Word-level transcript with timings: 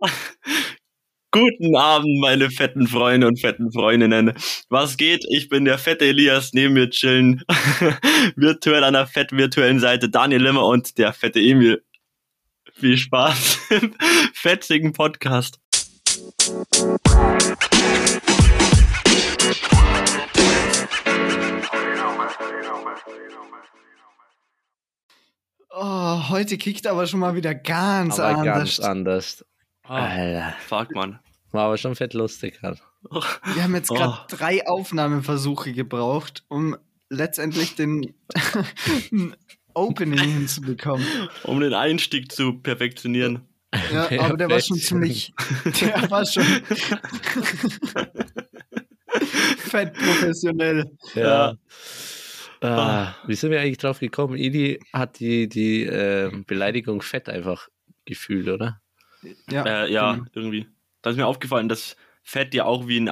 Guten 1.32 1.76
Abend, 1.76 2.18
meine 2.20 2.50
fetten 2.50 2.88
Freunde 2.88 3.28
und 3.28 3.40
fetten 3.40 3.70
Freundinnen. 3.70 4.32
Was 4.68 4.96
geht? 4.96 5.24
Ich 5.28 5.48
bin 5.48 5.64
der 5.64 5.78
fette 5.78 6.06
Elias, 6.06 6.52
neben 6.52 6.74
mir 6.74 6.90
chillen 6.90 7.42
virtuell 8.36 8.82
an 8.82 8.94
der 8.94 9.06
fett 9.06 9.30
virtuellen 9.32 9.78
Seite 9.78 10.08
Daniel 10.08 10.42
Limmer 10.42 10.66
und 10.66 10.98
der 10.98 11.12
fette 11.12 11.38
Emil. 11.38 11.84
Viel 12.74 12.96
Spaß 12.96 13.58
im 13.70 13.94
fetzigen 14.34 14.92
Podcast. 14.92 15.60
Oh, 25.72 26.28
heute 26.28 26.58
kickt 26.58 26.86
aber 26.88 27.06
schon 27.06 27.20
mal 27.20 27.36
wieder 27.36 27.54
ganz 27.54 28.18
aber 28.18 28.38
anders. 28.38 28.78
ganz 28.78 28.80
anders. 28.80 29.44
Oh, 29.90 29.94
Alter. 29.94 30.54
fuck, 30.68 30.94
man. 30.94 31.18
War 31.50 31.64
aber 31.66 31.76
schon 31.76 31.96
fett 31.96 32.14
lustig 32.14 32.60
gerade. 32.60 32.78
Wir 33.54 33.64
haben 33.64 33.74
jetzt 33.74 33.88
gerade 33.88 34.12
Oh. 34.20 34.26
drei 34.28 34.64
Aufnahmeversuche 34.66 35.72
gebraucht, 35.72 36.44
um 36.46 36.76
letztendlich 37.08 37.74
den 37.74 38.14
Opening 39.74 40.18
hinzubekommen. 40.20 41.04
Um 41.42 41.58
den 41.58 41.74
Einstieg 41.74 42.30
zu 42.30 42.52
perfektionieren. 42.60 43.48
Ja, 43.92 44.08
aber 44.20 44.36
der 44.36 44.48
war 44.48 44.60
schon 44.60 44.76
ziemlich. 44.78 45.32
Der 45.80 46.08
war 46.08 46.24
schon. 46.24 46.44
fett 49.58 49.92
professionell. 49.94 50.84
Ja. 51.14 51.56
Ah, 52.60 53.14
wie 53.26 53.34
sind 53.34 53.50
wir 53.50 53.60
eigentlich 53.60 53.78
drauf 53.78 53.98
gekommen? 54.00 54.36
Idi 54.36 54.78
hat 54.92 55.18
die, 55.18 55.48
die 55.48 55.84
äh, 55.84 56.30
Beleidigung 56.46 57.00
fett 57.02 57.28
einfach 57.28 57.68
gefühlt, 58.04 58.48
oder? 58.48 58.80
Ja, 59.50 59.64
Äh, 59.66 59.92
ja, 59.92 60.12
genau. 60.14 60.26
irgendwie. 60.34 60.66
Da 61.02 61.10
ist 61.10 61.16
mir 61.16 61.26
aufgefallen, 61.26 61.68
dass 61.68 61.96
Fett 62.22 62.54
ja 62.54 62.64
auch 62.64 62.86
wie 62.88 63.00
ein 63.00 63.10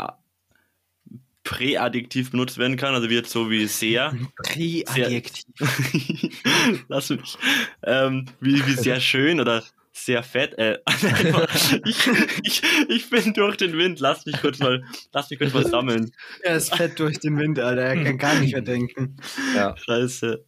Präadjektiv 1.45 2.31
benutzt 2.31 2.59
werden 2.59 2.77
kann, 2.77 2.95
also 2.95 3.09
wird 3.09 3.27
so 3.27 3.51
wie 3.51 3.67
sehr. 3.67 4.15
Präadjektiv. 4.45 5.45
Lass 6.89 7.09
mich. 7.09 7.39
Ähm, 7.83 8.27
wie, 8.41 8.65
wie 8.67 8.75
sehr 8.75 9.01
schön 9.01 9.41
oder 9.41 9.65
sehr 9.93 10.23
fett. 10.23 10.59
Äh, 10.59 10.79
ich, 11.87 12.11
ich, 12.43 12.63
ich 12.89 13.11
bin 13.11 13.33
durch 13.33 13.57
den 13.57 13.77
Wind. 13.79 13.99
Lass 14.01 14.27
mich 14.27 14.39
kurz 14.41 14.59
mal, 14.59 14.85
lass 15.13 15.31
mich 15.31 15.39
kurz 15.39 15.55
mal 15.55 15.67
sammeln. 15.67 16.13
Er 16.43 16.57
ist 16.57 16.75
fett 16.75 16.99
durch 17.01 17.19
den 17.19 17.39
Wind, 17.39 17.59
Alter. 17.59 17.83
Er 17.83 18.05
kann 18.05 18.19
gar 18.19 18.39
nicht 18.39 18.53
mehr 18.53 18.61
denken. 18.63 19.17
Ja. 19.57 19.75
Scheiße. 19.77 20.45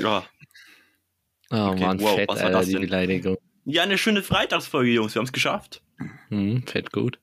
Ja. 0.00 0.24
Oh 1.50 1.56
Okay, 1.72 1.80
Mann, 1.80 2.00
wow, 2.00 2.14
fett, 2.14 2.28
was 2.28 2.38
war 2.38 2.46
Alter, 2.46 2.58
das 2.60 2.68
die? 2.68 2.76
Beleidigung. 2.76 3.36
Ja, 3.68 3.82
eine 3.82 3.98
schöne 3.98 4.22
Freitagsfolge, 4.22 4.90
Jungs. 4.90 5.14
Wir 5.14 5.20
haben 5.20 5.26
es 5.26 5.32
geschafft. 5.32 5.82
Hm, 6.28 6.62
fett 6.66 6.92
gut. 6.92 7.18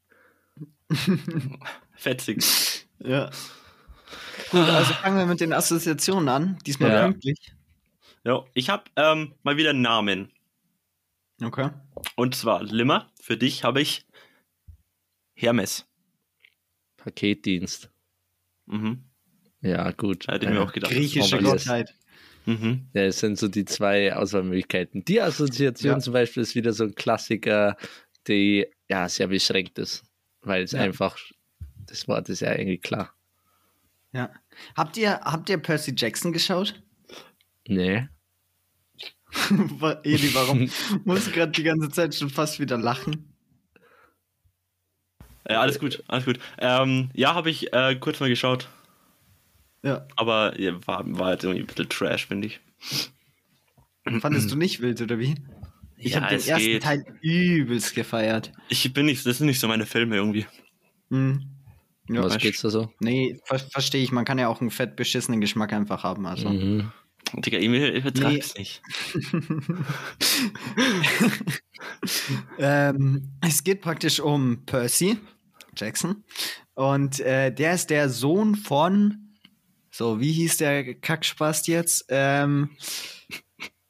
Fetzig. 1.95 2.87
Ja. 2.99 3.29
Gut, 4.51 4.61
also 4.69 4.93
fangen 4.93 5.17
wir 5.17 5.25
mit 5.25 5.39
den 5.41 5.53
Assoziationen 5.53 6.29
an. 6.29 6.59
Diesmal 6.65 6.91
Ja. 6.91 7.07
pünktlich. 7.07 7.53
Ja, 8.23 8.43
ich 8.53 8.69
habe 8.69 8.83
ähm, 8.95 9.33
mal 9.43 9.57
wieder 9.57 9.71
einen 9.71 9.81
Namen. 9.81 10.31
Okay. 11.41 11.69
Und 12.15 12.35
zwar 12.35 12.63
Limmer. 12.63 13.11
Für 13.21 13.37
dich 13.37 13.63
habe 13.63 13.81
ich 13.81 14.05
Hermes. 15.33 15.85
Paketdienst. 16.97 17.89
Mhm. 18.67 19.03
Ja, 19.61 19.91
gut. 19.91 20.27
Hätte 20.27 20.45
ich 20.45 20.51
mir 20.51 20.61
auch 20.61 20.71
gedacht. 20.73 20.91
Griechische. 20.91 21.39
Gottheit. 21.39 21.93
Mhm. 22.45 22.87
Ja, 22.93 23.03
es 23.03 23.19
sind 23.19 23.37
so 23.37 23.47
die 23.47 23.65
zwei 23.65 24.13
Auswahlmöglichkeiten. 24.15 25.03
Die 25.05 25.21
Assoziation 25.21 25.93
Ja. 25.93 25.99
zum 25.99 26.13
Beispiel 26.13 26.43
ist 26.43 26.55
wieder 26.55 26.73
so 26.73 26.83
ein 26.85 26.95
Klassiker, 26.95 27.75
die 28.27 28.67
ja 28.89 29.09
sehr 29.09 29.27
beschränkt 29.27 29.79
ist, 29.79 30.03
weil 30.41 30.63
es 30.63 30.71
Ja. 30.73 30.81
einfach, 30.81 31.17
das 31.87 32.07
Wort 32.07 32.29
ist 32.29 32.41
ja 32.41 32.51
irgendwie 32.53 32.77
klar. 32.77 33.13
Ja. 34.13 34.31
Habt 34.75 34.97
ihr, 34.97 35.19
habt 35.21 35.49
ihr 35.49 35.57
Percy 35.57 35.93
Jackson 35.95 36.31
geschaut? 36.31 36.81
Nee. 37.67 38.07
Eli, 40.03 40.33
warum 40.33 40.69
muss 41.05 41.31
gerade 41.31 41.51
die 41.51 41.63
ganze 41.63 41.89
Zeit 41.89 42.15
schon 42.15 42.29
fast 42.29 42.59
wieder 42.59 42.77
lachen? 42.77 43.33
Äh, 45.43 45.55
alles 45.55 45.79
gut, 45.79 46.03
alles 46.07 46.25
gut. 46.25 46.39
Ähm, 46.57 47.09
ja, 47.13 47.35
habe 47.35 47.49
ich 47.49 47.71
äh, 47.73 47.95
kurz 47.95 48.19
mal 48.19 48.29
geschaut. 48.29 48.69
Ja. 49.85 50.05
Aber 50.15 50.59
ja, 50.59 50.73
war, 50.87 51.03
war 51.17 51.31
jetzt 51.33 51.43
irgendwie 51.43 51.61
ein 51.63 51.67
bisschen 51.67 51.87
Trash, 51.89 52.25
finde 52.25 52.47
ich. 52.47 52.59
Fandest 54.19 54.51
du 54.51 54.55
nicht 54.55 54.81
wild, 54.81 54.99
oder 55.01 55.19
wie? 55.19 55.35
Ich 55.97 56.13
Ja, 56.13 56.21
habe 56.21 56.35
den 56.35 56.45
ersten 56.47 56.57
geht. 56.65 56.83
Teil 56.83 57.05
übelst 57.21 57.95
gefeiert. 57.95 58.51
Ich 58.69 58.91
bin 58.93 59.05
nicht, 59.05 59.25
das 59.25 59.37
sind 59.37 59.47
nicht 59.47 59.59
so 59.59 59.67
meine 59.67 59.85
Filme 59.85 60.15
irgendwie. 60.17 60.45
Hm. 61.09 61.41
Ja, 62.09 62.23
Was 62.23 62.35
weißt- 62.35 62.39
geht's 62.39 62.61
da 62.61 62.69
so? 62.69 62.91
Nee, 62.99 63.39
ver 63.45 63.57
verstehe 63.59 64.03
ich. 64.03 64.11
Man 64.11 64.25
kann 64.25 64.37
ja 64.37 64.47
auch 64.47 64.61
einen 64.61 64.69
fett 64.71 64.95
beschissenen 64.95 65.39
Geschmack 65.41 65.71
einfach 65.73 66.03
haben. 66.03 66.25
Also. 66.27 66.49
Mhm. 66.49 66.91
Digga, 67.37 67.57
Emil, 67.57 67.95
ich 67.95 68.01
übertreib's 68.05 68.55
nicht. 68.55 68.81
Ähm, 72.57 73.29
es 73.41 73.63
geht 73.63 73.81
praktisch 73.81 74.19
um 74.19 74.65
Percy 74.65 75.17
Jackson. 75.75 76.23
Und 76.73 77.19
äh, 77.19 77.51
der 77.53 77.73
ist 77.73 77.89
der 77.89 78.09
Sohn 78.09 78.55
von. 78.55 79.24
So, 79.97 80.19
wie 80.19 80.33
hieß 80.33 80.57
der 80.57 80.93
Kackspast 80.95 81.69
jetzt? 81.69 82.07
Ähm, 82.09 82.71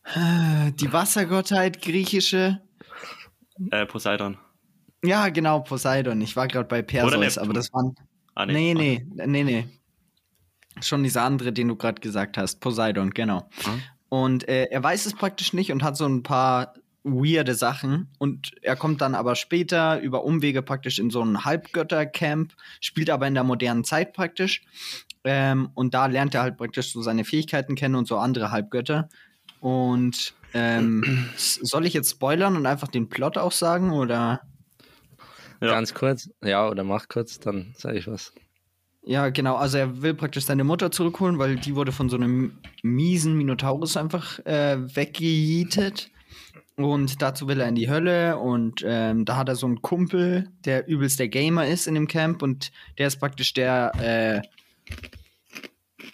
äh, 0.04 0.72
die 0.74 0.94
Wassergottheit, 0.94 1.82
griechische. 1.82 2.62
Äh, 3.72 3.88
Poseidon. 3.88 4.38
Ja, 5.04 5.30
genau, 5.30 5.62
Poseidon. 5.62 6.22
Ich 6.22 6.36
war 6.36 6.48
gerade 6.48 6.68
bei 6.68 6.84
Perseus, 6.84 7.40
aber 7.40 7.54
das 7.54 7.74
waren. 7.74 7.96
Ah, 8.36 8.46
Nee, 8.46 8.76
nee, 8.76 9.04
nee, 9.16 9.44
nee. 9.44 9.68
Schon 10.80 11.02
dieser 11.02 11.24
andere, 11.24 11.52
den 11.52 11.70
du 11.70 11.76
gerade 11.76 12.00
gesagt 12.00 12.38
hast. 12.38 12.60
Poseidon, 12.60 13.10
genau. 13.10 13.50
Ah. 13.64 13.78
Und 14.10 14.48
äh, 14.48 14.66
er 14.66 14.84
weiß 14.84 15.08
es 15.08 15.16
praktisch 15.16 15.54
nicht 15.54 15.72
und 15.72 15.82
hat 15.82 15.98
so 15.98 16.06
ein 16.06 16.22
paar 16.22 16.76
weirde 17.06 17.54
Sachen. 17.54 18.10
Und 18.18 18.52
er 18.62 18.76
kommt 18.76 19.02
dann 19.02 19.16
aber 19.16 19.36
später 19.36 20.02
über 20.02 20.26
Umwege 20.26 20.62
praktisch 20.62 21.00
in 21.00 21.10
so 21.10 21.22
ein 21.22 21.46
Halbgöttercamp, 21.46 22.54
spielt 22.82 23.10
aber 23.10 23.28
in 23.28 23.36
der 23.36 23.44
modernen 23.44 23.84
Zeit 23.84 24.14
praktisch. 24.14 24.64
Ähm, 25.24 25.70
und 25.76 25.94
da 25.94 26.08
lernt 26.08 26.36
er 26.36 26.42
halt 26.42 26.58
praktisch 26.58 26.92
so 26.92 27.02
seine 27.02 27.24
Fähigkeiten 27.24 27.76
kennen 27.76 27.96
und 27.96 28.08
so 28.08 28.18
andere 28.18 28.52
Halbgötter. 28.52 29.08
Und 29.62 30.34
ähm, 30.54 31.30
soll 31.38 31.86
ich 31.86 31.94
jetzt 31.94 32.12
spoilern 32.12 32.58
und 32.58 32.66
einfach 32.66 32.88
den 32.88 33.08
Plot 33.08 33.38
auch 33.38 33.52
sagen? 33.52 33.92
Oder? 33.92 34.42
Ja. 35.62 35.70
Ganz 35.70 35.94
kurz, 35.94 36.30
ja, 36.44 36.68
oder 36.68 36.84
mach 36.84 37.08
kurz, 37.08 37.40
dann 37.40 37.74
sage 37.78 37.98
ich 37.98 38.08
was. 38.08 38.34
Ja, 39.04 39.30
genau. 39.30 39.56
Also 39.56 39.78
er 39.78 40.02
will 40.02 40.16
praktisch 40.16 40.46
seine 40.46 40.64
Mutter 40.64 40.92
zurückholen, 40.92 41.38
weil 41.38 41.56
die 41.58 41.76
wurde 41.76 41.92
von 41.92 42.10
so 42.10 42.18
einem 42.18 42.58
miesen 42.82 43.38
Minotaurus 43.38 43.98
einfach 43.98 44.40
äh, 44.46 44.78
weggejietet. 44.96 46.10
Und 46.78 47.22
dazu 47.22 47.48
will 47.48 47.62
er 47.62 47.70
in 47.70 47.76
die 47.76 47.90
Hölle. 47.90 48.38
Und 48.38 48.84
ähm, 48.86 49.24
da 49.26 49.38
hat 49.38 49.48
er 49.50 49.56
so 49.56 49.66
einen 49.66 49.82
Kumpel, 49.82 50.50
der 50.66 50.88
übelst 50.88 51.20
der 51.20 51.30
Gamer 51.30 51.66
ist 51.68 51.88
in 51.88 51.96
dem 51.96 52.08
Camp. 52.08 52.42
Und 52.42 52.72
der 52.98 53.08
ist 53.08 53.18
praktisch 53.18 53.54
der, 53.54 53.92
äh, 54.44 54.48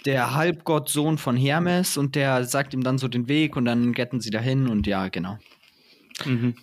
der 0.05 0.35
Halbgottsohn 0.35 1.17
von 1.17 1.35
Hermes. 1.35 1.97
Und 1.97 2.15
der 2.15 2.43
sagt 2.45 2.73
ihm 2.73 2.83
dann 2.83 2.97
so 2.99 3.07
den 3.07 3.27
Weg. 3.27 3.55
Und 3.55 3.65
dann 3.65 3.93
getten 3.93 4.21
sie 4.21 4.29
dahin. 4.29 4.67
Und 4.67 4.85
ja, 4.87 5.07
genau. 5.09 5.37
Mhm. 6.25 6.55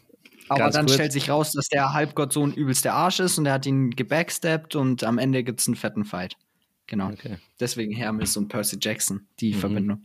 Aber 0.49 0.61
Ganz 0.61 0.75
dann 0.77 0.87
kurz. 0.87 0.95
stellt 0.95 1.13
sich 1.13 1.29
raus, 1.29 1.53
dass 1.53 1.69
der 1.69 1.93
Halbgottsohn 1.93 2.55
übelst 2.55 2.85
der 2.85 2.95
Arsch 2.95 3.21
ist. 3.21 3.37
Und 3.39 3.47
er 3.47 3.55
hat 3.55 3.67
ihn 3.67 3.91
gebackstabbt. 3.91 4.77
Und 4.77 5.03
am 5.05 5.19
Ende 5.19 5.43
gibt's 5.43 5.67
einen 5.67 5.77
fetten 5.77 6.05
Fight. 6.05 6.37
Genau. 6.87 7.09
Okay. 7.11 7.37
Deswegen 7.61 7.93
Hermes 7.95 8.37
und 8.37 8.49
Percy 8.49 8.79
Jackson, 8.81 9.27
die 9.41 9.55
Mhm. 9.55 9.59
Verbindung. 9.59 10.03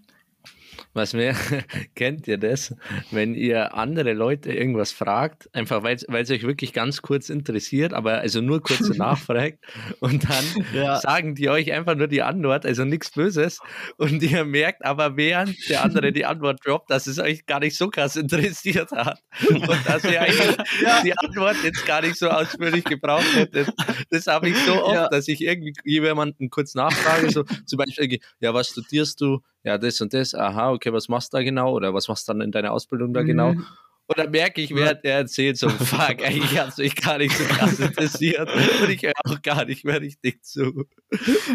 Was 0.94 1.14
mir, 1.14 1.34
kennt 1.96 2.28
ihr 2.28 2.38
das? 2.38 2.76
Wenn 3.12 3.34
ihr 3.36 3.74
andere 3.76 4.14
Leute 4.14 4.52
irgendwas 4.54 4.92
fragt, 4.92 5.50
einfach 5.54 5.84
weil 5.84 5.96
es 5.96 6.32
euch 6.32 6.44
wirklich 6.44 6.72
ganz 6.74 7.02
kurz 7.02 7.30
interessiert, 7.30 7.94
aber 7.94 8.20
also 8.20 8.42
nur 8.42 8.62
kurz 8.62 8.90
nachfragt 8.98 9.60
und 10.00 10.30
dann 10.30 10.44
Ja. 10.74 11.00
sagen 11.00 11.36
die 11.36 11.50
euch 11.50 11.72
einfach 11.72 11.96
nur 11.96 12.08
die 12.08 12.22
Antwort, 12.22 12.66
also 12.66 12.86
nichts 12.86 13.12
Böses 13.12 13.60
und 13.98 14.22
ihr 14.22 14.46
merkt 14.46 14.86
aber 14.86 15.18
während 15.18 15.56
der 15.70 15.84
andere 15.84 16.12
die 16.12 16.26
Antwort 16.26 16.60
droppt, 16.66 16.90
dass 16.92 17.08
es 17.08 17.20
euch 17.20 17.46
gar 17.46 17.60
nicht 17.60 17.76
so 17.78 17.90
krass 17.90 18.16
interessiert 18.16 18.92
hat 18.92 19.20
und 19.50 19.68
dass 19.88 20.04
ihr 20.04 20.22
eigentlich 20.22 20.58
die 21.04 21.18
Antwort 21.18 21.56
jetzt 21.64 21.86
gar 21.86 22.02
nicht 22.02 22.16
so 22.18 22.30
ausführlich 22.30 22.84
gebraucht 22.84 23.36
hättet. 23.36 23.70
Das 24.10 24.28
habe 24.28 24.50
ich 24.50 24.58
so 24.58 24.84
oft, 24.84 24.94
Ja. 24.96 25.10
dass 25.10 25.28
ich 25.28 25.42
irgendwie 25.42 25.74
jemanden 25.86 26.50
kurz 26.50 26.76
nachfrage, 26.76 27.32
so 27.32 27.44
zum 27.66 27.78
Beispiel, 27.78 28.20
ja, 28.40 28.54
was 28.54 28.70
studierst 28.70 29.20
du? 29.22 29.40
Ja, 29.66 29.78
das 29.78 30.02
und 30.02 30.14
das, 30.14 30.36
aha, 30.36 30.63
okay, 30.72 30.94
was 30.94 31.10
machst 31.10 31.34
du 31.34 31.38
da 31.38 31.44
genau? 31.44 31.74
Oder 31.74 31.94
was 31.94 32.08
machst 32.08 32.28
du 32.28 32.34
dann 32.34 32.42
in 32.42 32.52
deiner 32.52 32.72
Ausbildung 32.72 33.14
da 33.14 33.24
genau? 33.24 33.54
Mhm. 33.54 33.66
Und 34.06 34.18
dann 34.20 34.32
merke 34.32 34.62
ich, 34.62 34.76
während 34.76 35.04
er 35.06 35.18
erzählt, 35.20 35.58
so, 35.58 35.70
fuck, 35.70 36.22
eigentlich 36.24 36.60
hat 36.60 36.70
es 36.70 36.78
mich 36.78 36.96
gar 36.96 37.18
nicht 37.18 37.36
so 37.38 37.44
krass 37.46 37.80
interessiert. 37.80 38.50
Und 38.82 38.90
ich 38.90 39.02
höre 39.02 39.14
auch 39.24 39.42
gar 39.42 39.66
nicht 39.66 39.86
mehr 39.86 40.02
richtig 40.02 40.44
zu. 40.44 40.86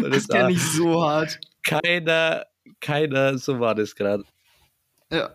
Und 0.01 0.13
Das 0.15 0.27
kenne 0.27 0.51
ich 0.51 0.61
so 0.61 1.03
hart. 1.03 1.39
keiner, 1.63 2.45
keiner, 2.81 3.37
so 3.37 3.59
war 3.59 3.75
das 3.75 3.95
gerade. 3.95 4.23
Ja. 5.11 5.29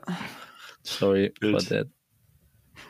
Sorry 0.83 1.33
Bild. 1.41 1.63
for 1.63 1.69
that. 1.77 1.89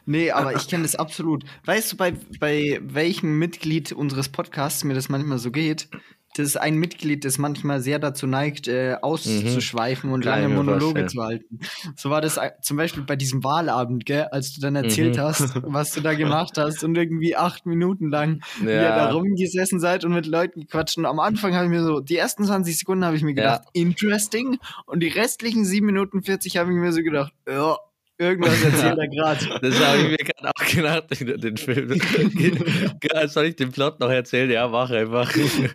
Nee, 0.06 0.30
aber 0.30 0.54
ich 0.54 0.68
kenne 0.68 0.82
das 0.82 0.96
absolut. 0.96 1.44
Weißt 1.64 1.92
du, 1.92 1.96
bei, 1.96 2.12
bei 2.40 2.80
welchem 2.82 3.38
Mitglied 3.38 3.92
unseres 3.92 4.28
Podcasts 4.28 4.84
mir 4.84 4.94
das 4.94 5.08
manchmal 5.08 5.38
so 5.38 5.50
geht? 5.50 5.88
Das 6.36 6.46
ist 6.46 6.56
ein 6.56 6.76
Mitglied, 6.76 7.24
das 7.24 7.38
manchmal 7.38 7.80
sehr 7.80 7.98
dazu 7.98 8.26
neigt, 8.26 8.66
äh, 8.68 8.96
auszuschweifen 9.00 10.10
und 10.10 10.20
Mhm. 10.20 10.22
Kann 10.24 10.32
lange 10.32 10.42
ich 10.44 10.48
mir 10.50 10.56
Monologe 10.56 11.00
vorstellen. 11.00 11.08
zu 11.08 11.22
halten. 11.22 11.60
So 11.96 12.10
war 12.10 12.20
das 12.20 12.36
äh, 12.36 12.50
zum 12.60 12.76
Beispiel 12.76 13.02
bei 13.04 13.16
diesem 13.16 13.44
Wahlabend, 13.44 14.04
gell, 14.04 14.24
als 14.32 14.52
du 14.52 14.60
dann 14.60 14.74
erzählt 14.76 15.16
Mhm. 15.16 15.20
hast, 15.20 15.54
was 15.62 15.92
du 15.92 16.00
da 16.00 16.14
gemacht 16.14 16.58
hast 16.58 16.82
und 16.84 16.96
irgendwie 16.96 17.36
acht 17.36 17.66
Minuten 17.66 18.10
lang 18.10 18.40
Ja. 18.60 18.66
ihr 18.66 18.88
da 18.88 19.10
rumgesessen 19.12 19.78
seid 19.80 20.04
und 20.04 20.12
mit 20.12 20.26
Leuten 20.26 20.60
gequatscht. 20.62 20.98
Und 20.98 21.06
am 21.06 21.20
Anfang 21.20 21.54
habe 21.54 21.64
ich 21.66 21.70
mir 21.70 21.82
so, 21.84 22.00
die 22.00 22.16
ersten 22.16 22.44
20 22.44 22.78
Sekunden 22.78 23.04
habe 23.04 23.16
ich 23.16 23.22
mir 23.22 23.34
gedacht, 23.34 23.62
interesting. 23.72 24.58
Und 24.86 25.00
die 25.00 25.08
restlichen 25.08 25.64
7 25.64 25.86
Minuten 25.86 26.22
40 26.22 26.56
habe 26.56 26.70
ich 26.70 26.76
mir 26.76 26.92
so 26.92 27.02
gedacht, 27.02 27.32
ja, 27.48 27.76
irgendwas 28.18 28.62
erzählt 28.64 28.98
er 28.98 29.08
gerade. 29.08 29.60
Das 29.60 29.80
habe 29.84 29.98
ich 29.98 30.08
mir 30.08 30.16
gerade 30.16 30.50
auch 30.50 30.66
gedacht, 30.66 31.20
den, 31.20 31.40
den 31.40 31.56
Film. 31.56 31.88
Soll 33.26 33.46
ich 33.46 33.56
den 33.56 33.72
Plot 33.72 34.00
noch 34.00 34.10
erzählen? 34.10 34.50
Ja, 34.50 34.68
mach 34.68 34.90
einfach. 34.90 35.32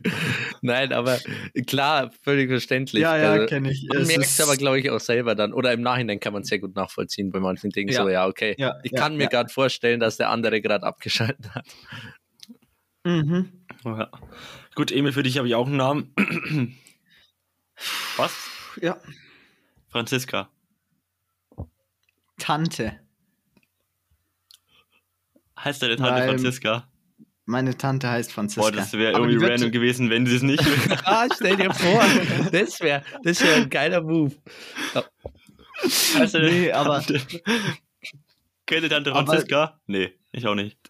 Nein, 0.62 0.94
aber 0.94 1.19
klar, 1.68 2.12
völlig 2.24 2.50
verständlich. 2.50 3.01
Ja, 3.01 3.18
ja, 3.18 3.31
Also, 3.31 3.45
kenne 3.47 3.71
ich. 3.71 3.88
Man 3.94 4.07
merkt 4.07 4.25
es 4.25 4.41
aber, 4.41 4.57
glaube 4.57 4.80
ich, 4.80 4.89
auch 4.89 5.00
selber 5.00 5.36
dann. 5.36 5.53
Oder 5.53 5.74
im 5.74 5.81
Nachhinein 5.81 6.19
kann 6.19 6.33
man 6.33 6.44
sehr 6.44 6.59
gut 6.59 6.75
nachvollziehen 6.75 7.31
bei 7.31 7.39
manchen 7.39 7.69
Dingen. 7.71 7.89
Ja. 7.89 8.03
So, 8.03 8.09
ja, 8.09 8.27
okay. 8.27 8.56
Ja, 8.57 8.80
ich 8.83 8.91
ja, 8.91 9.00
kann 9.00 9.18
mir 9.18 9.24
ja. 9.24 9.30
gerade 9.30 9.50
vorstellen, 9.50 10.00
dass 10.00 10.18
der 10.18 10.30
andere 10.30 10.62
gerade 10.62 10.86
abgeschaltet 10.86 11.53
hat. 11.56 11.65
Mhm. 13.03 13.51
Ja. 13.86 14.09
Gut, 14.75 14.91
Emil, 14.91 15.13
für 15.13 15.24
dich 15.24 15.38
habe 15.38 15.47
ich 15.47 15.56
auch 15.56 15.68
einen 15.68 15.77
Namen. 15.77 16.13
Was? 18.18 18.33
Ja. 18.81 18.97
Franziska. 19.88 20.50
Tante. 22.39 23.00
Heißt 25.63 25.81
deine 25.83 25.95
Tante 25.97 26.12
Nein. 26.13 26.30
Franziska? 26.30 26.88
Meine 27.45 27.75
Tante 27.77 28.09
heißt 28.09 28.31
Franziska. 28.31 28.62
Boah, 28.62 28.71
das 28.71 28.94
wäre 28.94 29.15
Aber 29.15 29.25
irgendwie 29.25 29.41
wird- 29.41 29.51
random 29.51 29.71
gewesen, 29.71 30.09
wenn 30.09 30.25
sie 30.25 30.36
es 30.36 30.41
nicht 30.41 30.63
wäre. 30.89 31.06
ah, 31.06 31.27
stell 31.36 31.57
dir 31.57 31.74
vor, 31.74 32.03
das 32.51 32.80
wäre 32.80 33.03
das 33.24 33.41
wär 33.41 33.56
ein 33.56 33.69
geiler 33.69 34.01
Move. 34.01 34.36
Heißt 36.15 36.33
deine 36.36 36.50
Nee, 36.50 36.71
aber- 36.71 37.01
Tante- 37.03 37.21
Kennt 38.65 38.83
ihr 38.83 38.89
Tante 38.89 39.12
Aber- 39.13 39.25
Franziska? 39.25 39.80
Nee, 39.88 40.13
ich 40.31 40.45
auch 40.47 40.56
nicht. 40.56 40.77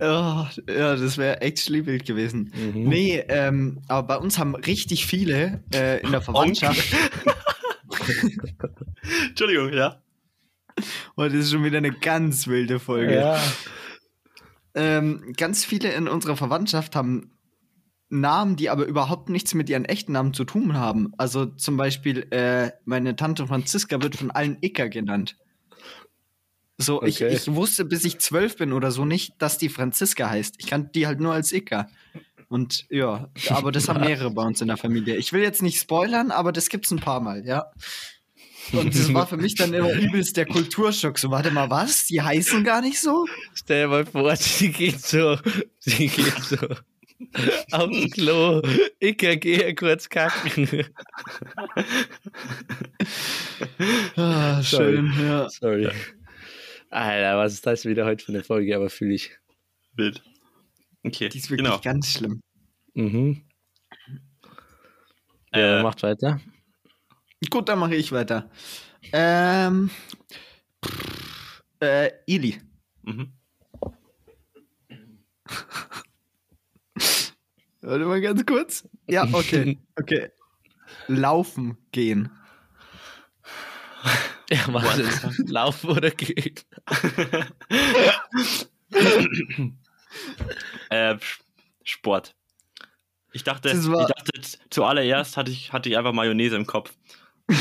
Oh, 0.00 0.46
ja, 0.68 0.94
das 0.94 1.18
wäre 1.18 1.40
echt 1.40 1.58
schlimmig 1.58 2.04
gewesen. 2.04 2.52
Mhm. 2.54 2.84
Nee, 2.84 3.18
ähm, 3.28 3.80
aber 3.88 4.06
bei 4.06 4.16
uns 4.18 4.38
haben 4.38 4.54
richtig 4.54 5.06
viele 5.06 5.64
äh, 5.74 6.00
in 6.02 6.12
der 6.12 6.20
Verwandtschaft. 6.22 6.78
Entschuldigung, 9.28 9.72
ja. 9.72 10.02
Das 11.16 11.32
ist 11.32 11.50
schon 11.50 11.64
wieder 11.64 11.78
eine 11.78 11.92
ganz 11.92 12.46
wilde 12.46 12.78
Folge. 12.78 13.14
Ja. 13.16 13.40
Ähm, 14.74 15.32
ganz 15.36 15.64
viele 15.64 15.92
in 15.92 16.06
unserer 16.08 16.36
Verwandtschaft 16.36 16.94
haben 16.94 17.32
Namen, 18.10 18.56
die 18.56 18.70
aber 18.70 18.86
überhaupt 18.86 19.28
nichts 19.28 19.54
mit 19.54 19.68
ihren 19.68 19.84
echten 19.84 20.12
Namen 20.12 20.32
zu 20.32 20.44
tun 20.44 20.74
haben. 20.76 21.12
Also 21.18 21.46
zum 21.46 21.76
Beispiel, 21.76 22.26
äh, 22.30 22.70
meine 22.84 23.16
Tante 23.16 23.46
Franziska 23.46 24.00
wird 24.02 24.16
von 24.16 24.30
allen 24.30 24.56
Icker 24.60 24.88
genannt. 24.88 25.36
So, 26.78 27.02
ich, 27.02 27.16
Okay. 27.22 27.34
ich 27.34 27.52
wusste, 27.52 27.84
bis 27.84 28.04
ich 28.04 28.20
zwölf 28.20 28.56
bin 28.56 28.72
oder 28.72 28.92
so 28.92 29.04
nicht, 29.04 29.34
dass 29.38 29.58
die 29.58 29.68
Franziska 29.68 30.30
heißt. 30.30 30.54
Ich 30.58 30.68
kannte 30.68 30.90
die 30.94 31.06
halt 31.08 31.18
nur 31.20 31.32
als 31.34 31.52
Icker. 31.52 31.88
Und 32.48 32.86
ja, 32.88 33.28
aber 33.50 33.72
das 33.72 33.88
haben 33.88 34.00
mehrere 34.00 34.30
bei 34.30 34.42
uns 34.42 34.60
in 34.60 34.68
der 34.68 34.78
Familie. 34.78 35.16
Ich 35.16 35.32
will 35.32 35.42
jetzt 35.42 35.62
nicht 35.62 35.78
spoilern, 35.78 36.30
aber 36.30 36.50
das 36.50 36.70
gibt's 36.70 36.90
ein 36.90 36.98
paar 36.98 37.20
Mal, 37.20 37.44
ja. 37.46 37.70
Und 38.72 38.94
das 38.94 39.12
war 39.14 39.26
für 39.26 39.36
mich 39.36 39.54
dann 39.54 39.72
immer 39.72 39.92
übelst 39.92 40.36
der 40.36 40.46
Kulturschock. 40.46 41.18
So, 41.18 41.30
warte 41.30 41.50
mal, 41.50 41.70
was? 41.70 42.06
Die 42.06 42.20
heißen 42.20 42.64
gar 42.64 42.80
nicht 42.82 43.00
so? 43.00 43.26
Stell 43.54 43.84
dir 43.84 43.88
mal 43.88 44.06
vor, 44.06 44.34
sie 44.36 44.70
geht 44.70 45.00
so, 45.00 45.38
sie 45.78 46.08
geht 46.08 46.42
so 46.42 46.56
aufs 47.72 48.10
Klo. 48.12 48.62
Ich 49.00 49.16
gehe 49.16 49.74
kurz 49.74 50.08
kacken. 50.08 50.86
Ah, 54.16 54.62
Sorry. 54.62 54.96
schön, 54.96 55.12
ja. 55.20 55.48
Sorry. 55.48 55.88
Alter, 56.90 57.38
was 57.38 57.54
ist 57.54 57.66
das 57.66 57.84
wieder 57.84 58.04
heute 58.04 58.24
für 58.24 58.32
eine 58.32 58.44
Folge? 58.44 58.74
Aber 58.76 58.88
fühle 58.88 59.14
ich. 59.14 59.32
Wild. 59.94 60.22
Okay, 61.08 61.28
Die 61.30 61.38
ist 61.38 61.50
wirklich 61.50 61.64
genau. 61.66 61.80
ganz 61.80 62.12
schlimm. 62.12 62.40
Mhm. 62.94 63.42
Ja, 65.54 65.80
Äh, 65.80 65.82
macht 65.82 66.02
weiter. 66.02 66.40
Gut, 67.50 67.68
dann 67.68 67.78
mache 67.78 67.94
ich 67.94 68.12
weiter. 68.12 68.50
Ähm. 69.12 69.90
pff, 70.84 71.62
Äh, 71.80 72.10
Ili. 72.26 72.58
Mhm. 73.02 73.32
Warte 77.80 78.04
mal 78.04 78.20
ganz 78.20 78.44
kurz. 78.44 78.86
Ja, 79.08 79.24
okay. 79.32 79.78
Okay. 79.96 80.30
Laufen 81.08 81.76
gehen. 81.92 82.30
Ja, 84.50 84.60
was 84.72 84.96
ist? 84.96 85.46
Laufen 85.50 85.90
oder 85.90 86.10
gehen? 86.10 86.54
Äh, 90.90 91.16
Sport. 91.84 92.34
Ich 93.32 93.44
dachte, 93.44 93.68
ich 93.70 93.84
dachte 93.84 94.40
zuallererst 94.70 95.36
hatte 95.36 95.50
ich, 95.50 95.72
hatte 95.72 95.88
ich 95.90 95.98
einfach 95.98 96.12
Mayonnaise 96.12 96.56
im 96.56 96.66
Kopf. 96.66 96.92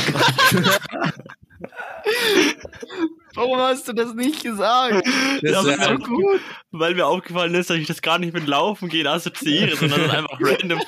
Warum 3.36 3.60
hast 3.60 3.88
du 3.88 3.94
das 3.94 4.14
nicht 4.16 4.44
gesagt? 4.44 5.06
Das 5.42 5.66
Ja, 5.66 5.74
ist 5.74 5.84
so 5.84 5.96
gut, 5.98 6.42
weil 6.72 6.96
mir 6.96 7.06
aufgefallen 7.06 7.54
ist, 7.54 7.70
dass 7.70 7.78
ich 7.78 7.86
das 7.88 8.02
gar 8.02 8.18
nicht 8.18 8.34
mit 8.34 8.48
Laufen 8.48 8.90
gehen 8.90 9.06
assoziiere, 9.06 9.76
sondern 9.76 10.00
das 10.00 10.08
ist 10.10 10.16
einfach 10.16 10.40
random. 10.42 10.80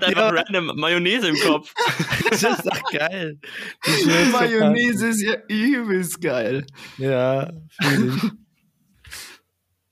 Einfach 0.00 0.16
Ja. 0.16 0.28
random 0.30 0.66
Mayonnaise 0.78 1.28
im 1.28 1.36
Kopf. 1.40 1.72
Das 2.30 2.42
ist 2.42 2.66
doch 2.66 2.82
geil. 2.90 3.38
Wird 3.84 4.00
so 4.00 4.36
Mayonnaise 4.36 5.06
ist 5.08 5.22
ja 5.22 5.36
übelst 5.48 6.20
geil. 6.20 6.66
Ja, 6.98 7.50
fühl 7.80 8.08
ich. 8.16 8.22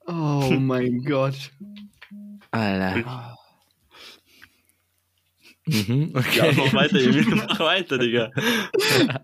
Oh 0.07 0.51
mein 0.59 1.05
Gott. 1.05 1.51
Alter. 2.51 3.37
Mhm, 5.65 6.11
Ja, 6.13 6.19
okay. 6.21 6.55
mach 6.57 6.73
weiter, 6.75 6.99
Emil. 6.99 7.25
Mach 7.37 7.61
weiter, 7.61 7.97
Digga. 7.99 8.31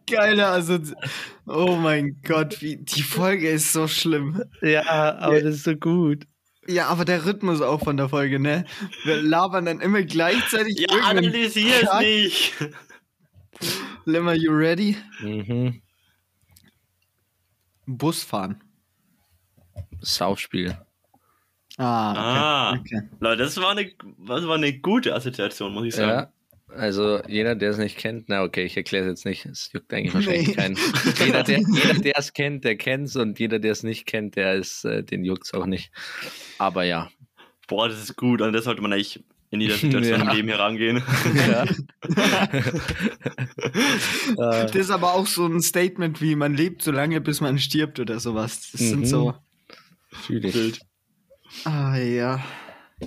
Geile 0.09 0.47
Assozi 0.47 0.95
Oh 1.47 1.75
mein 1.77 2.21
Gott, 2.25 2.63
wie, 2.63 2.77
die 2.77 3.03
Folge 3.03 3.49
ist 3.51 3.73
so 3.73 3.89
schlimm. 3.89 4.43
Ja, 4.63 5.17
aber 5.19 5.41
das 5.41 5.57
ist 5.57 5.65
so 5.65 5.75
gut. 5.75 6.27
Ja, 6.69 6.87
aber 6.89 7.05
der 7.05 7.25
Rhythmus 7.25 7.61
auch 7.61 7.83
von 7.83 7.97
der 7.97 8.09
Folge, 8.09 8.39
ne? 8.39 8.65
Wir 9.05 9.21
labern 9.23 9.65
dann 9.65 9.81
immer 9.81 10.03
gleichzeitig 10.03 10.79
Ja, 10.79 10.99
analysier 11.09 11.83
es 11.83 11.99
nicht. 11.99 12.55
Lemmer, 14.05 14.35
you 14.35 14.53
ready? 14.53 14.97
Mhm. 15.21 15.81
Bus 17.87 18.23
fahren. 18.23 18.63
Saufspiel. 20.01 20.77
Ah, 21.77 22.11
okay. 22.11 22.21
Ah. 22.21 22.73
okay. 22.81 23.09
Leute, 23.21 23.43
das 23.45 23.57
war 23.59 23.71
eine, 23.71 23.91
das 24.27 24.47
war 24.47 24.57
eine 24.57 24.79
gute 24.79 25.15
Assoziation, 25.15 25.73
muss 25.73 25.87
ich 25.87 25.95
sagen. 25.95 26.11
Ja. 26.11 26.33
Also 26.77 27.23
jeder, 27.27 27.55
der 27.55 27.71
es 27.71 27.79
nicht 27.79 27.97
kennt, 27.97 28.29
na 28.29 28.43
okay, 28.43 28.65
ich 28.65 28.77
erkläre 28.77 29.05
es 29.07 29.11
jetzt 29.11 29.25
nicht. 29.25 29.47
Es 29.47 29.71
juckt 29.73 29.93
eigentlich 29.95 30.13
wahrscheinlich 30.13 30.49
Nee. 30.49 30.55
keinen. 30.55 30.77
Jeder, 31.25 31.43
der 31.45 32.13
es 32.19 32.33
kennt, 32.35 32.65
der 32.65 32.77
kennt 32.77 33.07
es 33.09 33.17
und 33.17 33.39
jeder, 33.39 33.59
der 33.59 33.73
es 33.73 33.83
nicht 33.85 34.05
kennt, 34.07 34.37
der 34.37 34.55
ist, 34.55 34.85
äh, 34.85 35.03
den 35.03 35.25
juckt 35.25 35.45
es 35.47 35.55
auch 35.55 35.65
nicht. 35.67 35.91
Aber 36.59 36.85
ja. 36.85 37.11
Boah, 37.69 37.89
das 37.89 38.03
ist 38.03 38.17
gut. 38.17 38.43
Und 38.43 38.53
das 38.53 38.65
sollte 38.65 38.83
man 38.83 38.93
eigentlich 38.93 39.25
in 39.51 39.63
jeder 39.63 39.75
Situation 39.79 40.21
Ja. 40.21 40.31
im 40.31 40.37
Leben 40.37 40.49
herangehen. 40.49 41.03
ja. 41.49 41.65
Das 44.37 44.75
ist 44.75 44.91
aber 44.91 45.15
auch 45.15 45.27
so 45.27 45.47
ein 45.47 45.61
Statement 45.63 46.21
wie, 46.21 46.35
man 46.35 46.55
lebt 46.55 46.83
so 46.83 46.91
lange, 46.93 47.21
bis 47.21 47.41
man 47.41 47.59
stirbt 47.59 47.99
oder 48.01 48.21
sowas. 48.21 48.71
Das 48.73 48.81
Mhm. 48.81 48.87
sind 48.89 49.07
so. 49.07 49.35
Fühl 50.19 50.45
ich. 50.45 50.55
Wild. 50.55 50.81
Ah 51.65 51.97
ja. 51.97 52.45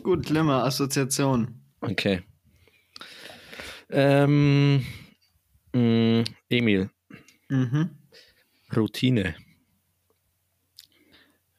Gut, 0.04 0.30
Lemmer, 0.30 0.64
Assoziation. 0.64 1.62
Okay. 1.82 2.22
Ähm, 3.90 4.86
mh, 5.74 6.24
Emil, 6.50 6.90
Mhm. 7.50 7.90
Routine. 8.76 9.36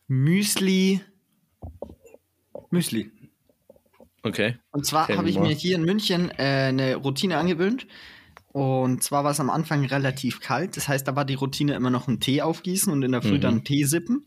Müsli. 0.09 1.01
Müsli. 2.71 3.11
Okay. 4.23 4.57
Und 4.71 4.87
zwar 4.87 5.09
habe 5.09 5.29
ich 5.29 5.39
mir 5.39 5.51
hier 5.53 5.77
in 5.77 5.85
München 5.85 6.31
äh, 6.39 6.69
eine 6.69 6.97
Routine 6.97 7.37
angewöhnt. 7.39 7.87
Und 8.53 9.03
zwar 9.03 9.25
war 9.25 9.31
es 9.33 9.41
am 9.41 9.51
Anfang 9.51 9.85
relativ 9.87 10.41
kalt. 10.41 10.77
Das 10.77 10.87
heißt, 10.89 11.09
da 11.09 11.17
war 11.17 11.25
die 11.25 11.35
Routine 11.35 11.75
immer 11.75 11.91
noch 11.91 12.07
einen 12.09 12.21
Tee 12.21 12.43
aufgießen 12.43 12.93
und 12.93 13.03
in 13.03 13.13
der 13.13 13.23
Früh 13.23 13.37
Mhm. 13.37 13.41
dann 13.41 13.65
Tee 13.65 13.85
sippen. 13.85 14.27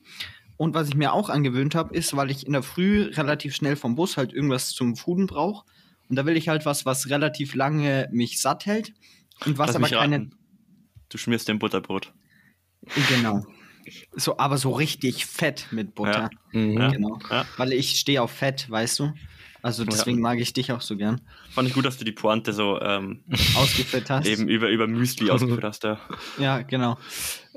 Und 0.57 0.73
was 0.73 0.87
ich 0.87 0.95
mir 0.95 1.13
auch 1.13 1.29
angewöhnt 1.29 1.75
habe, 1.75 1.95
ist, 1.95 2.15
weil 2.15 2.31
ich 2.31 2.45
in 2.45 2.53
der 2.53 2.63
Früh 2.63 3.09
relativ 3.13 3.55
schnell 3.55 3.75
vom 3.75 3.95
Bus 3.95 4.17
halt 4.17 4.33
irgendwas 4.33 4.69
zum 4.69 4.95
Fooden 4.95 5.27
brauche. 5.27 5.65
Und 6.09 6.15
da 6.15 6.25
will 6.25 6.37
ich 6.37 6.47
halt 6.47 6.65
was, 6.65 6.85
was 6.85 7.09
relativ 7.09 7.55
lange 7.55 8.07
mich 8.11 8.39
satt 8.41 8.65
hält. 8.65 8.93
Und 9.45 9.57
was 9.57 9.67
Lass 9.67 9.75
aber 9.75 9.89
keine. 9.89 10.15
raten. 10.17 10.35
Du 11.09 11.17
schmierst 11.17 11.47
den 11.47 11.59
Butterbrot. 11.59 12.13
Genau. 13.09 13.43
So, 14.15 14.37
aber 14.37 14.57
so 14.57 14.71
richtig 14.71 15.25
fett 15.25 15.67
mit 15.71 15.93
Butter. 15.93 16.29
Ja. 16.53 16.59
Mhm. 16.59 16.91
Genau. 16.91 17.19
Ja. 17.29 17.45
Weil 17.57 17.73
ich 17.73 17.99
stehe 17.99 18.21
auf 18.21 18.31
Fett, 18.31 18.69
weißt 18.69 18.99
du? 18.99 19.13
Also 19.61 19.83
deswegen 19.83 20.21
mag 20.21 20.39
ich 20.39 20.53
dich 20.53 20.71
auch 20.71 20.81
so 20.81 20.95
gern. 20.95 21.21
Fand 21.49 21.67
ich 21.67 21.73
gut, 21.73 21.85
dass 21.85 21.97
du 21.97 22.05
die 22.05 22.11
Pointe 22.11 22.53
so 22.53 22.79
ähm, 22.81 23.23
Ausgeführt 23.55 24.11
hast. 24.11 24.27
eben 24.27 24.47
über, 24.47 24.69
über 24.69 24.85
Müsli 24.85 25.29
ausgeführt 25.31 25.63
hast. 25.63 25.83
Ja. 25.83 25.99
Ja, 26.37 26.61
genau. 26.61 26.99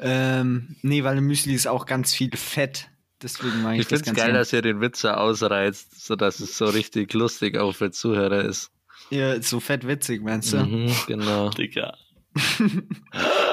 Ähm, 0.00 0.76
nee, 0.82 1.02
weil 1.04 1.18
im 1.18 1.26
Müsli 1.26 1.54
ist 1.54 1.66
auch 1.66 1.86
ganz 1.86 2.14
viel 2.14 2.30
Fett. 2.36 2.88
Deswegen 3.22 3.62
mag 3.62 3.74
ich, 3.74 3.80
Ich 3.80 3.88
das 3.88 3.98
finde 4.00 4.02
es 4.02 4.06
ganz 4.06 4.16
geil, 4.18 4.26
gern. 4.28 4.36
dass 4.36 4.52
ihr 4.52 4.62
den 4.62 4.80
Witzer 4.80 5.20
ausreizt, 5.20 6.04
sodass 6.06 6.38
es 6.40 6.56
so 6.56 6.66
richtig 6.66 7.12
lustig 7.14 7.56
auch 7.58 7.74
für 7.74 7.90
Zuhörer 7.90 8.44
ist. 8.44 8.70
Ja, 9.10 9.40
so 9.42 9.58
fett 9.58 9.86
witzig, 9.86 10.22
meinst 10.22 10.52
du? 10.52 10.58
Mhm, 10.58 10.92
genau. 11.06 11.48
Dicker. 11.58 11.94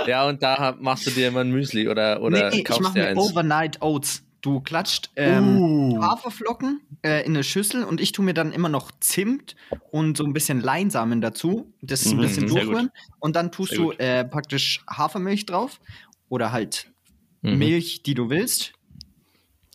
Ja, 0.08 0.28
und 0.28 0.44
da 0.44 0.76
machst 0.80 1.08
du 1.08 1.12
dir 1.12 1.30
immer 1.30 1.40
ein 1.42 1.50
Müsli 1.52 1.88
oder, 1.90 2.22
oder 2.22 2.52
nee, 2.52 2.60
ich 2.60 2.66
kaufst 2.66 2.84
mache 2.84 2.94
dir 2.94 3.00
mir 3.02 3.08
eins. 3.10 3.20
Overnight 3.20 3.82
Oats. 3.82 4.22
Du 4.42 4.60
klatscht 4.60 5.10
ähm, 5.16 5.58
Uh. 5.58 6.00
Haferflocken 6.04 6.80
äh, 7.04 7.26
in 7.26 7.32
eine 7.34 7.44
Schüssel 7.44 7.84
und 7.84 8.00
ich 8.00 8.12
tue 8.12 8.24
mir 8.24 8.36
dann 8.36 8.52
immer 8.52 8.70
noch 8.70 8.92
Zimt 9.00 9.56
und 9.90 10.16
so 10.16 10.24
ein 10.24 10.34
bisschen 10.34 10.62
Leinsamen 10.62 11.20
dazu. 11.22 11.74
Das 11.82 12.06
ein 12.06 12.18
Mhm, 12.18 12.22
bisschen 12.22 12.44
gut. 12.50 12.60
durchrühren. 12.60 12.92
Und 13.20 13.36
dann 13.36 13.52
tust 13.52 13.72
Sehr 13.72 13.80
du 13.80 13.86
gut. 13.86 14.00
äh, 14.00 14.24
praktisch 14.24 14.84
Hafermilch 14.88 15.48
drauf 15.48 15.80
oder 16.30 16.52
halt 16.52 16.92
Mhm. 17.42 17.60
Milch, 17.60 18.02
die 18.04 18.16
du 18.16 18.30
willst. 18.32 18.74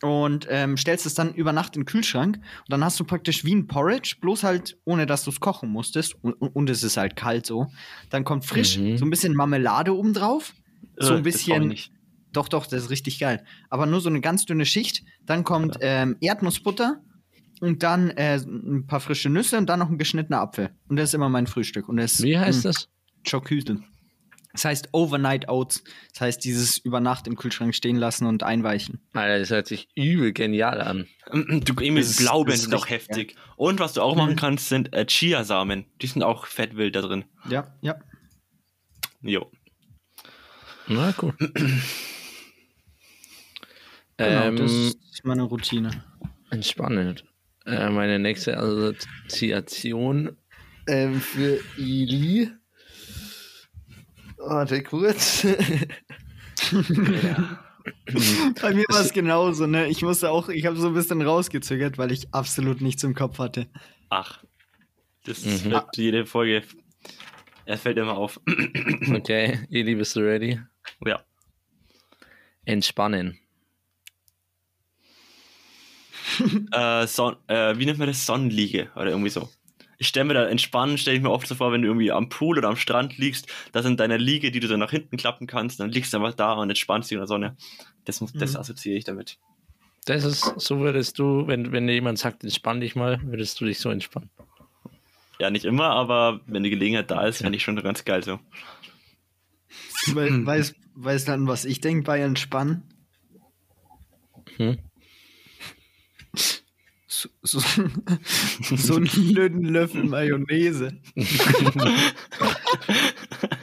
Und 0.01 0.47
ähm, 0.49 0.77
stellst 0.77 1.05
es 1.05 1.13
dann 1.13 1.33
über 1.35 1.53
Nacht 1.53 1.75
in 1.75 1.81
den 1.83 1.85
Kühlschrank. 1.85 2.37
Und 2.37 2.69
dann 2.69 2.83
hast 2.83 2.99
du 2.99 3.03
praktisch 3.03 3.45
wie 3.45 3.53
ein 3.53 3.67
Porridge, 3.67 4.15
bloß 4.19 4.43
halt 4.43 4.77
ohne 4.83 5.05
dass 5.05 5.23
du 5.23 5.29
es 5.29 5.39
kochen 5.39 5.69
musstest. 5.69 6.15
Und, 6.23 6.33
und, 6.33 6.69
es 6.71 6.83
ist 6.83 6.97
halt 6.97 7.15
kalt 7.15 7.45
so. 7.45 7.67
Dann 8.09 8.23
kommt 8.23 8.45
frisch 8.45 8.77
Mhm. 8.79 8.97
so 8.97 9.05
ein 9.05 9.11
bisschen 9.11 9.35
Marmelade 9.35 9.95
oben 9.95 10.13
drauf. 10.13 10.53
So 10.97 11.13
Äh, 11.13 11.17
ein 11.17 11.23
brauch 11.23 11.27
ich 11.29 11.33
bisschen. 11.45 11.75
Doch, 12.33 12.47
doch, 12.49 12.65
das 12.65 12.83
ist 12.83 12.89
richtig 12.89 13.19
geil. 13.19 13.45
Aber 13.69 13.85
nur 13.85 14.01
so 14.01 14.09
eine 14.09 14.21
ganz 14.21 14.45
dünne 14.45 14.65
Schicht. 14.65 15.03
Dann 15.25 15.43
kommt 15.43 15.77
ähm, 15.81 16.17
Erdnussbutter 16.19 17.01
und 17.59 17.83
dann 17.83 18.09
äh, 18.11 18.37
ein 18.37 18.87
paar 18.87 19.01
frische 19.01 19.29
Nüsse 19.29 19.57
und 19.59 19.67
dann 19.69 19.79
noch 19.79 19.89
ein 19.89 19.97
geschnittener 19.99 20.41
Apfel. 20.41 20.71
Und 20.89 20.95
das 20.97 21.09
ist 21.09 21.13
immer 21.13 21.29
mein 21.29 21.45
Frühstück. 21.45 21.87
Und 21.87 21.97
das 21.97 22.23
Wie 22.23 22.37
heißt 22.39 22.65
mh, 22.65 22.69
das? 22.71 22.89
Chocüsel. 23.29 23.83
Das 24.53 24.65
heißt 24.65 24.89
Overnight 24.91 25.47
Oats. 25.49 25.83
Das 26.11 26.21
heißt, 26.21 26.43
dieses 26.43 26.77
über 26.77 26.99
Nacht 26.99 27.27
im 27.27 27.35
Kühlschrank 27.35 27.73
stehen 27.75 27.95
lassen 27.95 28.25
und 28.25 28.43
einweichen. 28.43 28.99
Alter, 29.13 29.39
das 29.39 29.49
hört 29.49 29.67
sich 29.67 29.87
übel 29.95 30.33
genial 30.33 30.81
an. 30.81 31.07
Du, 31.63 31.73
Emil, 31.81 32.01
Das 32.03 32.11
ist- 32.11 32.17
Blaubeeren 32.19 32.59
sind 32.59 32.73
auch 32.75 32.85
richtig 32.89 33.07
heftig. 33.09 33.35
Und 33.55 33.79
was 33.79 33.93
du 33.93 34.01
auch 34.01 34.13
Mhm. 34.15 34.19
machen 34.21 34.35
kannst, 34.35 34.67
sind 34.69 34.93
äh, 34.93 35.05
Chiasamen. 35.05 35.85
Die 36.01 36.07
sind 36.07 36.23
auch 36.23 36.45
fettwild 36.45 36.95
da 36.95 37.01
drin. 37.01 37.23
Ja, 37.49 37.73
ja. 37.81 37.95
Jo. 39.21 39.49
Na, 40.87 41.13
cool. 41.21 41.33
Genau, 44.17 44.43
ähm, 44.49 44.55
das 44.57 44.71
ist 44.71 44.99
meine 45.23 45.43
Routine. 45.43 46.03
Entspannend. 46.51 47.23
Äh, 47.65 47.89
meine 47.89 48.19
nächste 48.19 48.57
Assoziation 48.57 50.37
Ähm, 50.87 51.21
für 51.21 51.59
Ili. 51.77 52.51
Warte 54.43 54.81
kurz. 54.83 55.45
Bei 58.61 58.73
mir 58.73 58.85
war 58.89 59.01
es 59.01 59.13
genauso, 59.13 59.65
ne? 59.67 59.87
Ich 59.87 60.01
musste 60.01 60.29
auch, 60.29 60.49
ich 60.49 60.65
habe 60.65 60.75
so 60.77 60.87
ein 60.87 60.93
bisschen 60.93 61.21
rausgezögert, 61.21 61.97
weil 61.97 62.11
ich 62.11 62.33
absolut 62.33 62.81
nichts 62.81 63.03
im 63.03 63.15
Kopf 63.15 63.39
hatte. 63.39 63.67
Ach. 64.09 64.43
Das 65.25 65.43
Mhm. 65.45 65.71
wird 65.71 65.97
jede 65.97 66.25
Folge. 66.25 66.63
Er 67.65 67.77
fällt 67.77 67.97
immer 67.97 68.17
auf. 68.17 68.39
Okay, 69.13 69.59
Eli, 69.69 69.95
bist 69.95 70.15
du 70.15 70.21
ready? 70.21 70.59
ja. 71.05 71.23
Entspannen. 72.65 73.37
Äh, 76.71 77.07
Son 77.07 77.35
äh, 77.47 77.77
wie 77.77 77.85
nennt 77.85 77.99
man 77.99 78.07
das? 78.07 78.25
Sonnenliege 78.25 78.89
oder 78.95 79.07
irgendwie 79.11 79.29
so. 79.29 79.49
Ich 80.01 80.07
stelle 80.07 80.25
mir 80.25 80.33
da 80.33 80.47
entspannen, 80.47 80.97
stelle 80.97 81.17
ich 81.17 81.21
mir 81.21 81.29
oft 81.29 81.45
so 81.45 81.53
vor, 81.53 81.71
wenn 81.71 81.83
du 81.83 81.87
irgendwie 81.87 82.11
am 82.11 82.27
Pool 82.27 82.57
oder 82.57 82.69
am 82.69 82.75
Strand 82.75 83.19
liegst, 83.19 83.45
da 83.71 83.83
sind 83.83 83.99
deine 83.99 84.17
Liege, 84.17 84.49
die 84.49 84.59
du 84.59 84.67
so 84.67 84.75
nach 84.75 84.89
hinten 84.89 85.15
klappen 85.15 85.45
kannst, 85.45 85.79
dann 85.79 85.91
liegst 85.91 86.11
du 86.11 86.17
einfach 86.17 86.33
da 86.33 86.53
und 86.53 86.71
entspannst 86.71 87.11
dich 87.11 87.17
in 87.17 87.19
der 87.19 87.27
Sonne. 87.27 87.55
Das, 88.05 88.19
muss, 88.19 88.33
das 88.33 88.53
Mhm. 88.53 88.59
assoziiere 88.61 88.97
ich 88.97 89.03
damit. 89.03 89.37
Das 90.05 90.23
ist, 90.23 90.59
so 90.59 90.79
würdest 90.79 91.19
du, 91.19 91.45
wenn, 91.45 91.71
wenn 91.71 91.85
dir 91.85 91.93
jemand 91.93 92.17
sagt, 92.17 92.43
entspann 92.43 92.81
dich 92.81 92.95
mal, 92.95 93.21
würdest 93.23 93.61
du 93.61 93.65
dich 93.65 93.77
so 93.79 93.91
entspannen. 93.91 94.31
Ja, 95.39 95.51
nicht 95.51 95.65
immer, 95.65 95.91
aber 95.91 96.41
wenn 96.47 96.63
die 96.63 96.71
Gelegenheit 96.71 97.11
da 97.11 97.23
ist, 97.27 97.37
fände 97.37 97.55
ich 97.55 97.61
schon 97.63 97.75
ganz 97.75 98.03
geil 98.03 98.23
so. 98.23 98.39
We 100.07 100.43
weißt, 100.47 100.73
weißt 100.95 101.27
dann, 101.27 101.45
was 101.47 101.63
ich 101.63 101.79
denke 101.79 102.05
bei 102.05 102.21
Entspannen? 102.21 102.81
Hm? 104.57 104.79
So, 107.13 107.27
so, 107.43 107.59
so 108.77 108.95
einen 108.95 109.07
blöden 109.33 109.65
Löffel 109.65 110.05
Mayonnaise. 110.05 110.93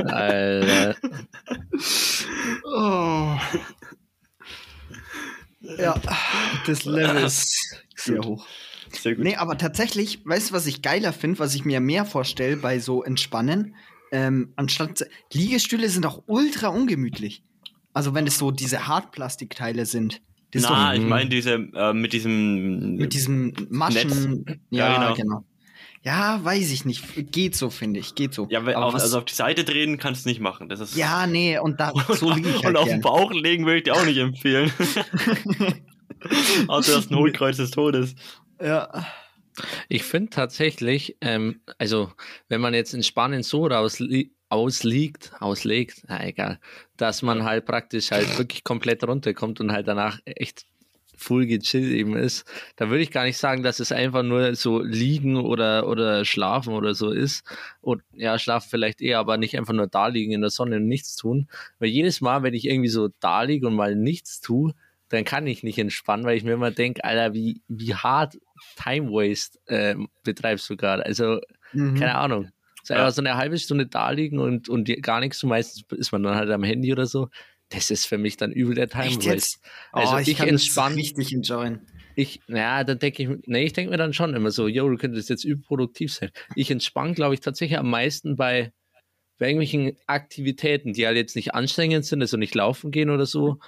Alter. 0.05 0.97
Oh. 2.67 3.39
Ja, 5.79 5.99
das 6.67 6.85
Level 6.85 7.25
ist 7.25 7.75
sehr 7.97 8.21
hoch. 8.21 8.47
Sehr 8.93 9.15
gut. 9.15 9.25
Nee, 9.25 9.37
aber 9.37 9.57
tatsächlich, 9.57 10.21
weißt 10.27 10.51
du, 10.51 10.55
was 10.55 10.67
ich 10.67 10.83
geiler 10.83 11.15
finde, 11.15 11.39
was 11.39 11.55
ich 11.55 11.65
mir 11.65 11.81
mehr 11.81 12.05
vorstelle 12.05 12.59
bei 12.59 12.79
so 12.81 13.03
Entspannen? 13.03 13.77
Ähm, 14.13 14.53
anstatt 14.57 15.07
Liegestühle 15.33 15.89
sind 15.89 16.05
auch 16.05 16.23
ultra 16.27 16.69
ungemütlich. 16.69 17.43
Also 17.95 18.13
wenn 18.13 18.27
es 18.27 18.37
so 18.37 18.51
diese 18.51 18.89
Hartplastikteile 18.89 19.87
sind. 19.87 20.21
Das 20.51 20.63
Na, 20.63 20.93
doch 20.95 20.99
ich 21.03 21.07
meine 21.07 21.29
diese 21.29 21.53
äh, 21.75 21.93
mit 21.93 22.13
diesem 22.13 22.95
mit 22.97 23.13
diesem 23.13 23.53
Maschen. 23.69 24.45
Ja, 24.71 24.89
Ja, 24.89 25.13
genau. 25.13 25.15
genau. 25.15 25.45
Ja, 26.05 26.43
weiß 26.43 26.71
ich 26.73 26.85
nicht. 26.85 27.33
Geht 27.33 27.55
so, 27.57 27.71
finde 27.71 28.01
ich. 28.01 28.15
Geht 28.15 28.33
so. 28.33 28.47
Ja, 28.51 28.65
weil 28.65 28.77
Aber 28.77 28.87
auf, 28.87 28.95
was- 28.95 29.03
also 29.03 29.19
auf 29.19 29.25
die 29.27 29.35
Seite 29.35 29.65
drehen 29.65 29.99
kannst 29.99 30.25
du 30.25 30.29
nicht 30.31 30.41
machen. 30.41 30.69
Das 30.69 30.81
ist 30.81 30.97
ja, 30.97 31.27
nee, 31.27 31.59
und 31.59 31.81
da 31.81 31.93
so 32.15 32.31
liege 32.33 32.49
ich 32.51 32.57
und 32.59 32.65
halt 32.65 32.77
auf 32.77 32.85
gern. 32.87 32.99
den 32.99 33.03
Bauch 33.03 33.31
legen 33.33 33.67
würde 33.67 33.79
ich 33.79 33.83
dir 33.85 33.95
auch 33.95 34.05
nicht 34.07 34.17
empfehlen. 34.17 34.71
Außer 36.69 36.93
das 36.93 37.05
ist 37.05 37.11
ein 37.11 37.17
Hohlkreuz 37.17 37.57
des 37.59 37.71
Todes. 37.71 38.15
Ja. 38.61 39.07
Ich 39.89 40.05
finde 40.05 40.31
tatsächlich, 40.31 41.17
ähm, 41.21 41.61
also 41.79 42.13
wenn 42.49 42.61
man 42.61 42.75
jetzt 42.75 42.95
Entspannen 42.95 43.43
so 43.43 43.67
rausli 43.67 44.33
ausliegt, 44.49 45.33
auslegt, 45.41 46.05
na 46.09 46.25
egal, 46.27 46.59
dass 46.97 47.23
man 47.23 47.45
halt 47.45 47.67
praktisch 47.67 48.11
halt 48.11 48.39
wirklich 48.39 48.65
komplett 48.65 49.05
runterkommt 49.07 49.61
und 49.61 49.73
halt 49.73 49.89
danach 49.89 50.19
echt 50.25 50.65
full 51.17 51.47
gechillt 51.47 51.93
eben 51.93 52.17
ist, 52.17 52.47
da 52.77 52.91
würde 52.91 53.03
ich 53.03 53.11
gar 53.11 53.25
nicht 53.25 53.39
sagen, 53.39 53.65
dass 53.65 53.81
es 53.81 53.91
einfach 53.91 54.23
nur 54.23 54.55
so 54.55 54.81
liegen 54.81 55.37
oder, 55.37 55.89
oder 55.89 56.25
schlafen 56.25 56.75
oder 56.75 56.95
so 56.95 57.11
ist. 57.11 57.45
Und 57.81 58.03
ja, 58.13 58.39
schlafen 58.39 58.69
vielleicht 58.71 59.01
eher, 59.01 59.19
aber 59.19 59.37
nicht 59.37 59.59
einfach 59.59 59.75
nur 59.75 59.89
da 59.89 60.07
liegen 60.07 60.31
in 60.33 60.43
der 60.43 60.51
Sonne 60.51 60.77
und 60.77 60.87
nichts 60.87 61.17
tun. 61.17 61.49
Weil 61.81 61.89
jedes 61.89 62.21
Mal, 62.21 62.45
wenn 62.45 62.55
ich 62.55 62.67
irgendwie 62.67 62.89
so 62.89 63.09
da 63.19 63.43
liege 63.43 63.67
und 63.67 63.75
mal 63.75 63.97
nichts 63.97 64.41
tue, 64.41 64.75
dann 65.09 65.25
kann 65.25 65.47
ich 65.49 65.65
nicht 65.65 65.79
entspannen, 65.79 66.25
weil 66.25 66.37
ich 66.37 66.45
mir 66.45 66.53
immer 66.53 66.71
denke, 66.71 67.03
Alter, 67.03 67.35
wie, 67.35 67.63
wie 67.67 67.95
hart 67.97 68.39
Time 68.77 69.11
Waste 69.11 69.59
äh, 69.67 69.97
betreibst 70.23 70.71
du 70.71 70.77
gerade. 70.77 71.05
Also, 71.05 71.41
Mhm. 71.73 71.97
keine 71.97 72.15
Ahnung. 72.15 72.51
So 72.89 72.95
Ja. 72.95 73.11
so 73.11 73.21
eine 73.21 73.37
halbe 73.37 73.59
Stunde 73.59 73.87
da 73.87 74.11
liegen 74.11 74.39
und, 74.39 74.69
und 74.69 74.91
gar 75.03 75.21
nichts. 75.21 75.43
meistens 75.43 75.85
ist 75.97 76.11
man 76.11 76.23
dann 76.23 76.35
halt 76.35 76.51
am 76.51 76.65
Handy 76.65 76.91
oder 76.93 77.07
so. 77.07 77.29
Das 77.69 77.91
ist 77.91 78.07
für 78.07 78.17
mich 78.17 78.39
dann 78.39 78.51
übel 78.51 78.75
der 78.75 78.89
Time 78.89 79.05
Echt 79.09 79.27
Waste. 79.27 79.59
Also 79.93 80.17
oh, 80.17 80.19
ich 80.19 80.37
kann 80.37 80.49
das 80.49 80.63
entspann- 80.63 80.95
richtig 80.97 81.33
enjoyen. 81.33 81.81
Ich, 82.15 82.41
naja, 82.49 82.83
dann 82.85 82.99
denke 82.99 83.23
ich, 83.23 83.29
nee, 83.47 83.65
ich 83.65 83.75
denke 83.75 83.91
mir 83.91 83.99
dann 83.99 84.15
schon 84.15 84.35
immer 84.35 84.51
so, 84.51 84.67
yo, 84.67 84.89
du 84.89 84.97
könntest 84.97 85.29
jetzt 85.29 85.45
überproduktiv 85.45 86.13
sein. 86.13 86.31
Ich 86.57 86.71
entspanne, 86.71 87.13
glaube 87.13 87.35
ich, 87.35 87.41
tatsächlich 87.41 87.79
am 87.79 87.91
meisten 87.91 88.35
bei, 88.37 88.73
bei 89.39 89.49
irgendwelchen 89.51 89.97
Aktivitäten, 90.07 90.95
die 90.95 91.07
halt 91.07 91.17
jetzt 91.17 91.37
nicht 91.37 91.55
anstrengend 91.55 92.07
sind, 92.07 92.23
also 92.23 92.37
nicht 92.39 92.55
laufen 92.55 92.91
gehen 92.91 93.11
oder 93.11 93.27
so, 93.27 93.59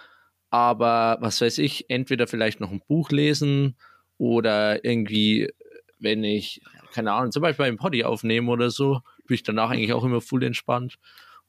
aber 0.49 1.19
was 1.21 1.41
weiß 1.41 1.59
ich, 1.59 1.91
entweder 1.91 2.27
vielleicht 2.27 2.59
noch 2.59 2.73
ein 2.73 2.83
Buch 2.89 3.11
lesen 3.11 3.77
oder 4.19 4.85
irgendwie, 4.85 5.53
wenn 6.01 6.25
ich, 6.25 6.61
keine 6.93 7.13
Ahnung, 7.13 7.31
zum 7.33 7.43
Beispiel 7.43 7.67
einen 7.67 7.77
Poddy 7.77 8.05
aufnehme 8.05 8.51
oder 8.51 8.71
so, 8.71 9.01
bin 9.27 9.35
ich 9.37 9.43
danach 9.43 9.71
eigentlich 9.71 9.93
auch 9.93 10.05
immer 10.05 10.21
full 10.21 10.43
entspannt. 10.43 10.97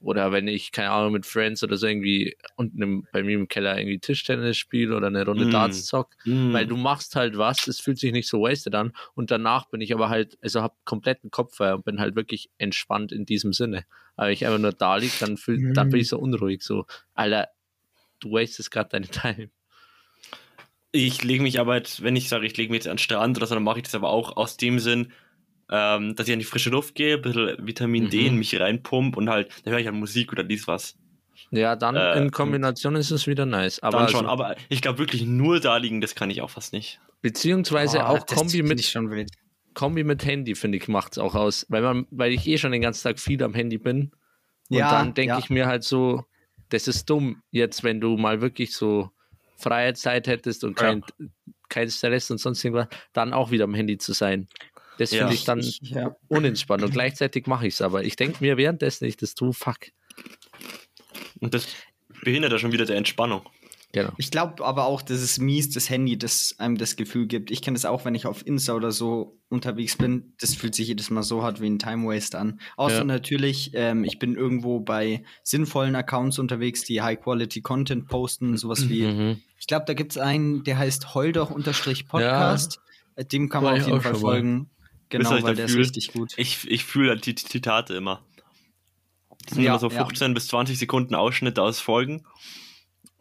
Oder 0.04 0.32
wenn 0.32 0.48
ich, 0.48 0.72
keine 0.72 0.90
Ahnung, 0.90 1.14
mit 1.14 1.28
Friends 1.28 1.64
oder 1.64 1.78
so 1.78 1.86
irgendwie 1.86 2.36
unten 2.56 2.82
im, 2.82 3.08
bei 3.14 3.22
mir 3.22 3.36
im 3.36 3.48
Keller 3.48 3.78
irgendwie 3.78 4.00
Tischtennis 4.00 4.58
spiele 4.58 4.98
oder 4.98 5.08
eine 5.08 5.24
Runde 5.24 5.46
Mm. 5.46 5.52
Darts 5.52 5.86
zock, 5.86 6.10
Mm. 6.26 6.54
weil 6.54 6.66
du 6.66 6.76
machst 6.76 7.16
halt 7.16 7.38
was, 7.38 7.68
es 7.68 7.80
fühlt 7.80 8.00
sich 8.00 8.12
nicht 8.12 8.28
so 8.28 8.42
wasted 8.42 8.74
an 8.74 8.94
und 9.14 9.30
danach 9.30 9.66
bin 9.70 9.80
ich 9.80 9.94
aber 9.94 10.10
halt, 10.10 10.40
also 10.42 10.64
hab 10.64 10.76
kompletten 10.86 11.30
Kopf 11.30 11.58
frei 11.58 11.76
und 11.76 11.86
bin 11.86 12.00
halt 12.00 12.16
wirklich 12.16 12.50
entspannt 12.58 13.12
in 13.12 13.26
diesem 13.28 13.54
Sinne. 13.54 13.86
Aber 14.16 14.26
wenn 14.28 14.34
ich 14.34 14.44
einfach 14.48 14.58
nur 14.58 14.72
da 14.74 14.96
lieg, 14.96 15.14
dann, 15.20 15.38
fühl, 15.38 15.72
dann 15.74 15.92
bin 15.92 16.00
ich 16.00 16.08
so 16.08 16.18
unruhig, 16.18 16.64
so, 16.64 16.88
Alter, 17.14 17.50
du 18.22 18.32
wastest 18.32 18.72
gerade 18.72 18.90
deine 18.90 19.08
Time. 19.08 19.50
Ich 20.92 21.24
lege 21.24 21.42
mich 21.42 21.60
aber, 21.60 21.76
jetzt, 21.78 22.04
wenn 22.04 22.16
ich 22.16 22.28
sage, 22.28 22.46
ich 22.46 22.58
lege 22.58 22.70
mich 22.72 22.80
jetzt 22.80 22.88
an 22.88 22.96
den 22.98 23.00
Strand 23.00 23.38
oder 23.38 23.48
so, 23.48 23.56
dann 23.56 23.64
mache 23.64 23.78
ich 23.80 23.84
das 23.84 23.96
aber 23.96 24.10
auch 24.10 24.36
aus 24.36 24.58
dem 24.58 24.80
Sinn, 24.80 25.12
ähm, 25.70 26.16
dass 26.16 26.28
ich 26.28 26.34
an 26.34 26.40
die 26.40 26.46
frische 26.46 26.70
Luft 26.70 26.96
gehe, 26.96 27.16
ein 27.16 27.22
bisschen 27.22 27.66
Vitamin 27.66 28.10
D 28.10 28.22
Mhm. 28.22 28.28
in 28.28 28.36
mich 28.38 28.60
reinpump 28.60 29.16
und 29.16 29.30
halt, 29.30 29.50
dann 29.64 29.72
höre 29.72 29.80
ich 29.80 29.88
halt 29.88 29.96
Musik 29.96 30.34
oder 30.34 30.44
dies 30.44 30.68
was. 30.68 30.98
Ja, 31.50 31.76
dann 31.78 31.96
Äh, 31.96 32.18
in 32.18 32.32
Kombination 32.32 32.96
ist 32.96 33.10
es 33.12 33.26
wieder 33.26 33.46
nice. 33.46 33.80
Aber 33.82 34.00
Dann 34.00 34.10
schon, 34.10 34.26
also- 34.26 34.44
aber 34.44 34.56
ich 34.70 34.82
glaube 34.82 35.00
wirklich 35.00 35.24
nur 35.24 35.60
da 35.62 35.78
liegen, 35.78 36.02
das 36.02 36.14
kann 36.16 36.30
ich 36.30 36.42
auch 36.42 36.50
fast 36.50 36.74
nicht. 36.74 37.00
beziehungsweise 37.22 38.00
Oh, 38.00 38.18
auch 38.18 38.26
Kombi 38.26 38.64
mit. 38.64 38.94
Kombi 39.74 40.04
mit 40.04 40.26
Handy, 40.26 40.56
finde 40.56 40.78
ich, 40.80 40.88
macht 40.90 41.14
es 41.14 41.18
auch 41.20 41.36
aus. 41.36 41.66
Weil, 41.70 41.82
man, 41.84 42.06
weil 42.12 42.34
ich 42.34 42.46
eh 42.48 42.58
schon 42.58 42.72
den 42.74 42.82
ganzen 42.82 43.04
Tag 43.04 43.20
viel 43.20 43.42
am 43.44 43.54
Handy 43.54 43.78
bin. 43.78 44.12
Und 44.70 44.78
Ja, 44.80 44.92
dann 44.92 45.14
denke 45.14 45.34
ja. 45.34 45.40
ich 45.40 45.50
mir 45.50 45.68
halt 45.68 45.84
so, 45.84 46.26
das 46.70 46.88
ist 46.90 47.10
dumm, 47.10 47.42
jetzt, 47.52 47.84
wenn 47.84 48.02
du 48.02 48.18
mal 48.18 48.42
wirklich 48.42 48.74
so 48.76 49.12
freie 49.62 49.94
Zeit 49.94 50.28
hättest 50.28 50.64
und 50.64 50.76
kein, 50.76 51.04
kein 51.70 51.90
Stress 51.90 52.30
und 52.32 52.38
sonst 52.40 52.64
irgendwas, 52.64 52.88
dann 53.14 53.34
auch 53.34 53.52
wieder 53.52 53.64
am 53.66 53.74
Handy 53.74 53.98
zu 53.98 54.14
sein. 54.14 54.48
Das 54.98 55.12
Ja. 55.12 55.20
finde 55.20 55.34
ich 55.36 55.44
dann 55.46 55.60
Ja. 55.82 56.16
unentspannt. 56.28 56.84
Und 56.84 56.92
gleichzeitig 56.92 57.48
mache 57.48 57.68
ich 57.68 57.76
es 57.76 57.82
aber. 57.82 58.04
Ich 58.04 58.16
denke 58.16 58.38
mir 58.42 58.58
währenddessen, 58.58 59.06
ich 59.06 59.18
das 59.18 59.36
tue, 59.36 59.54
fuck. 59.54 59.78
Und 61.40 61.54
das 61.54 61.68
behindert 62.24 62.52
ja 62.52 62.60
schon 62.60 62.72
wieder 62.72 62.86
der 62.86 62.98
Entspannung. 62.98 63.42
Genau. 63.94 64.12
Ich 64.18 64.32
glaube 64.32 64.64
aber 64.66 64.86
auch, 64.86 65.02
das 65.02 65.22
ist 65.22 65.40
mies, 65.40 65.70
das 65.70 65.90
Handy, 65.90 66.18
das 66.18 66.56
einem 66.60 66.78
das 66.78 66.96
Gefühl 66.96 67.28
gibt. 67.28 67.52
Ich 67.52 67.62
kenne 67.62 67.76
das 67.76 67.84
auch, 67.84 68.06
wenn 68.06 68.16
ich 68.16 68.26
auf 68.26 68.46
Insta 68.48 68.74
oder 68.74 68.92
so 68.94 69.38
unterwegs 69.50 69.98
bin. 69.98 70.34
Das 70.40 70.56
fühlt 70.56 70.76
sich 70.76 70.88
jedes 70.88 71.10
Mal 71.10 71.24
so 71.24 71.44
hart 71.44 71.60
wie 71.60 71.70
ein 71.70 71.78
Time 71.78 72.08
Waste 72.08 72.40
an. 72.40 72.62
Außer 72.78 73.00
Ja. 73.00 73.04
natürlich, 73.04 73.72
ähm, 73.74 74.06
ich 74.06 74.18
bin 74.18 74.36
irgendwo 74.36 74.80
bei 74.80 75.24
sinnvollen 75.44 75.96
Accounts 75.96 76.40
unterwegs, 76.40 76.84
die 76.84 77.02
High-Quality-Content 77.02 78.08
posten, 78.08 78.56
sowas 78.56 78.88
wie. 78.88 79.04
Mhm. 79.08 79.42
Ich 79.60 79.68
glaube, 79.68 79.84
da 79.86 79.94
gibt 79.94 80.14
es 80.14 80.18
einen, 80.18 80.64
der 80.64 80.78
heißt 80.78 81.14
Holdoch-Podcast. 81.14 82.80
Äh, 83.16 83.26
Dem 83.26 83.50
kann 83.50 83.64
man 83.64 83.74
War 83.74 83.80
auf 83.82 83.86
jeden 83.88 84.00
auch 84.00 84.04
Fall 84.04 84.16
folgen. 84.16 84.70
Genau, 85.10 85.32
weil 85.44 85.56
der 85.56 85.66
ist 85.66 85.72
fühl? 85.72 85.82
richtig 85.82 86.14
gut. 86.14 86.34
Ich, 86.38 86.66
ich 86.70 86.86
fühle 86.86 87.10
halt 87.10 87.26
die 87.26 87.36
Zitate 87.36 87.94
immer. 87.96 88.24
Das 89.46 89.56
sind 89.56 89.64
Ja, 89.64 89.72
immer 89.72 89.80
so 89.80 89.90
ja. 89.90 90.06
15 90.06 90.34
bis 90.34 90.48
20 90.48 90.78
Sekunden 90.80 91.16
Ausschnitte 91.16 91.62
aus 91.62 91.82
Folgen. 91.82 92.24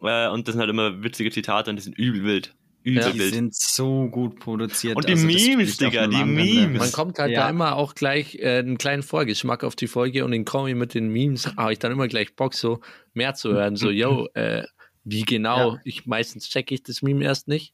Äh, 0.01 0.29
und 0.29 0.47
das 0.47 0.53
sind 0.53 0.59
halt 0.61 0.69
immer 0.69 1.03
witzige 1.03 1.31
Zitate 1.31 1.69
und 1.69 1.75
die 1.77 1.83
sind 1.83 1.97
übel 1.97 2.23
wild. 2.23 2.55
Übel 2.83 3.03
Ja. 3.03 3.09
Die 3.11 3.19
wild. 3.19 3.33
sind 3.33 3.55
so 3.55 4.07
gut 4.09 4.39
produziert. 4.39 4.95
Und 4.95 5.07
die 5.07 5.11
also 5.13 5.27
Memes, 5.27 5.77
Digga, 5.77 6.07
die 6.07 6.23
Memes. 6.23 6.55
Level. 6.55 6.77
Man 6.79 6.91
kommt 6.91 7.19
halt 7.19 7.31
Ja. 7.31 7.41
da 7.43 7.49
immer 7.49 7.75
auch 7.75 7.93
gleich 7.93 8.35
äh, 8.39 8.57
einen 8.59 8.77
kleinen 8.79 9.03
Vorgeschmack 9.03 9.63
auf 9.63 9.75
die 9.75 9.87
Folge 9.87 10.25
und 10.25 10.33
in 10.33 10.45
Kombi 10.45 10.73
mit 10.73 10.93
den 10.95 11.09
Memes 11.09 11.45
habe 11.57 11.73
ich 11.73 11.79
dann 11.79 11.91
immer 11.91 12.07
gleich 12.07 12.35
Bock, 12.35 12.53
so 12.55 12.81
mehr 13.13 13.35
zu 13.35 13.51
hören. 13.53 13.75
So, 13.75 13.91
yo, 13.91 14.27
äh, 14.33 14.63
wie 15.03 15.21
genau? 15.23 15.73
Ja. 15.73 15.79
Ich 15.83 16.05
meistens 16.07 16.49
checke 16.49 16.73
ich 16.73 16.81
das 16.83 17.01
Meme 17.03 17.23
erst 17.23 17.47
nicht 17.47 17.73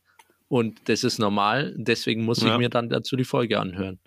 und 0.50 0.90
das 0.90 1.06
ist 1.06 1.20
normal. 1.20 1.74
Deswegen 1.78 2.26
muss 2.26 2.40
ich 2.40 2.48
Ja. 2.48 2.58
mir 2.58 2.70
dann 2.70 2.90
dazu 2.90 3.16
die 3.16 3.24
Folge 3.24 3.60
anhören. 3.60 4.00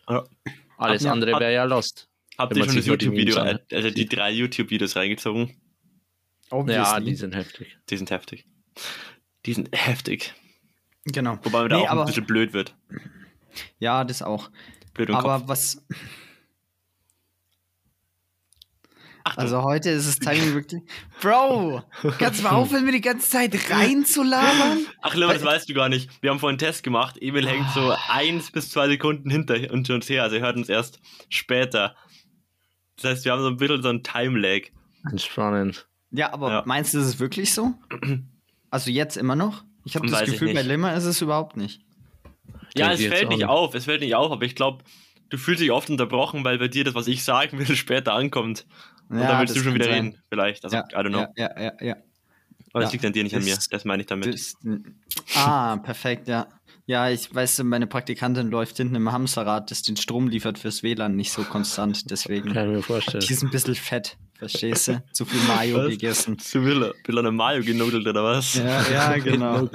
Alles 0.77 1.07
andere 1.07 1.33
wäre 1.41 1.53
ja 1.55 1.65
lost. 1.65 2.09
Habt 2.37 2.57
ihr 2.57 2.65
schon 2.65 2.77
das 2.77 2.87
YouTube-Video, 2.87 3.37
also 3.39 3.91
die 3.91 4.07
drei 4.07 4.33
YouTube-Videos 4.33 4.97
reingezogen? 4.97 5.57
Ja, 6.51 6.57
Obviously. 6.57 7.05
die 7.05 7.15
sind 7.15 7.35
heftig. 7.35 7.79
Die 7.91 7.97
sind 7.97 8.11
heftig. 8.11 8.47
Die 9.47 9.53
sind 9.55 9.69
heftig. 9.73 10.35
Genau. 11.05 11.39
Wobei 11.43 11.61
man 11.61 11.69
da 11.69 11.77
Nee, 11.79 11.83
auch 11.85 11.91
aber- 11.91 12.01
ein 12.03 12.07
bisschen 12.07 12.27
blöd 12.27 12.53
wird. 12.53 12.75
Ja, 13.79 14.05
das 14.05 14.23
auch. 14.23 14.51
Blöd 14.95 15.09
im 15.09 15.15
Aber 15.15 15.39
Kopf. 15.39 15.49
was. 15.49 15.85
Achtung. 19.23 19.43
Also 19.45 19.63
heute 19.63 19.91
ist 19.91 20.09
das 20.09 20.19
Timing 20.19 20.55
wirklich. 20.55 20.83
Bro, 21.21 21.83
kannst 22.19 22.41
du 22.41 22.45
mal 22.45 22.51
aufhören, 22.53 22.85
mir 22.87 22.93
die 22.93 23.03
ganze 23.03 23.29
Zeit 23.29 23.71
reinzulabern? 23.71 24.87
Ach, 25.03 25.15
Limmer, 25.15 25.35
das 25.35 25.45
weißt 25.45 25.69
du 25.69 25.75
gar 25.75 25.89
nicht. 25.91 26.11
Wir 26.23 26.31
haben 26.31 26.39
vorhin 26.41 26.55
einen 26.59 26.59
Test 26.59 26.83
gemacht. 26.83 27.17
Emil 27.21 27.47
hängt 27.47 27.69
so 27.71 27.95
eins 28.09 28.51
bis 28.51 28.71
zwei 28.71 28.89
Sekunden 28.89 29.31
hinter 29.31 29.57
uns 29.73 30.09
her. 30.09 30.23
Also 30.23 30.37
er 30.37 30.43
hört 30.43 30.57
uns 30.57 30.69
erst 30.71 31.01
später. 31.29 31.95
Das 32.97 33.11
heißt, 33.13 33.25
wir 33.27 33.33
haben 33.33 33.43
so 33.43 33.49
ein 33.49 33.57
bisschen 33.59 33.83
so 33.83 33.89
einen 33.91 34.03
Time-Lag. 34.03 34.63
Spannend. 35.17 35.87
Ja, 36.13 36.33
aber 36.33 36.51
Ja. 36.51 36.63
meinst 36.67 36.95
du, 36.95 36.99
ist 36.99 37.07
es 37.07 37.19
wirklich 37.21 37.53
so? 37.55 37.75
Also 38.71 38.91
jetzt 38.91 39.17
immer 39.17 39.37
noch? 39.37 39.65
Ich 39.85 39.95
habe 39.97 40.07
das 40.07 40.21
Weiß 40.21 40.29
ich 40.29 40.35
Gefühl, 40.39 40.55
bei. 40.55 40.63
Limmer 40.63 40.95
ist 40.95 41.05
es 41.05 41.21
überhaupt 41.23 41.57
nicht. 41.57 41.81
Ja, 42.77 42.93
es 42.93 43.05
fällt 43.05 43.29
nicht 43.31 43.45
auf. 43.47 43.75
Es 43.75 43.85
fällt 43.87 44.01
nicht 44.01 44.15
auf, 44.15 44.31
aber 44.31 44.45
ich 44.45 44.55
glaube, 44.55 44.85
du 45.31 45.39
fühlst 45.39 45.61
dich 45.63 45.71
oft 45.71 45.89
unterbrochen, 45.91 46.45
weil 46.45 46.59
bei 46.59 46.69
dir 46.69 46.85
das, 46.85 46.95
was 46.95 47.07
ich 47.09 47.25
sagen 47.25 47.59
will, 47.59 47.67
später 47.77 48.13
ankommt. 48.15 48.67
Und 49.09 49.19
Ja, 49.19 49.27
dann 49.29 49.41
willst 49.41 49.55
du 49.55 49.59
das 49.59 49.65
schon 49.65 49.75
wieder 49.75 49.87
sein. 49.87 50.07
reden. 50.07 50.23
Vielleicht. 50.29 50.65
Also, 50.65 50.77
ja, 50.77 50.85
I 50.91 50.95
don't 50.95 51.09
know. 51.09 51.27
Ja, 51.37 51.51
ja, 51.57 51.63
ja, 51.63 51.73
ja. 51.81 51.97
Aber 52.73 52.83
das 52.85 52.93
liegt 52.93 53.05
an 53.05 53.13
dir, 53.13 53.25
nicht 53.25 53.35
an 53.35 53.43
mir. 53.43 53.57
Das- 53.57 53.69
Das 53.69 53.85
meine 53.85 54.03
ich 54.03 54.07
damit. 54.07 54.33
Das, 54.33 54.55
ah, 55.35 55.77
perfekt, 55.79 56.29
ja. 56.29 56.47
Ja, 56.91 57.09
ich 57.09 57.33
weiß, 57.33 57.63
meine 57.63 57.87
Praktikantin 57.87 58.51
läuft 58.51 58.79
hinten 58.79 58.97
im 58.97 59.13
Hamsterrad, 59.13 59.71
das 59.71 59.83
den 59.83 59.97
Strom 59.97 60.27
liefert 60.27 60.59
fürs 60.59 60.83
WLAN 60.83 61.15
nicht 61.15 61.31
so 61.31 61.45
konstant. 61.45 62.03
Deswegen. 62.11 62.53
Kann 62.53 62.69
ich 62.69 62.77
mir 62.79 62.83
vorstellen. 62.83 63.25
Die 63.25 63.33
ist 63.33 63.45
ein 63.45 63.51
bisschen 63.51 63.77
fett, 63.77 64.19
verstehst 64.37 64.89
du? 64.89 65.01
Zu 65.13 65.25
viel 65.25 65.41
Mayo 65.47 65.77
Was? 65.77 65.91
gegessen. 65.91 66.37
Zu. 66.41 66.65
Will 66.65 66.83
er 66.83 67.19
eine 67.21 67.31
Mayo 67.31 67.63
genudelt 67.63 68.09
oder 68.09 68.25
was? 68.25 68.55
Ja, 68.55 68.83
ja, 68.91 69.17
genau. 69.19 69.69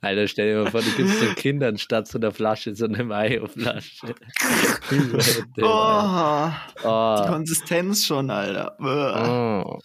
Alter, 0.00 0.28
stell 0.28 0.54
dir 0.54 0.62
mal 0.62 0.70
vor, 0.70 0.80
du 0.80 0.90
gibst 0.92 1.20
den 1.20 1.34
Kindern 1.34 1.76
statt 1.76 2.08
so 2.08 2.16
einer 2.16 2.32
Flasche 2.32 2.74
so 2.74 2.86
eine 2.86 3.04
Mayo-Flasche. 3.04 4.14
Oh, 5.60 6.50
die 6.78 6.86
oh. 6.86 7.26
Konsistenz 7.26 8.06
schon, 8.06 8.30
Alter. 8.30 8.78
Oh. 8.80 9.78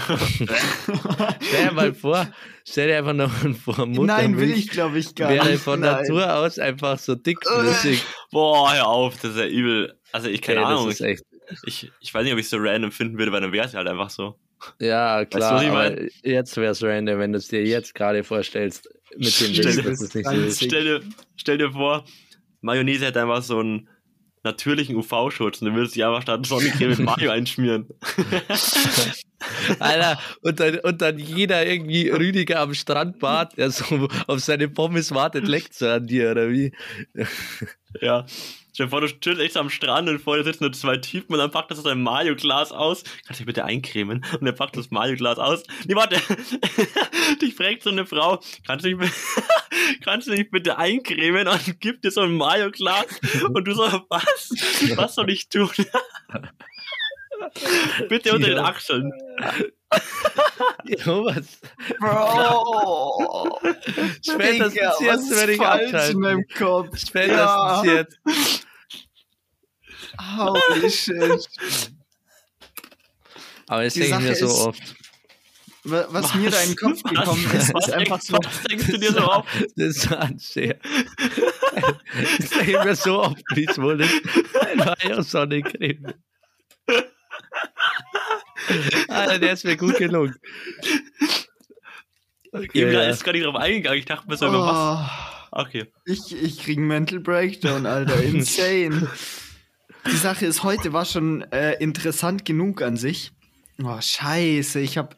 stell 0.00 1.66
dir 1.66 1.72
mal 1.72 1.92
vor, 1.92 2.26
stell 2.68 2.88
dir 2.88 2.98
einfach 2.98 3.12
noch 3.14 3.30
vor, 3.64 3.86
Mutter 3.86 4.02
Nein, 4.18 4.38
will 4.38 4.50
ich, 4.52 4.68
glaube 4.70 4.98
ich, 4.98 5.14
gar 5.14 5.30
wäre 5.30 5.50
nicht. 5.50 5.62
von 5.62 5.80
Nein. 5.80 6.02
Natur 6.02 6.34
aus 6.34 6.58
einfach 6.58 6.98
so 6.98 7.14
dickflüssig. 7.14 8.02
Boah, 8.30 8.72
hör 8.74 8.86
auf, 8.88 9.14
das 9.20 9.32
ist 9.32 9.38
ja 9.38 9.46
übel. 9.46 9.98
Also 10.12 10.28
ich 10.28 10.42
keine 10.42 10.60
Ey, 10.60 10.64
Ahnung. 10.66 10.86
Das 10.86 10.94
ist 10.94 11.00
echt, 11.06 11.24
Ich, 11.66 11.90
ich 12.00 12.14
weiß 12.14 12.24
nicht, 12.24 12.32
ob 12.32 12.38
ich 12.38 12.44
es 12.46 12.50
so 12.50 12.56
random 12.58 12.90
finden 12.92 13.18
würde, 13.18 13.32
weil 13.32 13.40
dann 13.40 13.52
wäre 13.52 13.66
es 13.66 13.74
halt 13.74 13.86
einfach 13.88 14.10
so. 14.10 14.38
ja, 14.80 15.24
du, 15.24 15.26
klar. 15.38 15.54
was 15.56 15.62
ich 15.62 15.68
aber 15.68 15.90
mein? 15.90 16.08
jetzt 16.22 16.56
wäre 16.56 16.72
es 16.72 16.82
random, 16.82 17.18
wenn 17.18 17.32
du 17.32 17.38
es 17.38 17.48
dir 17.48 17.62
jetzt 17.64 17.94
gerade 17.94 18.24
vorstellst. 18.24 18.88
Mit 19.16 19.26
dem 19.40 19.54
Stell 19.54 19.64
Bild, 19.64 19.76
dir- 19.78 19.82
das 19.90 20.00
ist 20.02 20.14
nicht 20.14 20.28
so 20.28 20.34
ist. 20.36 20.64
Stell 20.64 20.84
dir, 20.84 21.00
stell 21.36 21.58
dir 21.58 21.70
vor, 21.72 22.04
Mayonnaise 22.62 23.04
hätte 23.06 23.22
einfach 23.22 23.42
so 23.42 23.58
einen 23.60 23.88
natürlichen 24.46 24.96
UV-Schutz 24.96 25.60
und 25.60 25.68
du 25.68 25.74
würdest 25.74 25.94
die 25.96 26.04
einfach 26.04 26.22
statt 26.22 26.46
Sonnencreme 26.46 26.90
mit 26.96 27.00
Mayo 27.00 27.30
einschmieren. 27.30 27.86
Alter, 29.78 30.18
und 30.40 30.58
dann, 30.60 30.78
und 30.78 31.02
dann 31.02 31.18
jeder 31.18 31.66
irgendwie 31.66 32.08
Rüdiger 32.08 32.60
am 32.60 32.72
Strandbad, 32.72 33.58
der 33.58 33.70
so 33.70 34.08
auf 34.26 34.40
seine 34.40 34.68
Pommes 34.68 35.12
wartet, 35.12 35.46
leckt 35.46 35.74
so 35.74 35.88
an 35.88 36.06
dir, 36.06 36.30
oder 36.30 36.50
wie? 36.50 36.72
Ja. 38.00 38.24
Stell 38.72 38.86
dir 38.86 38.90
vor, 38.90 39.00
du 39.00 39.08
chillst 39.08 39.40
echt 39.40 39.56
am 39.56 39.70
Strand 39.70 40.06
und 40.10 40.20
vor 40.20 40.36
dir 40.36 40.44
sitzen 40.44 40.64
nur 40.64 40.72
zwei 40.74 40.98
Typen 40.98 41.32
und 41.32 41.38
dann 41.38 41.50
packt 41.50 41.70
er 41.70 41.76
so 41.76 41.82
sein 41.82 42.02
Mayo-Glas 42.02 42.72
aus. 42.72 43.04
Kannst 43.24 43.40
du 43.40 43.44
mich 43.44 43.46
bitte 43.46 43.64
eincremen? 43.64 44.22
Und 44.38 44.46
er 44.46 44.52
packt 44.52 44.76
das 44.76 44.90
Mayo-Glas 44.90 45.38
aus. 45.38 45.62
Nee, 45.86 45.94
warte. 45.94 46.16
Dich 47.40 47.54
fragt 47.54 47.84
so 47.84 47.88
eine 47.90 48.04
Frau, 48.04 48.38
kannst 48.66 48.84
du, 48.84 48.94
mich, 48.94 49.10
kannst 50.02 50.26
du 50.26 50.32
mich 50.32 50.50
bitte 50.50 50.78
eincremen? 50.78 51.48
Und 51.48 51.60
gibt 51.80 52.04
dir 52.04 52.10
so 52.10 52.22
ein 52.22 52.34
Mayo-Glas. 52.34 53.06
Und 53.52 53.64
du 53.66 53.74
so, 53.74 53.82
was? 54.08 54.50
Was 54.96 55.14
soll 55.14 55.30
ich 55.30 55.48
tun? 55.48 55.70
bitte 58.08 58.34
unter 58.34 58.48
den. 58.48 58.58
Achseln. 58.58 59.12
Jo, 60.84 61.26
was? 61.26 61.60
Bro! 62.00 63.60
Spätestens 64.22 64.72
Digga, 64.74 64.94
jetzt 65.00 65.30
ist 65.30 65.36
werde 65.36 65.52
ich 65.52 65.60
abschalten. 65.60 66.10
in 66.12 66.18
meinem 66.20 66.44
Kopf? 66.56 66.98
Spätestens 66.98 67.38
Ja. 67.38 67.84
jetzt. 67.84 68.18
Holy 70.36 70.90
shit. 70.90 71.48
Aber 73.68 73.84
das 73.84 73.94
denke 73.94 74.16
ich 74.16 74.22
mir 74.22 74.34
so 74.36 74.68
oft. 74.68 74.95
Wa- 75.88 76.06
Was, 76.10 76.34
mir 76.34 76.50
da 76.50 76.60
in 76.62 76.70
den 76.70 76.76
Kopf 76.76 77.02
gekommen 77.02 77.44
was, 77.52 77.64
ist, 77.64 77.74
was, 77.74 77.88
ist 77.88 77.94
einfach 77.94 78.20
so. 78.20 78.36
was 78.42 78.62
denkst 78.64 78.86
du 78.86 78.98
dir 78.98 79.12
so 79.12 79.20
auf? 79.20 79.46
Das 79.76 79.96
ist 79.96 80.10
unfair. 80.10 80.78
Das 82.38 82.50
ich 82.62 82.84
mir 82.84 82.96
so 82.96 83.20
oft, 83.22 83.42
wie 83.54 83.66
es 83.68 83.78
wohl 83.78 84.00
ist. 84.00 84.14
Ein 84.60 84.78
Mayo 84.78 85.22
Sonnencreme. 85.22 86.14
Alter, 89.08 89.38
der 89.38 89.52
ist 89.52 89.64
mir 89.64 89.76
gut 89.76 89.96
gelungen. 89.98 90.34
Okay, 92.52 92.68
Eben, 92.82 92.92
da 92.92 93.08
ist 93.08 93.22
gar 93.24 93.32
nicht 93.32 93.44
drauf 93.44 93.56
eingegangen. 93.56 93.98
Ich 93.98 94.06
dachte 94.06 94.26
mir 94.28 94.36
so, 94.36 94.46
über 94.48 94.60
was? 94.66 95.08
Oh, 95.52 95.60
Okay. 95.62 95.86
ich, 96.04 96.34
ich 96.34 96.58
krieg 96.62 96.76
einen 96.76 96.86
Mental 96.88 97.20
Breakdown, 97.20 97.86
Alter. 97.86 98.22
Insane. 98.22 99.08
Die 100.06 100.16
Sache 100.16 100.46
ist, 100.46 100.62
heute 100.62 100.92
war 100.92 101.04
schon 101.04 101.42
äh, 101.52 101.74
interessant 101.74 102.44
genug 102.44 102.82
an 102.82 102.96
sich. 102.96 103.32
Oh, 103.82 103.98
scheiße. 104.00 104.80
Ich 104.80 104.96
habe 104.98 105.16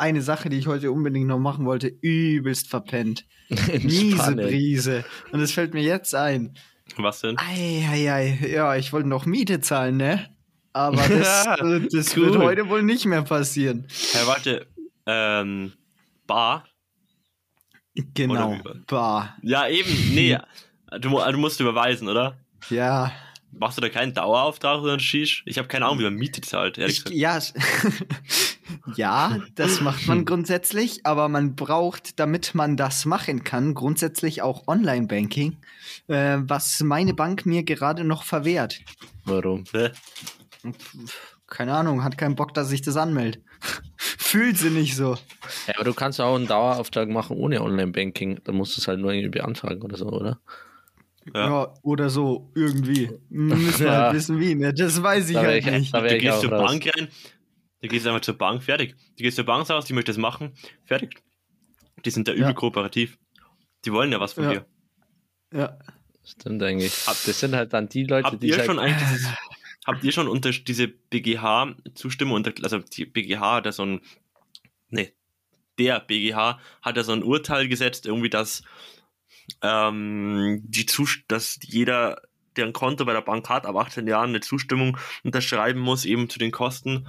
eine 0.00 0.22
Sache, 0.22 0.48
die 0.48 0.58
ich 0.58 0.66
heute 0.66 0.90
unbedingt 0.90 1.26
noch 1.26 1.38
machen 1.38 1.66
wollte, 1.66 1.88
übelst 1.88 2.68
verpennt. 2.68 3.24
Miese. 3.48 4.34
Brise. 4.34 5.04
Und 5.32 5.40
es 5.40 5.52
fällt 5.52 5.74
mir 5.74 5.82
jetzt 5.82 6.14
ein. 6.14 6.56
Was 6.96 7.20
denn? 7.20 7.36
Eieiei. 7.38 8.38
Ja, 8.52 8.74
ich 8.76 8.92
wollte 8.92 9.08
noch 9.08 9.26
Miete 9.26 9.60
zahlen, 9.60 9.96
ne? 9.96 10.28
Aber 10.72 10.96
das, 11.08 11.46
äh, 11.60 11.80
das 11.92 12.16
cool. 12.16 12.26
wird 12.26 12.38
heute 12.38 12.68
wohl 12.68 12.82
nicht 12.82 13.04
mehr 13.06 13.22
passieren. 13.22 13.86
Herr, 14.12 14.26
warte. 14.26 14.66
Ähm, 15.06 15.72
Bar? 16.26 16.64
Genau. 18.14 18.58
Bah. 18.86 19.36
Ja, 19.42 19.68
eben. 19.68 19.90
Nee. 20.14 20.38
Du, 21.00 21.10
du 21.10 21.38
musst 21.38 21.60
überweisen, 21.60 22.08
oder? 22.08 22.38
Ja. 22.68 23.12
Machst 23.52 23.78
du 23.78 23.82
da 23.82 23.88
keinen 23.88 24.14
Dauerauftrag 24.14 24.80
oder 24.80 24.92
einen 24.92 25.00
Shish? 25.00 25.42
Ich 25.44 25.58
habe 25.58 25.66
keine 25.66 25.86
Ahnung, 25.86 25.98
wie 25.98 26.04
man 26.04 26.14
Miete 26.14 26.40
zahlt, 26.40 26.78
ehrlich 26.78 26.98
Ich, 26.98 27.04
gesagt. 27.04 27.16
ja, 27.16 27.38
Ja, 28.96 29.38
das 29.54 29.80
macht 29.80 30.06
man 30.06 30.24
grundsätzlich, 30.24 31.04
aber 31.06 31.28
man 31.28 31.54
braucht, 31.56 32.18
damit 32.18 32.54
man 32.54 32.76
das 32.76 33.04
machen 33.06 33.44
kann, 33.44 33.74
grundsätzlich 33.74 34.42
auch 34.42 34.66
Online-Banking, 34.68 35.56
äh, 36.08 36.38
was 36.40 36.80
meine 36.80 37.14
Bank 37.14 37.46
mir 37.46 37.62
gerade 37.62 38.04
noch 38.04 38.24
verwehrt. 38.24 38.80
Warum? 39.24 39.64
Keine 41.46 41.74
Ahnung, 41.74 42.04
hat 42.04 42.16
keinen 42.18 42.36
Bock, 42.36 42.54
dass 42.54 42.70
ich 42.70 42.82
das 42.82 42.96
anmelde. 42.96 43.40
Fühlt 43.96 44.56
sie 44.58 44.70
nicht 44.70 44.94
so. 44.94 45.16
Ja, 45.66 45.74
aber 45.76 45.84
du 45.84 45.94
kannst 45.94 46.20
auch 46.20 46.36
einen 46.36 46.46
Dauerauftrag 46.46 47.08
machen 47.08 47.36
ohne 47.36 47.60
Online-Banking. 47.62 48.40
Dann 48.44 48.54
musst 48.54 48.76
du 48.76 48.80
es 48.80 48.86
halt 48.88 49.00
nur 49.00 49.12
irgendwie 49.12 49.38
beantragen 49.38 49.82
oder 49.82 49.96
so, 49.96 50.06
oder? 50.06 50.38
Ja, 51.34 51.46
Ja. 51.48 51.74
oder 51.82 52.08
so, 52.08 52.50
irgendwie. 52.54 53.10
Müssen 53.28 53.80
wir 53.80 53.86
Ja. 53.86 54.02
halt 54.04 54.14
wissen, 54.14 54.38
wie, 54.38 54.54
ne? 54.54 54.72
Das 54.72 55.02
weiß 55.02 55.28
ich 55.28 55.34
Da 55.34 55.42
halt 55.42 55.66
ich- 55.66 55.70
nicht. 55.70 55.94
da 55.94 56.00
Du 56.00 56.14
ich 56.14 56.22
gehst 56.22 56.40
zur. 56.40 56.50
Bank 56.50 56.86
rein, 56.96 57.08
du 57.82 57.88
gehst 57.88 58.06
einfach 58.06 58.20
zur 58.20 58.36
Bank, 58.38 58.62
fertig. 58.62 58.94
Du 59.16 59.22
gehst 59.22 59.36
zur 59.36 59.44
Bank 59.46 59.68
raus, 59.70 59.84
die 59.86 59.92
möchte 59.92 60.10
das 60.12 60.18
machen, 60.18 60.52
fertig. 60.84 61.22
Die 62.04 62.10
sind 62.10 62.28
da 62.28 62.32
übel 62.32 62.42
Ja. 62.48 62.52
kooperativ. 62.52 63.18
Die 63.84 63.92
wollen 63.92 64.12
ja 64.12 64.20
was 64.20 64.32
von 64.34 64.44
Ja. 64.44 64.50
dir. 64.50 64.66
Ja. 65.52 65.78
Stimmt 66.24 66.62
eigentlich. 66.62 66.92
Das 67.06 67.40
sind 67.40 67.54
halt 67.54 67.72
dann 67.72 67.88
die 67.88 68.04
Leute, 68.04 68.26
Habt 68.28 68.42
die 68.42 68.48
ihr 68.48 68.56
halt, 68.58 68.66
schon 68.66 68.78
eigentlich 68.78 69.08
dieses, 69.08 69.26
habt 69.86 70.04
ihr 70.04 70.12
schon 70.12 70.28
unter 70.28 70.50
diese 70.50 70.86
BGH-Zustimmung 70.88 72.34
unter, 72.36 72.52
also 72.62 72.78
die 72.78 73.06
BGH 73.06 73.56
hat 73.56 73.66
ja 73.66 73.72
so 73.72 73.84
ein, 73.84 74.00
nee, 74.90 75.12
der 75.78 75.98
BGH 76.00 76.60
hat 76.82 76.96
ja 76.96 77.02
so 77.02 77.12
ein 77.12 77.22
Urteil 77.22 77.68
gesetzt, 77.68 78.06
irgendwie, 78.06 78.28
dass, 78.30 78.62
ähm, 79.62 80.62
die 80.64 80.86
Zus 80.86 81.20
dass 81.28 81.58
jeder, 81.62 82.20
der 82.56 82.66
ein 82.66 82.72
Konto 82.72 83.04
bei 83.06 83.12
der 83.14 83.22
Bank 83.22 83.48
hat, 83.48 83.66
ab 83.66 83.76
18 83.76 84.06
Jahren 84.06 84.30
eine 84.30 84.40
Zustimmung 84.40 84.98
unterschreiben 85.24 85.80
muss, 85.80 86.04
eben 86.04 86.28
zu 86.28 86.38
den 86.38 86.50
Kosten, 86.52 87.08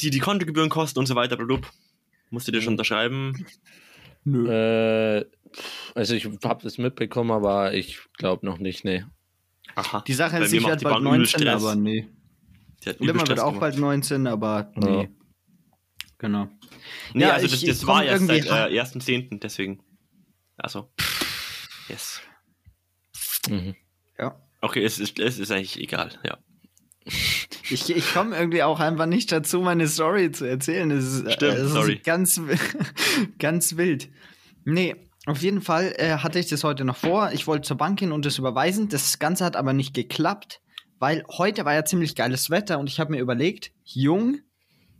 die 0.00 0.10
die 0.10 0.18
Kontogebühren 0.18 0.70
kosten 0.70 0.98
und 0.98 1.06
so 1.06 1.14
weiter, 1.14 1.36
blub. 1.36 1.70
Musst 2.30 2.48
du 2.48 2.52
dir 2.52 2.62
schon 2.62 2.74
unterschreiben? 2.74 3.46
Nö. 4.24 4.48
äh, 4.48 5.24
also 5.94 6.14
ich 6.14 6.24
habe 6.44 6.62
das 6.62 6.78
mitbekommen, 6.78 7.30
aber 7.30 7.74
ich 7.74 7.98
glaube 8.16 8.46
noch 8.46 8.58
nicht, 8.58 8.84
nee. 8.84 9.04
Aha. 9.74 10.02
Die 10.06 10.12
Sache 10.14 10.38
ist, 10.38 10.52
ich 10.52 10.60
die 10.60 10.64
bald 10.64 10.82
Bank 10.82 11.00
übel 11.00 11.18
19, 11.18 11.26
Stress. 11.26 11.62
aber 11.62 11.74
nee. 11.76 12.08
Die 12.84 12.88
hat 12.88 12.96
übel 12.96 13.06
Limmer 13.08 13.18
wird 13.20 13.28
Stress 13.28 13.40
auch 13.40 13.46
gemacht. 13.48 13.60
bald 13.60 13.78
19, 13.78 14.26
aber 14.26 14.72
nee. 14.76 15.08
Genau. 16.18 16.48
Nee, 17.14 17.22
Ja, 17.22 17.32
also 17.32 17.46
ich- 17.46 17.52
das, 17.52 17.62
ich 17.62 17.68
das 17.68 17.78
komm 17.80 17.88
war 17.88 18.04
erst 18.04 18.22
irgendwie 18.28 18.48
seit 18.48 18.70
äh, 18.72 18.80
1.10., 18.80 19.40
deswegen. 19.40 19.82
Also. 20.56 20.88
Yes. 21.88 22.20
Mhm. 23.48 23.74
Ja. 24.18 24.40
Okay, 24.60 24.84
es 24.84 24.98
ist, 25.00 25.18
es 25.18 25.38
ist 25.40 25.50
eigentlich 25.50 25.78
egal, 25.80 26.10
ja. 26.24 26.38
Ich, 27.72 27.90
ich 27.94 28.12
komme 28.12 28.36
irgendwie 28.36 28.62
auch 28.62 28.80
einfach 28.80 29.06
nicht 29.06 29.32
dazu, 29.32 29.60
meine 29.60 29.88
Story 29.88 30.30
zu 30.30 30.44
erzählen. 30.44 30.90
Es 30.90 31.04
ist, 31.04 31.26
äh, 31.26 31.32
Stimmt, 31.32 31.52
es 31.54 31.62
ist 31.66 31.72
sorry. 31.72 32.00
ganz, 32.04 32.40
ganz 33.38 33.76
wild. 33.76 34.10
Nee, 34.64 34.96
auf 35.26 35.42
jeden 35.42 35.60
Fall 35.60 35.94
äh, 35.96 36.16
hatte 36.18 36.38
ich 36.38 36.48
das 36.48 36.64
heute 36.64 36.84
noch 36.84 36.96
vor. 36.96 37.30
Ich 37.32 37.46
wollte 37.46 37.66
zur 37.68 37.76
Bank 37.76 37.98
gehen 37.98 38.12
und 38.12 38.26
das 38.26 38.38
überweisen. 38.38 38.88
Das 38.88 39.18
Ganze 39.18 39.44
hat 39.44 39.56
aber 39.56 39.72
nicht 39.72 39.94
geklappt, 39.94 40.60
weil 40.98 41.24
heute 41.28 41.64
war 41.64 41.74
ja 41.74 41.84
ziemlich 41.84 42.14
geiles 42.14 42.50
Wetter 42.50 42.78
und 42.78 42.88
ich 42.88 43.00
habe 43.00 43.12
mir 43.12 43.20
überlegt, 43.20 43.72
Jung, 43.84 44.40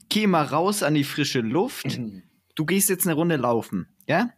geh 0.08 0.26
mal 0.26 0.44
raus 0.44 0.82
an 0.82 0.94
die 0.94 1.04
frische 1.04 1.40
Luft. 1.40 1.98
Du 2.54 2.64
gehst 2.66 2.88
jetzt 2.88 3.06
eine 3.06 3.14
Runde 3.14 3.36
laufen, 3.36 3.88
ja? 4.06 4.30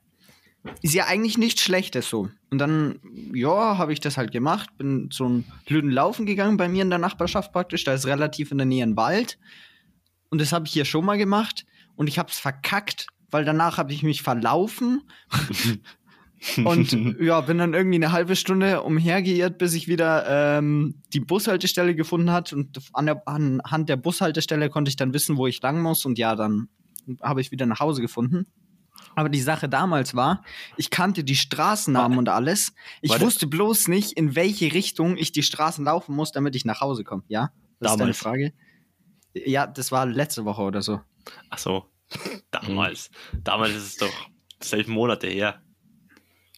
Ist 0.80 0.94
ja 0.94 1.06
eigentlich 1.06 1.36
nichts 1.36 1.62
Schlechtes 1.62 2.08
so. 2.08 2.30
Und 2.50 2.58
dann, 2.58 3.00
ja, 3.34 3.76
habe 3.76 3.92
ich 3.92 4.00
das 4.00 4.16
halt 4.16 4.32
gemacht, 4.32 4.70
bin 4.78 5.08
so 5.12 5.26
einen 5.26 5.44
blöden 5.66 5.90
Laufen 5.90 6.24
gegangen 6.24 6.56
bei 6.56 6.68
mir 6.68 6.82
in 6.82 6.90
der 6.90 6.98
Nachbarschaft 6.98 7.52
praktisch. 7.52 7.84
Da 7.84 7.92
ist 7.92 8.06
relativ 8.06 8.50
in 8.50 8.58
der 8.58 8.66
Nähe 8.66 8.84
ein 8.84 8.96
Wald. 8.96 9.38
Und 10.30 10.40
das 10.40 10.52
habe 10.52 10.66
ich 10.66 10.72
hier 10.72 10.84
schon 10.84 11.04
mal 11.04 11.18
gemacht. 11.18 11.66
Und 11.96 12.08
ich 12.08 12.18
habe 12.18 12.30
es 12.30 12.38
verkackt, 12.38 13.08
weil 13.30 13.44
danach 13.44 13.76
habe 13.76 13.92
ich 13.92 14.02
mich 14.02 14.22
verlaufen. 14.22 15.02
und 16.64 16.92
ja, 17.20 17.40
bin 17.42 17.58
dann 17.58 17.74
irgendwie 17.74 17.96
eine 17.96 18.12
halbe 18.12 18.34
Stunde 18.34 18.82
umhergeirrt, 18.82 19.58
bis 19.58 19.74
ich 19.74 19.86
wieder 19.86 20.58
ähm, 20.58 21.02
die 21.12 21.20
Bushaltestelle 21.20 21.94
gefunden 21.94 22.30
hat. 22.30 22.54
Und 22.54 22.78
an 22.94 23.06
der, 23.06 23.22
anhand 23.26 23.90
der 23.90 23.96
Bushaltestelle 23.96 24.70
konnte 24.70 24.88
ich 24.88 24.96
dann 24.96 25.12
wissen, 25.12 25.36
wo 25.36 25.46
ich 25.46 25.60
lang 25.60 25.82
muss. 25.82 26.06
Und 26.06 26.18
ja, 26.18 26.36
dann 26.36 26.68
habe 27.22 27.42
ich 27.42 27.50
wieder 27.50 27.66
nach 27.66 27.80
Hause 27.80 28.00
gefunden. 28.00 28.46
Aber 29.16 29.28
die 29.28 29.40
Sache 29.40 29.68
damals 29.68 30.14
war, 30.14 30.42
ich 30.76 30.90
kannte 30.90 31.24
die 31.24 31.36
Straßennamen 31.36 32.18
und 32.18 32.28
alles. 32.28 32.72
Ich 33.00 33.10
Warte. 33.10 33.24
wusste 33.24 33.46
bloß 33.46 33.88
nicht, 33.88 34.12
in 34.12 34.34
welche 34.34 34.72
Richtung 34.72 35.16
ich 35.16 35.32
die 35.32 35.42
Straßen 35.42 35.84
laufen 35.84 36.14
muss, 36.14 36.32
damit 36.32 36.56
ich 36.56 36.64
nach 36.64 36.80
Hause 36.80 37.04
komme. 37.04 37.22
Ja? 37.28 37.50
Das 37.80 37.92
ist 37.92 38.00
deine 38.00 38.12
Damals. 38.12 38.18
Frage. 38.18 38.52
Ja, 39.34 39.66
das 39.66 39.92
war 39.92 40.06
letzte 40.06 40.44
Woche 40.44 40.62
oder 40.62 40.82
so. 40.82 41.00
Ach 41.50 41.58
so. 41.58 41.86
Damals. 42.50 43.10
Damals 43.42 43.74
ist 43.74 43.86
es 43.86 43.96
doch 43.96 44.30
elf 44.72 44.88
Monate 44.88 45.26
her. 45.26 45.60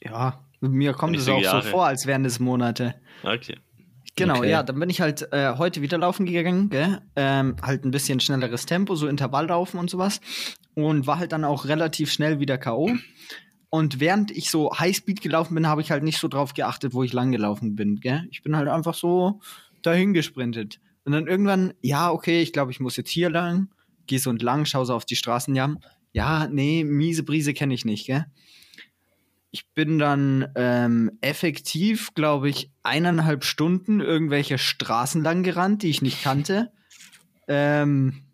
Ja, 0.03 0.45
mir 0.61 0.93
kommt 0.93 1.17
es 1.17 1.29
auch 1.29 1.41
Jahre. 1.41 1.63
so 1.63 1.71
vor, 1.71 1.87
als 1.87 2.07
wären 2.07 2.25
es 2.25 2.39
Monate. 2.39 2.95
Okay. 3.23 3.57
Genau, 4.15 4.39
Okay. 4.39 4.51
ja, 4.51 4.63
dann 4.63 4.79
bin 4.81 4.89
ich 4.89 5.01
halt 5.03 5.31
äh, 5.33 5.57
heute 5.59 5.83
wieder 5.83 5.99
laufen 5.99 6.25
gegangen? 6.25 6.71
Ähm, 7.17 7.57
halt 7.61 7.85
ein 7.85 7.91
bisschen 7.91 8.19
schnelleres 8.21 8.65
Tempo, 8.65 8.95
so 8.95 9.09
Intervalllaufen 9.09 9.79
und 9.79 9.91
sowas. 9.91 10.21
Und 10.77 11.07
war 11.07 11.19
halt 11.19 11.33
dann 11.33 11.45
auch 11.45 11.65
relativ 11.65 12.13
schnell 12.13 12.39
wieder 12.39 12.59
K.O. 12.59 12.93
Und 13.71 13.99
während 13.99 14.31
ich 14.31 14.51
so 14.51 14.71
Highspeed 14.79 15.23
gelaufen 15.23 15.55
bin, 15.55 15.67
habe 15.67 15.81
ich 15.81 15.91
halt 15.91 16.03
nicht 16.03 16.19
so 16.19 16.29
drauf 16.29 16.53
geachtet, 16.53 16.93
wo 16.93 17.03
ich 17.03 17.15
lang 17.15 17.33
gelaufen 17.33 17.77
bin, 17.77 17.97
gell? 17.97 18.29
Ich 18.31 18.43
bin 18.43 18.57
halt 18.57 18.69
einfach 18.69 18.95
so 18.95 19.41
dahin 19.83 20.13
gesprintet. 20.13 20.79
Und 21.05 21.13
dann 21.13 21.27
irgendwann, 21.27 21.73
ja, 21.81 22.11
okay, 22.11 22.43
ich 22.43 22.53
glaube, 22.53 22.73
ich 22.73 22.81
muss 22.81 22.97
jetzt 22.97 23.11
hier 23.11 23.31
lang. 23.31 23.71
Geh 24.07 24.19
so 24.19 24.29
entlang, 24.29 24.67
schau 24.67 24.85
so 24.85 24.95
auf 24.95 25.07
die 25.07 25.17
Straßen, 25.17 25.55
ja. 25.55 25.75
Ja, 26.13 26.47
nee, 26.47 26.85
miese 26.85 27.23
Brise 27.23 27.55
kenne 27.55 27.73
ich 27.73 27.85
nicht, 27.85 28.07
gell? 28.07 28.27
Ich 29.51 29.73
bin 29.73 29.99
dann 29.99 30.49
ähm, 30.57 31.13
effektiv, 31.23 32.13
glaube 32.13 32.51
ich, 32.51 32.71
eineinhalb 32.83 33.45
Stunden 33.45 34.01
irgendwelche 34.01 34.59
Straßen 34.59 35.23
lang 35.23 35.43
gerannt, 35.43 35.83
die 35.83 35.89
ich 35.89 36.03
nicht 36.03 36.23
kannte. 36.23 36.71
Ähm, 37.49 38.26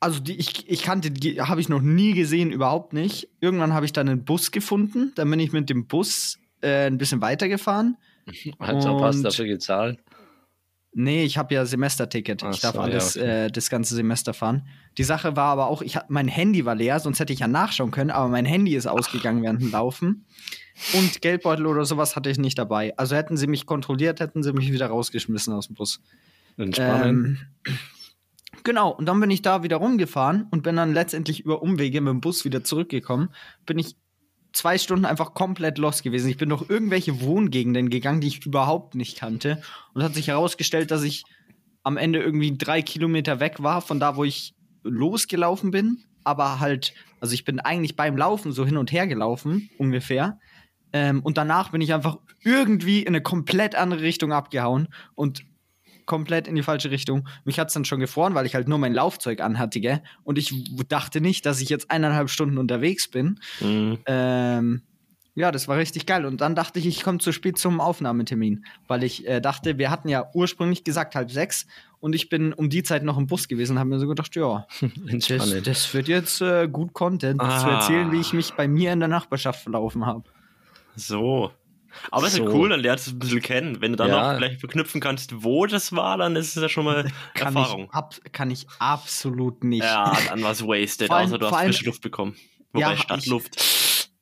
also 0.00 0.18
die 0.20 0.36
ich, 0.36 0.68
ich 0.68 0.82
kannte, 0.82 1.10
die 1.10 1.40
habe 1.40 1.60
ich 1.60 1.68
noch 1.68 1.82
nie 1.82 2.14
gesehen, 2.14 2.50
überhaupt 2.50 2.92
nicht. 2.92 3.28
Irgendwann 3.40 3.74
habe 3.74 3.86
ich 3.86 3.92
dann 3.92 4.08
einen 4.08 4.24
Bus 4.24 4.50
gefunden, 4.50 5.12
dann 5.14 5.30
bin 5.30 5.38
ich 5.40 5.52
mit 5.52 5.70
dem 5.70 5.86
Bus 5.86 6.38
äh, 6.62 6.86
ein 6.86 6.98
bisschen 6.98 7.20
weitergefahren. 7.20 7.96
Hat's 8.58 8.86
auch 8.86 9.00
was 9.00 9.16
Und- 9.16 9.22
dafür 9.24 9.46
gezahlt? 9.46 9.98
Nee, 10.92 11.22
ich 11.22 11.38
habe 11.38 11.54
ja 11.54 11.64
Semesterticket. 11.66 12.42
Ach 12.42 12.52
ich 12.52 12.60
darf 12.60 12.74
so, 12.74 12.80
ja, 12.80 12.84
alles 12.84 13.16
okay. 13.16 13.46
äh, 13.46 13.50
das 13.50 13.70
ganze 13.70 13.94
Semester 13.94 14.34
fahren. 14.34 14.66
Die 14.98 15.04
Sache 15.04 15.36
war 15.36 15.52
aber 15.52 15.68
auch, 15.68 15.82
ich 15.82 15.94
hab, 15.94 16.10
mein 16.10 16.26
Handy 16.26 16.64
war 16.64 16.74
leer, 16.74 16.98
sonst 16.98 17.20
hätte 17.20 17.32
ich 17.32 17.38
ja 17.38 17.46
nachschauen 17.46 17.92
können, 17.92 18.10
aber 18.10 18.28
mein 18.28 18.44
Handy 18.44 18.74
ist 18.74 18.88
ausgegangen 18.88 19.40
während 19.44 19.62
dem 19.62 19.70
Laufen. 19.70 20.26
Und 20.94 21.22
Geldbeutel 21.22 21.66
oder 21.66 21.84
sowas 21.84 22.16
hatte 22.16 22.28
ich 22.28 22.38
nicht 22.38 22.58
dabei. 22.58 22.96
Also 22.98 23.14
hätten 23.14 23.36
sie 23.36 23.46
mich 23.46 23.66
kontrolliert, 23.66 24.18
hätten 24.18 24.42
sie 24.42 24.52
mich 24.52 24.72
wieder 24.72 24.88
rausgeschmissen 24.88 25.52
aus 25.52 25.68
dem 25.68 25.76
Bus. 25.76 26.00
Entspannend. 26.56 27.38
Ähm, 27.68 27.76
genau, 28.64 28.90
und 28.90 29.06
dann 29.06 29.20
bin 29.20 29.30
ich 29.30 29.42
da 29.42 29.62
wieder 29.62 29.76
rumgefahren 29.76 30.46
und 30.50 30.62
bin 30.62 30.76
dann 30.76 30.92
letztendlich 30.92 31.40
über 31.40 31.62
Umwege 31.62 32.00
mit 32.00 32.10
dem 32.10 32.20
Bus 32.20 32.44
wieder 32.44 32.64
zurückgekommen. 32.64 33.30
Bin 33.66 33.78
ich 33.78 33.96
zwei 34.52 34.78
Stunden 34.78 35.04
einfach 35.04 35.34
komplett 35.34 35.78
los 35.78 36.02
gewesen. 36.02 36.28
Ich 36.28 36.36
bin 36.36 36.48
durch 36.48 36.68
irgendwelche 36.68 37.20
Wohngegenden 37.20 37.90
gegangen, 37.90 38.20
die 38.20 38.28
ich 38.28 38.44
überhaupt 38.44 38.94
nicht 38.94 39.18
kannte. 39.18 39.62
Und 39.94 40.02
hat 40.02 40.14
sich 40.14 40.28
herausgestellt, 40.28 40.90
dass 40.90 41.02
ich 41.02 41.24
am 41.82 41.96
Ende 41.96 42.20
irgendwie 42.20 42.56
drei 42.56 42.82
Kilometer 42.82 43.40
weg 43.40 43.62
war 43.62 43.80
von 43.80 44.00
da, 44.00 44.16
wo 44.16 44.24
ich 44.24 44.54
losgelaufen 44.82 45.70
bin. 45.70 46.02
Aber 46.24 46.60
halt, 46.60 46.94
also 47.20 47.34
ich 47.34 47.44
bin 47.44 47.60
eigentlich 47.60 47.96
beim 47.96 48.16
Laufen 48.16 48.52
so 48.52 48.66
hin 48.66 48.76
und 48.76 48.92
her 48.92 49.06
gelaufen, 49.06 49.70
ungefähr. 49.78 50.38
Ähm, 50.92 51.20
und 51.22 51.38
danach 51.38 51.70
bin 51.70 51.80
ich 51.80 51.94
einfach 51.94 52.18
irgendwie 52.42 53.00
in 53.00 53.08
eine 53.08 53.22
komplett 53.22 53.74
andere 53.74 54.02
Richtung 54.02 54.32
abgehauen 54.32 54.88
und 55.14 55.44
komplett 56.06 56.48
in 56.48 56.54
die 56.54 56.62
falsche 56.62 56.90
Richtung. 56.90 57.28
Mich 57.44 57.58
hat 57.58 57.68
es 57.68 57.74
dann 57.74 57.84
schon 57.84 58.00
gefroren, 58.00 58.34
weil 58.34 58.46
ich 58.46 58.54
halt 58.54 58.68
nur 58.68 58.78
mein 58.78 58.94
Laufzeug 58.94 59.40
anhatte, 59.40 59.80
gell? 59.80 60.02
Und 60.24 60.38
ich 60.38 60.52
dachte 60.88 61.20
nicht, 61.20 61.46
dass 61.46 61.60
ich 61.60 61.68
jetzt 61.68 61.90
eineinhalb 61.90 62.30
Stunden 62.30 62.58
unterwegs 62.58 63.08
bin. 63.08 63.38
Mhm. 63.60 63.98
Ähm, 64.06 64.82
ja, 65.36 65.52
das 65.52 65.68
war 65.68 65.76
richtig 65.78 66.06
geil. 66.06 66.26
Und 66.26 66.40
dann 66.40 66.54
dachte 66.54 66.78
ich, 66.80 66.86
ich 66.86 67.02
komme 67.02 67.18
zu 67.18 67.32
spät 67.32 67.56
zum 67.56 67.80
Aufnahmetermin, 67.80 68.64
weil 68.88 69.04
ich 69.04 69.26
äh, 69.26 69.40
dachte, 69.40 69.78
wir 69.78 69.90
hatten 69.90 70.08
ja 70.08 70.28
ursprünglich 70.34 70.82
gesagt 70.84 71.14
halb 71.14 71.30
sechs 71.30 71.66
und 72.00 72.14
ich 72.14 72.28
bin 72.28 72.52
um 72.52 72.68
die 72.68 72.82
Zeit 72.82 73.04
noch 73.04 73.16
im 73.16 73.26
Bus 73.26 73.46
gewesen 73.46 73.72
und 73.74 73.78
habe 73.78 73.90
mir 73.90 74.00
so 74.00 74.08
gedacht, 74.08 74.34
ja, 74.34 74.66
das, 75.28 75.62
das 75.62 75.94
wird 75.94 76.08
jetzt 76.08 76.40
äh, 76.42 76.68
gut 76.68 76.92
Content, 76.94 77.40
Ah. 77.40 77.60
zu 77.60 77.68
erzählen, 77.68 78.10
wie 78.12 78.20
ich 78.20 78.32
mich 78.32 78.52
bei 78.54 78.66
mir 78.66 78.92
in 78.92 78.98
der 79.00 79.08
Nachbarschaft 79.08 79.62
verlaufen 79.62 80.04
habe. 80.04 80.24
So. 80.96 81.52
Aber 82.10 82.26
es 82.26 82.32
ist 82.34 82.38
ja 82.40 82.44
So. 82.46 82.52
cool, 82.52 82.68
dann 82.70 82.80
lernst 82.80 83.06
du 83.06 83.10
es 83.10 83.16
ein 83.16 83.18
bisschen 83.18 83.42
kennen. 83.42 83.80
Wenn 83.80 83.92
du 83.92 83.96
dann 83.96 84.08
Ja. 84.08 84.32
noch 84.32 84.38
gleich 84.38 84.58
verknüpfen 84.58 85.00
kannst, 85.00 85.42
wo 85.44 85.66
das 85.66 85.92
war, 85.92 86.18
dann 86.18 86.36
ist 86.36 86.56
es 86.56 86.62
ja 86.62 86.68
schon 86.68 86.84
mal 86.84 87.04
Kann 87.34 87.54
Erfahrung. 87.56 87.84
ich, 87.84 87.90
ab, 87.94 88.14
kann 88.32 88.50
ich 88.50 88.66
absolut 88.78 89.64
nicht. 89.64 89.82
Ja, 89.84 90.16
dann 90.28 90.42
war 90.42 90.52
es 90.52 90.62
wasted, 90.62 91.08
Vor 91.08 91.18
außer 91.20 91.38
du 91.38 91.50
hast 91.50 91.64
frische 91.64 91.84
Luft 91.86 92.02
bekommen. 92.02 92.36
Wobei 92.72 92.92
Ja, 92.92 92.96
Stadtluft. 92.96 93.56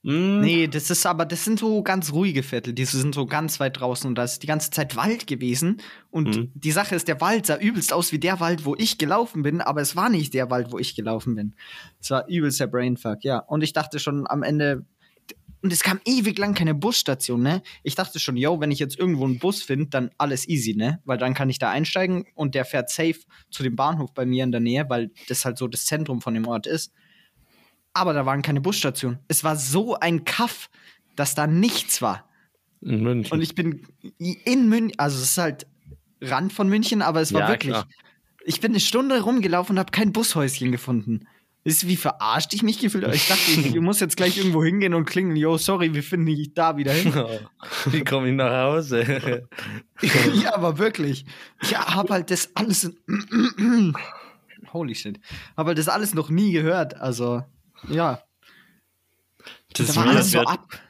Mm. 0.04 0.40
Nee, 0.40 0.68
das 0.68 0.90
ist 0.90 1.04
aber, 1.06 1.26
das 1.26 1.44
sind 1.44 1.58
so 1.58 1.82
ganz 1.82 2.12
ruhige 2.12 2.44
Viertel. 2.44 2.72
Die 2.72 2.84
sind 2.84 3.14
so 3.16 3.26
ganz 3.26 3.58
weit 3.58 3.80
draußen 3.80 4.08
und 4.08 4.14
da 4.14 4.22
ist 4.24 4.42
die 4.42 4.46
ganze 4.46 4.70
Zeit 4.70 4.94
Wald 4.96 5.26
gewesen. 5.26 5.82
Und 6.10 6.36
mm. 6.36 6.52
die 6.54 6.70
Sache 6.70 6.94
ist, 6.94 7.08
der 7.08 7.20
Wald 7.20 7.46
sah 7.46 7.56
übelst 7.56 7.92
aus 7.92 8.12
wie 8.12 8.20
der 8.20 8.38
Wald, 8.38 8.64
wo 8.64 8.76
ich 8.76 8.98
gelaufen 8.98 9.42
bin, 9.42 9.60
aber 9.60 9.80
es 9.80 9.96
war 9.96 10.08
nicht 10.08 10.34
der 10.34 10.50
Wald, 10.50 10.70
wo 10.70 10.78
ich 10.78 10.94
gelaufen 10.94 11.34
bin. 11.34 11.54
Es 12.00 12.10
war 12.10 12.28
übelst 12.28 12.60
der 12.60 12.68
Brainfuck, 12.68 13.18
ja. 13.24 13.38
Und 13.40 13.62
ich 13.62 13.72
dachte 13.72 13.98
schon 13.98 14.26
am 14.28 14.42
Ende, 14.44 14.86
und 15.62 15.72
es 15.72 15.82
kam 15.82 16.00
ewig 16.04 16.38
lang 16.38 16.54
keine 16.54 16.74
Busstation, 16.74 17.42
ne? 17.42 17.62
Ich 17.82 17.94
dachte 17.94 18.18
schon, 18.18 18.36
yo, 18.36 18.60
wenn 18.60 18.70
ich 18.70 18.78
jetzt 18.78 18.98
irgendwo 18.98 19.24
einen 19.24 19.38
Bus 19.38 19.62
finde, 19.62 19.86
dann 19.86 20.10
alles 20.18 20.48
easy, 20.48 20.74
ne? 20.74 21.00
Weil 21.04 21.18
dann 21.18 21.34
kann 21.34 21.50
ich 21.50 21.58
da 21.58 21.70
einsteigen 21.70 22.26
und 22.34 22.54
der 22.54 22.64
fährt 22.64 22.90
safe 22.90 23.20
zu 23.50 23.62
dem 23.62 23.76
Bahnhof 23.76 24.14
bei 24.14 24.26
mir 24.26 24.44
in 24.44 24.52
der 24.52 24.60
Nähe, 24.60 24.88
weil 24.88 25.10
das 25.28 25.44
halt 25.44 25.58
so 25.58 25.66
das 25.66 25.86
Zentrum 25.86 26.20
von 26.20 26.34
dem 26.34 26.46
Ort 26.46 26.66
ist 26.66 26.92
aber 27.98 28.12
da 28.12 28.26
waren 28.26 28.42
keine 28.42 28.60
Busstationen. 28.60 29.18
Es 29.28 29.44
war 29.44 29.56
so 29.56 29.98
ein 29.98 30.24
Kaff, 30.24 30.70
dass 31.16 31.34
da 31.34 31.46
nichts 31.46 32.00
war. 32.00 32.28
In 32.80 33.02
München. 33.02 33.32
Und 33.32 33.42
ich 33.42 33.54
bin 33.56 33.86
in 34.18 34.68
München, 34.68 34.98
also 34.98 35.18
es 35.18 35.30
ist 35.30 35.38
halt 35.38 35.66
Rand 36.20 36.52
von 36.52 36.68
München, 36.68 37.02
aber 37.02 37.20
es 37.20 37.32
war 37.32 37.42
ja, 37.42 37.48
wirklich. 37.48 37.72
Klar. 37.72 37.88
Ich 38.44 38.60
bin 38.60 38.72
eine 38.72 38.80
Stunde 38.80 39.20
rumgelaufen 39.20 39.74
und 39.74 39.80
habe 39.80 39.90
kein 39.90 40.12
Bushäuschen 40.12 40.70
gefunden. 40.70 41.26
Ist 41.68 41.86
wie 41.86 41.96
verarscht 41.96 42.54
ich 42.54 42.62
mich 42.62 42.78
gefühlt. 42.78 43.06
Ich 43.14 43.28
dachte, 43.28 43.42
ich, 43.50 43.66
ich 43.66 43.74
muss 43.80 44.00
jetzt 44.00 44.16
gleich 44.16 44.38
irgendwo 44.38 44.64
hingehen 44.64 44.94
und 44.94 45.04
klingeln. 45.04 45.36
Yo, 45.36 45.58
sorry, 45.58 45.92
wie 45.92 46.00
finde 46.00 46.32
ich 46.32 46.54
da 46.54 46.78
wieder 46.78 46.92
hin? 46.92 47.12
wie 47.92 48.04
komme 48.04 48.30
ich 48.30 48.34
nach 48.34 48.50
Hause? 48.50 49.02
ja, 50.42 50.54
aber 50.54 50.78
wirklich. 50.78 51.26
Ich 51.60 51.76
habe 51.76 52.14
halt 52.14 52.30
das 52.30 52.56
alles. 52.56 52.90
Holy 54.72 54.94
shit. 54.94 55.20
Habe 55.58 55.68
halt 55.68 55.78
das 55.78 55.90
alles 55.90 56.14
noch 56.14 56.30
nie 56.30 56.52
gehört. 56.52 56.96
Also. 56.96 57.42
Ja. 57.90 58.22
Das 59.74 59.94
war 59.94 60.06
alles 60.06 60.30
so 60.30 60.40
ab. 60.40 60.80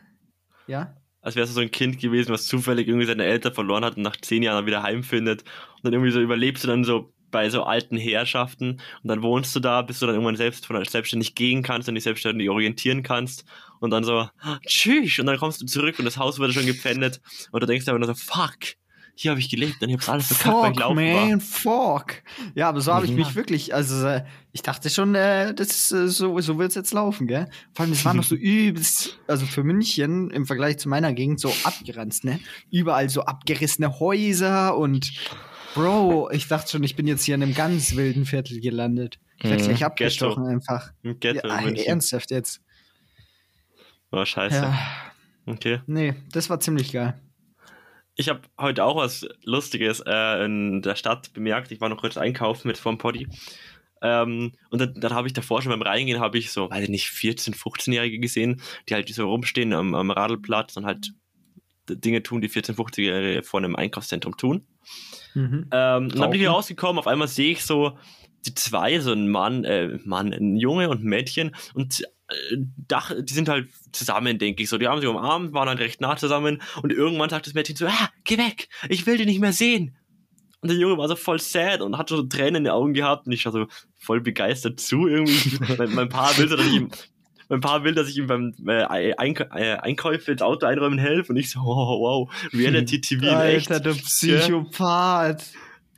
Ja? 0.68 0.94
Als 1.22 1.34
wäre 1.34 1.44
es 1.44 1.52
so 1.52 1.60
ein 1.60 1.72
Kind 1.72 1.98
gewesen, 1.98 2.32
was 2.32 2.46
zufällig 2.46 2.86
irgendwie 2.86 3.06
seine 3.06 3.24
Eltern 3.24 3.52
verloren 3.52 3.84
hat 3.84 3.96
und 3.96 4.04
nach 4.04 4.16
zehn 4.16 4.44
Jahren 4.44 4.66
wieder 4.66 4.84
heimfindet. 4.84 5.42
Und 5.42 5.86
dann 5.86 5.92
irgendwie 5.92 6.12
so 6.12 6.20
überlebst 6.20 6.62
du 6.62 6.68
dann 6.68 6.84
so 6.84 7.12
bei 7.30 7.50
so 7.50 7.62
alten 7.64 7.96
Herrschaften 7.96 8.80
und 9.02 9.08
dann 9.08 9.22
wohnst 9.22 9.54
du 9.54 9.60
da, 9.60 9.82
bis 9.82 9.98
du 9.98 10.06
dann 10.06 10.14
irgendwann 10.14 10.36
selbst 10.36 10.66
von 10.66 10.82
selbstständig 10.84 11.34
gehen 11.34 11.62
kannst 11.62 11.88
und 11.88 11.94
dich 11.94 12.04
selbstständig 12.04 12.48
orientieren 12.48 13.02
kannst 13.02 13.44
und 13.80 13.90
dann 13.90 14.04
so, 14.04 14.28
tschüss, 14.66 15.18
und 15.18 15.26
dann 15.26 15.38
kommst 15.38 15.60
du 15.60 15.66
zurück 15.66 15.98
und 15.98 16.04
das 16.04 16.16
Haus 16.16 16.38
wurde 16.38 16.52
schon 16.52 16.66
gepfändet 16.66 17.20
und 17.52 17.62
du 17.62 17.66
denkst 17.66 17.88
aber 17.88 17.98
nur 17.98 18.08
so, 18.08 18.14
fuck, 18.14 18.76
hier 19.20 19.32
habe 19.32 19.40
ich 19.40 19.50
gelebt 19.50 19.82
und 19.82 19.88
ich 19.88 19.96
habe 19.96 20.12
alles 20.12 20.28
verkackt, 20.28 20.62
weil 20.62 20.72
ich 20.72 20.78
laufen 20.78 20.94
man, 20.94 21.32
war. 21.32 21.40
Fuck. 21.40 22.22
Ja, 22.54 22.68
aber 22.68 22.80
so 22.80 22.94
habe 22.94 23.04
ich 23.04 23.10
mich 23.10 23.34
wirklich, 23.34 23.74
also 23.74 24.06
äh, 24.06 24.24
ich 24.52 24.62
dachte 24.62 24.90
schon, 24.90 25.16
äh, 25.16 25.52
das 25.54 25.90
äh, 25.90 26.06
so, 26.06 26.38
so 26.38 26.56
wird 26.56 26.68
es 26.68 26.76
jetzt 26.76 26.92
laufen, 26.92 27.26
gell? 27.26 27.48
Vor 27.74 27.84
allem, 27.84 27.92
es 27.92 28.04
war 28.04 28.14
noch 28.14 28.22
so 28.22 28.34
übelst, 28.36 29.18
also 29.26 29.44
für 29.44 29.64
München 29.64 30.30
im 30.30 30.46
Vergleich 30.46 30.78
zu 30.78 30.88
meiner 30.88 31.12
Gegend 31.12 31.40
so 31.40 31.52
abgeranzt, 31.64 32.22
ne? 32.22 32.38
Überall 32.70 33.08
so 33.08 33.22
abgerissene 33.22 33.98
Häuser 33.98 34.76
und 34.76 35.10
Bro, 35.78 36.30
ich 36.32 36.48
dachte 36.48 36.72
schon, 36.72 36.82
ich 36.82 36.96
bin 36.96 37.06
jetzt 37.06 37.22
hier 37.22 37.36
in 37.36 37.42
einem 37.44 37.54
ganz 37.54 37.94
wilden 37.94 38.24
Viertel 38.24 38.60
gelandet. 38.60 39.20
Ich 39.36 39.44
werde 39.44 39.62
mhm. 39.62 39.68
gleich 39.68 39.84
abgestochen 39.84 40.42
Ghetto. 40.42 40.54
einfach. 40.54 40.92
Ghetto 41.20 41.46
ja, 41.46 41.84
ernsthaft 41.84 42.32
jetzt. 42.32 42.60
Oh, 44.10 44.24
scheiße. 44.24 44.56
Ja. 44.56 44.78
Okay. 45.46 45.80
Nee, 45.86 46.14
das 46.32 46.50
war 46.50 46.58
ziemlich 46.58 46.90
geil. 46.90 47.14
Ich 48.16 48.28
habe 48.28 48.40
heute 48.58 48.82
auch 48.82 48.96
was 48.96 49.24
Lustiges 49.44 50.02
äh, 50.04 50.44
in 50.44 50.82
der 50.82 50.96
Stadt 50.96 51.32
bemerkt. 51.32 51.70
Ich 51.70 51.80
war 51.80 51.88
noch 51.88 52.00
kurz 52.00 52.16
einkaufen 52.16 52.66
mit 52.66 52.76
vom 52.76 52.98
Poddy. 52.98 53.28
Ähm, 54.02 54.54
und 54.70 54.80
dann, 54.80 54.94
dann 55.00 55.14
habe 55.14 55.28
ich 55.28 55.32
davor 55.32 55.62
schon 55.62 55.70
beim 55.70 55.82
Reingehen, 55.82 56.18
habe 56.18 56.38
ich 56.38 56.50
so, 56.50 56.68
weiß 56.68 56.82
ich 56.82 56.90
nicht, 56.90 57.06
14-, 57.06 57.54
15-Jährige 57.54 58.18
gesehen, 58.18 58.60
die 58.88 58.94
halt 58.94 59.08
so 59.14 59.28
rumstehen 59.28 59.72
am, 59.72 59.94
am 59.94 60.10
Radlplatz 60.10 60.76
und 60.76 60.86
halt 60.86 61.12
Dinge 61.96 62.22
tun, 62.22 62.40
die 62.40 62.48
14-, 62.48 62.74
15-Jährige 62.74 63.42
vor 63.42 63.60
einem 63.60 63.76
Einkaufszentrum 63.76 64.36
tun. 64.36 64.66
Mhm. 65.34 65.66
Ähm, 65.70 66.08
dann 66.08 66.30
bin 66.30 66.34
ich 66.34 66.40
hier 66.40 66.50
rausgekommen, 66.50 66.98
auf 66.98 67.06
einmal 67.06 67.28
sehe 67.28 67.52
ich 67.52 67.64
so 67.64 67.98
die 68.46 68.54
zwei, 68.54 69.00
so 69.00 69.12
ein 69.12 69.28
Mann, 69.28 69.64
äh, 69.64 69.98
Mann, 70.04 70.32
ein 70.32 70.56
Junge 70.56 70.88
und 70.88 71.02
ein 71.02 71.08
Mädchen 71.08 71.54
und 71.74 72.04
Dach, 72.76 73.12
die 73.18 73.32
sind 73.32 73.48
halt 73.48 73.68
zusammen, 73.92 74.38
denke 74.38 74.62
ich 74.62 74.68
so. 74.68 74.76
Die 74.76 74.86
haben 74.86 75.00
sich 75.00 75.08
umarmt, 75.08 75.54
waren 75.54 75.68
halt 75.68 75.78
recht 75.78 76.00
nah 76.00 76.16
zusammen 76.16 76.60
und 76.82 76.92
irgendwann 76.92 77.30
sagt 77.30 77.46
das 77.46 77.54
Mädchen 77.54 77.76
so, 77.76 77.86
ah, 77.86 78.10
geh 78.24 78.36
weg, 78.36 78.68
ich 78.90 79.06
will 79.06 79.16
dich 79.16 79.26
nicht 79.26 79.40
mehr 79.40 79.54
sehen. 79.54 79.96
Und 80.60 80.70
der 80.70 80.76
Junge 80.76 80.98
war 80.98 81.08
so 81.08 81.16
voll 81.16 81.38
sad 81.38 81.80
und 81.80 81.96
hat 81.96 82.10
so 82.10 82.22
Tränen 82.22 82.56
in 82.56 82.64
den 82.64 82.72
Augen 82.72 82.92
gehabt 82.92 83.26
und 83.26 83.32
ich 83.32 83.44
war 83.46 83.52
so 83.52 83.66
voll 83.96 84.20
begeistert 84.20 84.78
zu 84.80 85.06
irgendwie. 85.06 85.58
mein, 85.78 85.94
mein 85.94 86.08
Paar 86.08 86.36
will 86.36 86.48
so, 86.48 86.56
dass 86.56 86.66
ich 86.66 86.74
ihm, 86.74 86.90
mein 87.48 87.60
Paar 87.60 87.84
will, 87.84 87.94
dass 87.94 88.08
ich 88.08 88.18
ihm 88.18 88.26
beim 88.26 88.54
äh, 88.66 89.14
Eink 89.16 89.40
äh, 89.54 89.76
Einkäufe 89.76 90.32
ins 90.32 90.42
Auto 90.42 90.66
einräumen 90.66 90.98
helfe 90.98 91.32
und 91.32 91.36
ich 91.36 91.50
so, 91.50 91.60
wow, 91.60 91.98
wow, 92.28 92.34
Reality 92.52 93.00
TV 93.00 93.24
echt. 93.42 93.70
Alter, 93.70 93.92
du 93.92 93.98
Psychopath. 93.98 95.44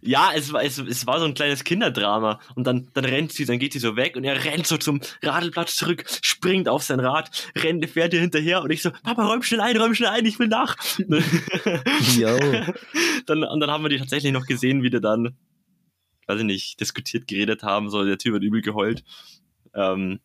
Ja. 0.02 0.30
Es 0.34 0.52
war, 0.52 0.62
es, 0.64 0.78
es 0.78 1.06
war 1.06 1.18
so 1.18 1.26
ein 1.26 1.34
kleines 1.34 1.64
Kinderdrama. 1.64 2.40
Und 2.54 2.66
dann, 2.66 2.88
dann 2.94 3.04
rennt 3.04 3.32
sie, 3.32 3.44
dann 3.44 3.58
geht 3.58 3.72
sie 3.72 3.80
so 3.80 3.96
weg 3.96 4.16
und 4.16 4.24
er 4.24 4.44
rennt 4.44 4.66
so 4.66 4.78
zum 4.78 5.00
Radelplatz 5.22 5.76
zurück, 5.76 6.04
springt 6.22 6.68
auf 6.68 6.82
sein 6.82 7.00
Rad, 7.00 7.50
rennt, 7.56 7.88
fährt 7.90 8.14
ihr 8.14 8.20
hinterher 8.20 8.62
und 8.62 8.70
ich 8.70 8.82
so, 8.82 8.90
Papa, 9.02 9.26
räum 9.26 9.42
schnell 9.42 9.60
ein, 9.60 9.76
räum 9.76 9.94
schnell 9.94 10.10
ein, 10.10 10.24
ich 10.24 10.38
will 10.38 10.48
nach. 10.48 10.76
Yo. 12.16 12.38
dann, 13.26 13.44
und 13.44 13.60
dann 13.60 13.70
haben 13.70 13.84
wir 13.84 13.90
die 13.90 13.98
tatsächlich 13.98 14.32
noch 14.32 14.46
gesehen, 14.46 14.82
wie 14.82 14.90
die 14.90 15.00
dann, 15.00 15.36
weiß 16.28 16.38
ich 16.38 16.46
nicht, 16.46 16.80
diskutiert, 16.80 17.26
geredet 17.26 17.62
haben, 17.62 17.90
so 17.90 18.04
der 18.04 18.16
Typ 18.18 18.36
hat 18.36 18.42
übel 18.42 18.62
geheult. 18.62 19.04
Ähm, 19.74 20.20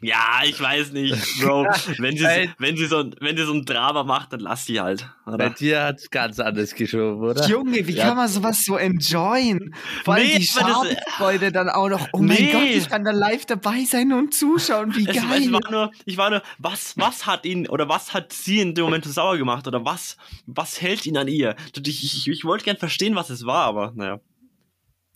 ja, 0.00 0.40
ich 0.44 0.60
weiß 0.60 0.92
nicht, 0.92 1.14
Bro. 1.40 1.64
wenn 1.98 2.16
sie, 2.16 2.50
wenn 2.58 2.76
sie 2.76 2.86
so, 2.86 3.08
wenn 3.20 3.36
sie 3.36 3.44
so 3.44 3.52
ein 3.52 3.64
Drama 3.64 4.02
macht, 4.02 4.32
dann 4.32 4.40
lass 4.40 4.66
sie 4.66 4.80
halt. 4.80 5.08
Oder? 5.26 5.38
Bei 5.38 5.48
dir 5.50 5.84
hat's 5.84 6.10
ganz 6.10 6.40
anders 6.40 6.74
geschoben, 6.74 7.22
oder? 7.22 7.46
Junge, 7.46 7.86
wie 7.86 7.92
ja. 7.92 8.06
kann 8.06 8.16
man 8.16 8.28
sowas 8.28 8.64
so 8.64 8.76
enjoyen? 8.76 9.72
Vor 10.04 10.14
allem 10.14 10.26
nee, 10.26 10.38
die 10.38 10.46
Schadenfreude 10.46 11.52
dann 11.52 11.68
auch 11.68 11.88
noch. 11.88 12.08
Oh 12.12 12.18
nee. 12.18 12.50
mein 12.50 12.52
Gott, 12.52 12.62
ich 12.62 12.88
kann 12.88 13.04
da 13.04 13.12
live 13.12 13.46
dabei 13.46 13.84
sein 13.84 14.12
und 14.12 14.34
zuschauen, 14.34 14.94
wie 14.96 15.08
es, 15.08 15.16
geil. 15.16 15.42
Es 15.42 15.52
war 15.52 15.70
nur, 15.70 15.92
ich 16.04 16.16
war 16.16 16.30
nur, 16.30 16.42
was, 16.58 16.96
was 16.96 17.26
hat 17.26 17.46
ihn 17.46 17.68
oder 17.68 17.88
was 17.88 18.12
hat 18.12 18.32
sie 18.32 18.60
in 18.60 18.74
dem 18.74 18.84
Moment 18.84 19.04
so 19.04 19.12
sauer 19.12 19.38
gemacht 19.38 19.68
oder 19.68 19.84
was, 19.84 20.16
was 20.46 20.80
hält 20.80 21.06
ihn 21.06 21.16
an 21.16 21.28
ihr? 21.28 21.54
Ich, 21.86 22.04
ich, 22.04 22.28
ich 22.28 22.44
wollte 22.44 22.64
gern 22.64 22.76
verstehen, 22.76 23.14
was 23.14 23.30
es 23.30 23.46
war, 23.46 23.66
aber 23.66 23.92
naja. 23.94 24.20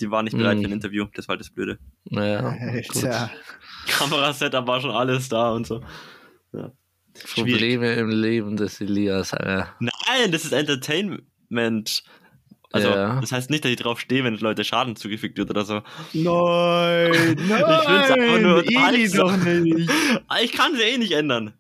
Die 0.01 0.11
war 0.11 0.25
nicht 0.25 0.37
bereit 0.37 0.59
mm. 0.59 0.61
für 0.61 0.67
ein 0.67 0.73
Interview, 0.73 1.07
das 1.15 1.29
war 1.29 1.35
halt 1.35 1.41
das 1.41 1.51
Blöde. 1.51 1.79
Naja, 2.07 2.41
Alter. 2.41 3.31
Kamerasetup 3.99 4.67
war 4.67 4.81
schon 4.81 4.91
alles 4.91 5.29
da 5.29 5.53
und 5.53 5.67
so. 5.67 5.81
Ja. 6.53 6.73
Probleme 7.35 7.93
im 7.95 8.11
Leben 8.11 8.57
des 8.57 8.81
Elias. 8.81 9.33
Alter. 9.33 9.75
Nein, 9.81 10.33
das 10.33 10.45
ist 10.45 10.53
Entertainment. 10.53 12.03
Also, 12.73 12.89
ja. 12.89 13.21
das 13.21 13.31
heißt 13.31 13.51
nicht, 13.51 13.65
dass 13.65 13.71
ich 13.71 13.77
drauf 13.79 14.01
stehe, 14.01 14.25
wenn 14.25 14.37
Leute 14.37 14.65
Schaden 14.65 14.97
zugefügt 14.97 15.39
wird 15.39 15.49
oder 15.49 15.65
so. 15.65 15.75
Nein, 16.13 17.37
nein, 17.49 17.65
ich 17.71 17.89
find's 17.89 18.11
einfach 18.11 18.41
nur 18.41 18.65
Eli 18.65 19.09
doch 19.11 19.37
nicht. 19.37 19.91
Ich 20.43 20.53
kann 20.53 20.75
sie 20.75 20.83
eh 20.83 20.99
nicht 20.99 21.13
ändern. 21.13 21.55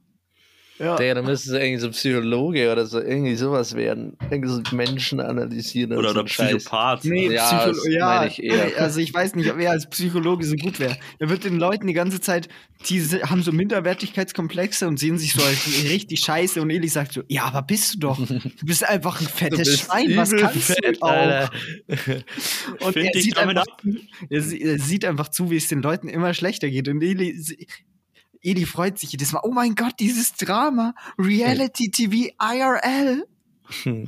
Ja. 0.79 0.97
Der, 0.97 1.15
dann 1.15 1.25
müsste 1.25 1.51
es 1.51 1.63
irgendwie 1.63 1.81
so 1.81 1.91
Psychologe 1.91 2.73
oder 2.73 2.85
so 2.85 2.99
irgendwie 3.01 3.37
sowas 3.37 3.77
werden. 3.77 4.17
Irgendwie 4.29 4.49
so 4.49 4.61
Menschen 4.75 5.21
analysieren. 5.21 5.93
Oder, 5.93 6.11
oder 6.11 6.25
Psychopath. 6.25 7.05
Nee, 7.05 7.33
ja, 7.33 7.71
Psycho 7.71 7.89
ja 7.91 8.27
ich 8.27 8.43
also 8.79 8.99
ich 8.99 9.15
weiß 9.15 9.37
nicht, 9.37 9.51
ob 9.53 9.61
er 9.61 9.71
als 9.71 9.89
Psychologe 9.89 10.45
so 10.45 10.57
gut 10.57 10.81
wäre. 10.81 10.97
Er 11.21 11.29
wird 11.29 11.45
den 11.45 11.59
Leuten 11.59 11.87
die 11.87 11.93
ganze 11.93 12.21
Zeit, 12.21 12.49
die 12.89 13.01
haben 13.03 13.43
so 13.45 13.53
Minderwertigkeitskomplexe 13.53 14.89
und 14.89 14.99
sehen 14.99 15.17
sich 15.17 15.35
so 15.35 15.45
als 15.45 15.85
richtig 15.85 16.21
scheiße 16.21 16.61
und 16.61 16.71
Eli 16.71 16.89
sagt 16.89 17.13
so, 17.13 17.23
ja, 17.29 17.45
aber 17.45 17.63
bist 17.63 17.95
du 17.95 17.99
doch. 17.99 18.19
Du 18.19 18.67
bist 18.67 18.85
einfach 18.89 19.21
ein 19.21 19.27
fettes 19.35 19.79
Schwein, 19.79 20.17
was 20.17 20.33
kannst 20.33 20.73
fett, 20.73 20.97
du 20.97 21.03
auch? 21.03 21.11
Alter. 21.11 21.51
Und 22.81 22.97
er 22.97 23.21
sieht, 23.21 23.39
einfach, 23.39 23.65
er 24.29 24.41
sieht 24.41 25.05
einfach 25.05 25.29
zu, 25.29 25.51
wie 25.51 25.57
es 25.57 25.69
den 25.69 25.83
Leuten 25.83 26.09
immer 26.09 26.35
schlechter 26.35 26.69
geht. 26.69 26.89
Und 26.89 27.03
Eli 27.03 27.39
Edi 28.45 28.67
freut 28.67 28.99
sich 28.99 29.13
jedes 29.13 29.33
Mal. 29.33 29.41
Oh 29.43 29.53
mein 29.53 29.75
Gott, 29.75 29.95
dieses 29.99 30.35
Drama. 30.35 30.95
Reality 31.19 31.91
TV 31.91 32.35
IRL. 32.39 33.25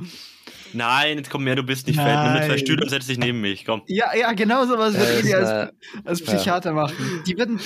Nein, 0.73 1.17
jetzt 1.17 1.29
komm 1.29 1.45
mehr, 1.45 1.55
du 1.55 1.63
bist 1.63 1.87
nicht 1.87 1.95
Nein. 1.95 2.05
fett. 2.05 2.23
Nimm 2.23 2.33
mir 2.33 2.45
zwei 2.45 2.57
Stühle 2.57 2.83
und 2.83 2.89
setz 2.89 3.07
dich 3.07 3.17
neben 3.17 3.41
mich. 3.41 3.65
Komm. 3.65 3.81
Ja, 3.87 4.15
ja, 4.15 4.31
genau 4.33 4.65
so 4.65 4.77
was 4.77 4.93
wird 4.93 5.23
Edi 5.23 5.33
als, 5.33 5.73
als 6.03 6.21
Psychiater 6.21 6.69
ja. 6.69 6.75
machen. 6.75 6.95
Die 7.25 7.37
würden, 7.37 7.59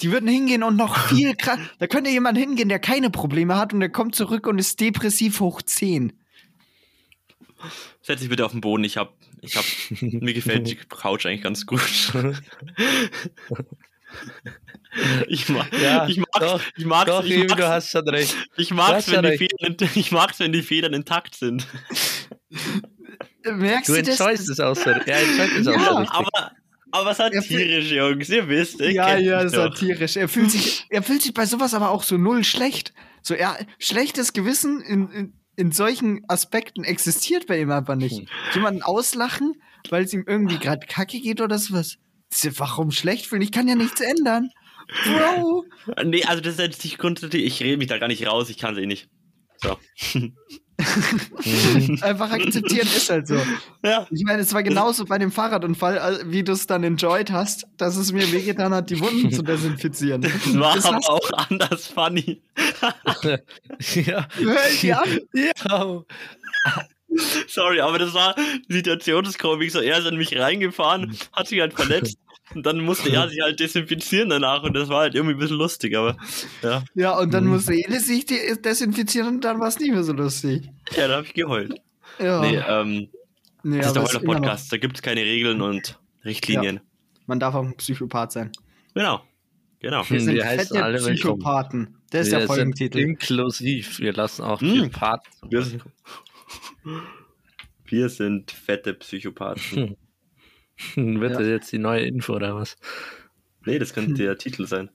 die 0.00 0.12
würden 0.12 0.28
hingehen 0.28 0.62
und 0.62 0.76
noch 0.76 0.96
viel 1.08 1.34
krass. 1.34 1.58
Da 1.78 1.86
könnte 1.86 2.10
jemand 2.10 2.38
hingehen, 2.38 2.68
der 2.68 2.78
keine 2.78 3.10
Probleme 3.10 3.56
hat 3.56 3.74
und 3.74 3.80
der 3.80 3.90
kommt 3.90 4.14
zurück 4.14 4.46
und 4.46 4.58
ist 4.58 4.80
depressiv 4.80 5.40
hoch 5.40 5.60
10. 5.60 6.12
Setz 8.00 8.20
dich 8.20 8.28
bitte 8.28 8.46
auf 8.46 8.52
den 8.52 8.60
Boden. 8.60 8.84
Ich 8.84 8.96
hab, 8.96 9.14
ich 9.42 9.56
hab, 9.56 9.64
mir 10.00 10.32
gefällt 10.32 10.68
die 10.68 10.76
Couch 10.76 11.26
eigentlich 11.26 11.42
ganz 11.42 11.66
gut. 11.66 11.82
Ich 15.28 15.48
mag, 15.48 15.66
ja, 15.80 16.08
ich 16.08 16.16
mag's, 16.16 16.38
doch, 16.40 16.60
ich 16.76 16.84
mag's, 16.84 17.06
doch, 17.06 17.24
ich 17.24 17.38
mag's, 17.46 17.56
du 17.56 17.68
hast 17.68 17.90
schon 17.90 18.08
recht. 18.08 18.34
Ich 18.56 18.70
mag's, 18.72 19.10
wenn 19.10 19.22
die, 19.22 19.36
Federn, 19.36 19.76
ich 19.94 20.12
mag's, 20.12 20.40
wenn 20.40 20.52
die 20.52 20.62
Federn 20.62 20.94
intakt 20.94 21.34
sind. 21.34 21.66
Merkst 23.44 23.88
du, 23.88 24.02
du 24.02 24.10
enjoyst 24.10 24.48
es 24.48 24.60
auch 24.60 24.74
so. 24.74 24.90
Ja, 24.90 24.96
enjoyst 24.96 25.56
es 25.58 25.66
auch 25.66 25.72
ja, 25.72 25.84
so 25.84 25.96
aber 26.10 26.52
Aber 26.90 27.14
satirisch, 27.14 27.90
Jungs, 27.90 28.28
ihr 28.28 28.48
wisst. 28.48 28.80
Ihr 28.80 28.92
ja, 28.92 29.16
ja, 29.16 29.44
doch. 29.44 29.50
satirisch. 29.50 30.16
Er 30.16 30.28
fühlt 30.28 30.50
sich, 30.50 30.86
er 30.88 31.02
fühlt 31.02 31.22
sich 31.22 31.34
bei 31.34 31.46
sowas 31.46 31.74
aber 31.74 31.90
auch 31.90 32.02
so 32.02 32.16
null 32.16 32.44
schlecht. 32.44 32.94
So, 33.22 33.34
er, 33.34 33.58
schlechtes 33.78 34.32
Gewissen 34.32 34.80
in, 34.80 35.10
in, 35.10 35.32
in 35.56 35.72
solchen 35.72 36.22
Aspekten 36.28 36.84
existiert 36.84 37.46
bei 37.46 37.60
ihm 37.60 37.70
einfach 37.70 37.96
nicht. 37.96 38.28
Jemanden 38.54 38.82
auslachen, 38.82 39.60
weil 39.90 40.04
es 40.04 40.12
ihm 40.12 40.24
irgendwie 40.26 40.58
gerade 40.58 40.86
kacke 40.86 41.20
geht 41.20 41.40
oder 41.40 41.58
sowas. 41.58 41.98
Warum 42.56 42.90
schlecht 42.90 43.26
fühlen? 43.26 43.42
Ich 43.42 43.52
kann 43.52 43.68
ja 43.68 43.74
nichts 43.74 44.00
ändern. 44.00 44.50
Bro. 45.04 45.64
Nee, 46.04 46.24
also 46.24 46.40
das 46.40 46.54
ist 46.54 46.60
jetzt 46.60 46.84
nicht 46.84 46.98
grundsätzlich, 46.98 47.44
ich 47.44 47.60
rede 47.62 47.76
mich 47.76 47.88
da 47.88 47.98
gar 47.98 48.08
nicht 48.08 48.26
raus, 48.26 48.48
ich 48.50 48.58
kann 48.58 48.74
es 48.74 48.80
eh 48.80 48.86
nicht. 48.86 49.08
So. 49.62 49.76
Einfach 52.02 52.30
akzeptieren 52.30 52.86
ist 52.86 53.10
halt 53.10 53.26
so. 53.26 53.40
Ja. 53.82 54.06
Ich 54.10 54.22
meine, 54.24 54.42
es 54.42 54.54
war 54.54 54.62
genauso 54.62 55.04
bei 55.04 55.18
dem 55.18 55.32
Fahrradunfall, 55.32 56.22
wie 56.26 56.44
du 56.44 56.52
es 56.52 56.68
dann 56.68 56.84
enjoyed 56.84 57.32
hast, 57.32 57.66
dass 57.76 57.96
es 57.96 58.12
mir 58.12 58.30
wehgetan 58.30 58.72
hat, 58.72 58.88
die 58.90 59.00
Wunden 59.00 59.32
zu 59.32 59.42
desinfizieren. 59.42 60.22
Das 60.22 60.56
war 60.56 60.74
Das 60.76 60.84
aber 60.86 61.10
auch 61.10 61.30
anders 61.32 61.88
funny. 61.88 62.40
ja. 63.94 64.28
Hör 64.34 64.70
ich 64.72 64.94
an. 64.94 65.18
ja. 65.34 66.04
Sorry, 67.48 67.80
aber 67.80 67.98
das 67.98 68.14
war 68.14 68.36
Situationskomik. 68.68 69.72
So, 69.72 69.80
er 69.80 69.98
ist 69.98 70.06
an 70.06 70.16
mich 70.16 70.38
reingefahren, 70.38 71.16
hat 71.32 71.48
sich 71.48 71.60
halt 71.60 71.74
verletzt. 71.74 72.18
Und 72.54 72.64
dann 72.64 72.80
musste 72.80 73.10
er 73.10 73.28
sich 73.28 73.40
halt 73.42 73.60
desinfizieren 73.60 74.30
danach 74.30 74.62
und 74.62 74.74
das 74.74 74.88
war 74.88 75.00
halt 75.00 75.14
irgendwie 75.14 75.34
ein 75.34 75.38
bisschen 75.38 75.58
lustig, 75.58 75.96
aber 75.96 76.16
ja, 76.62 76.82
Ja, 76.94 77.18
und 77.18 77.32
dann 77.34 77.46
musste 77.46 77.74
Elis 77.74 78.06
sich 78.06 78.24
de- 78.26 78.56
desinfizieren 78.60 79.28
und 79.36 79.44
dann 79.44 79.60
war 79.60 79.68
es 79.68 79.78
nicht 79.78 79.90
mehr 79.92 80.02
so 80.02 80.12
lustig. 80.14 80.68
ja 80.96 81.08
da 81.08 81.16
habe 81.16 81.26
ich 81.26 81.34
geheult. 81.34 81.74
Ja. 82.18 82.40
Nee, 82.40 82.56
ähm, 82.66 83.08
Nee, 83.64 83.78
das 83.78 83.88
ist 83.88 83.92
der 83.96 84.02
noch- 84.04 84.24
Podcast, 84.24 84.72
da 84.72 84.76
gibt 84.78 84.96
es 84.96 85.02
keine 85.02 85.20
Regeln 85.22 85.60
und 85.60 85.98
Richtlinien. 86.24 86.80
Man 87.26 87.38
darf 87.40 87.54
auch 87.54 87.64
ein 87.64 87.76
Psychopath 87.76 88.32
sein. 88.32 88.52
Genau, 88.94 89.20
genau. 89.80 90.02
Hm, 90.04 90.10
Wir 90.16 90.20
sind 90.22 90.34
wir 90.36 90.46
heißen 90.46 90.68
fette 90.68 90.84
alle 90.84 90.94
willkommen. 90.98 91.14
Psychopathen. 91.16 91.94
Das 92.10 92.26
ist 92.28 92.32
wir 92.32 92.38
der 92.38 92.46
Folgentitel. 92.46 92.98
Sind 92.98 93.08
inklusiv. 93.10 93.98
Wir 93.98 94.12
lassen 94.14 94.42
auch 94.42 94.60
Hm. 94.62 94.90
Part. 94.90 95.26
Wir 95.50 95.60
sind, 95.62 95.82
wir 97.84 98.08
sind 98.08 98.50
fette 98.50 98.94
Psychopathen. 98.94 99.96
Wird 100.96 101.32
Ja. 101.32 101.38
das 101.38 101.46
jetzt 101.48 101.72
die 101.72 101.78
neue 101.78 102.02
Info 102.02 102.34
oder 102.34 102.54
was? 102.54 102.76
Nee, 103.64 103.78
das 103.78 103.92
könnte 103.92 104.14
der 104.14 104.38
Titel 104.38 104.66
sein. 104.66 104.90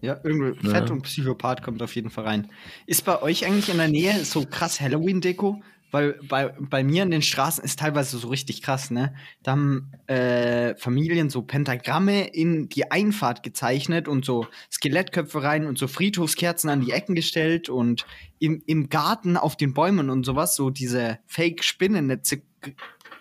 Ja, 0.00 0.18
irgendwie 0.24 0.66
Ja. 0.66 0.74
Fett 0.80 0.90
und 0.90 1.02
Psychopath 1.02 1.62
kommt 1.62 1.82
auf 1.82 1.94
jeden 1.94 2.10
Fall 2.10 2.24
rein. 2.24 2.50
Ist 2.86 3.04
bei 3.04 3.20
euch 3.20 3.44
eigentlich 3.44 3.68
in 3.68 3.76
der 3.76 3.88
Nähe 3.88 4.24
so 4.24 4.46
krass 4.46 4.80
Halloween-Deko? 4.80 5.62
Weil 5.90 6.18
bei, 6.28 6.48
bei 6.58 6.82
mir 6.82 7.04
in 7.04 7.12
den 7.12 7.22
Straßen 7.22 7.62
ist 7.62 7.78
teilweise 7.78 8.18
so 8.18 8.26
richtig 8.26 8.62
krass, 8.62 8.90
ne? 8.90 9.14
Da 9.44 9.52
haben 9.52 9.92
äh, 10.08 10.74
Familien 10.74 11.30
so 11.30 11.42
Pentagramme 11.42 12.26
in 12.34 12.68
die 12.68 12.90
Einfahrt 12.90 13.44
gezeichnet 13.44 14.08
und 14.08 14.24
so 14.24 14.48
Skelettköpfe 14.72 15.42
rein 15.44 15.66
und 15.66 15.78
so 15.78 15.86
Friedhofskerzen 15.86 16.68
an 16.68 16.80
die 16.80 16.90
Ecken 16.90 17.14
gestellt 17.14 17.68
und 17.68 18.06
im, 18.40 18.60
im 18.66 18.88
Garten 18.88 19.36
auf 19.36 19.56
den 19.56 19.72
Bäumen 19.72 20.10
und 20.10 20.24
sowas, 20.26 20.56
so 20.56 20.70
diese 20.70 21.20
Fake-Spinnennetze 21.26 22.42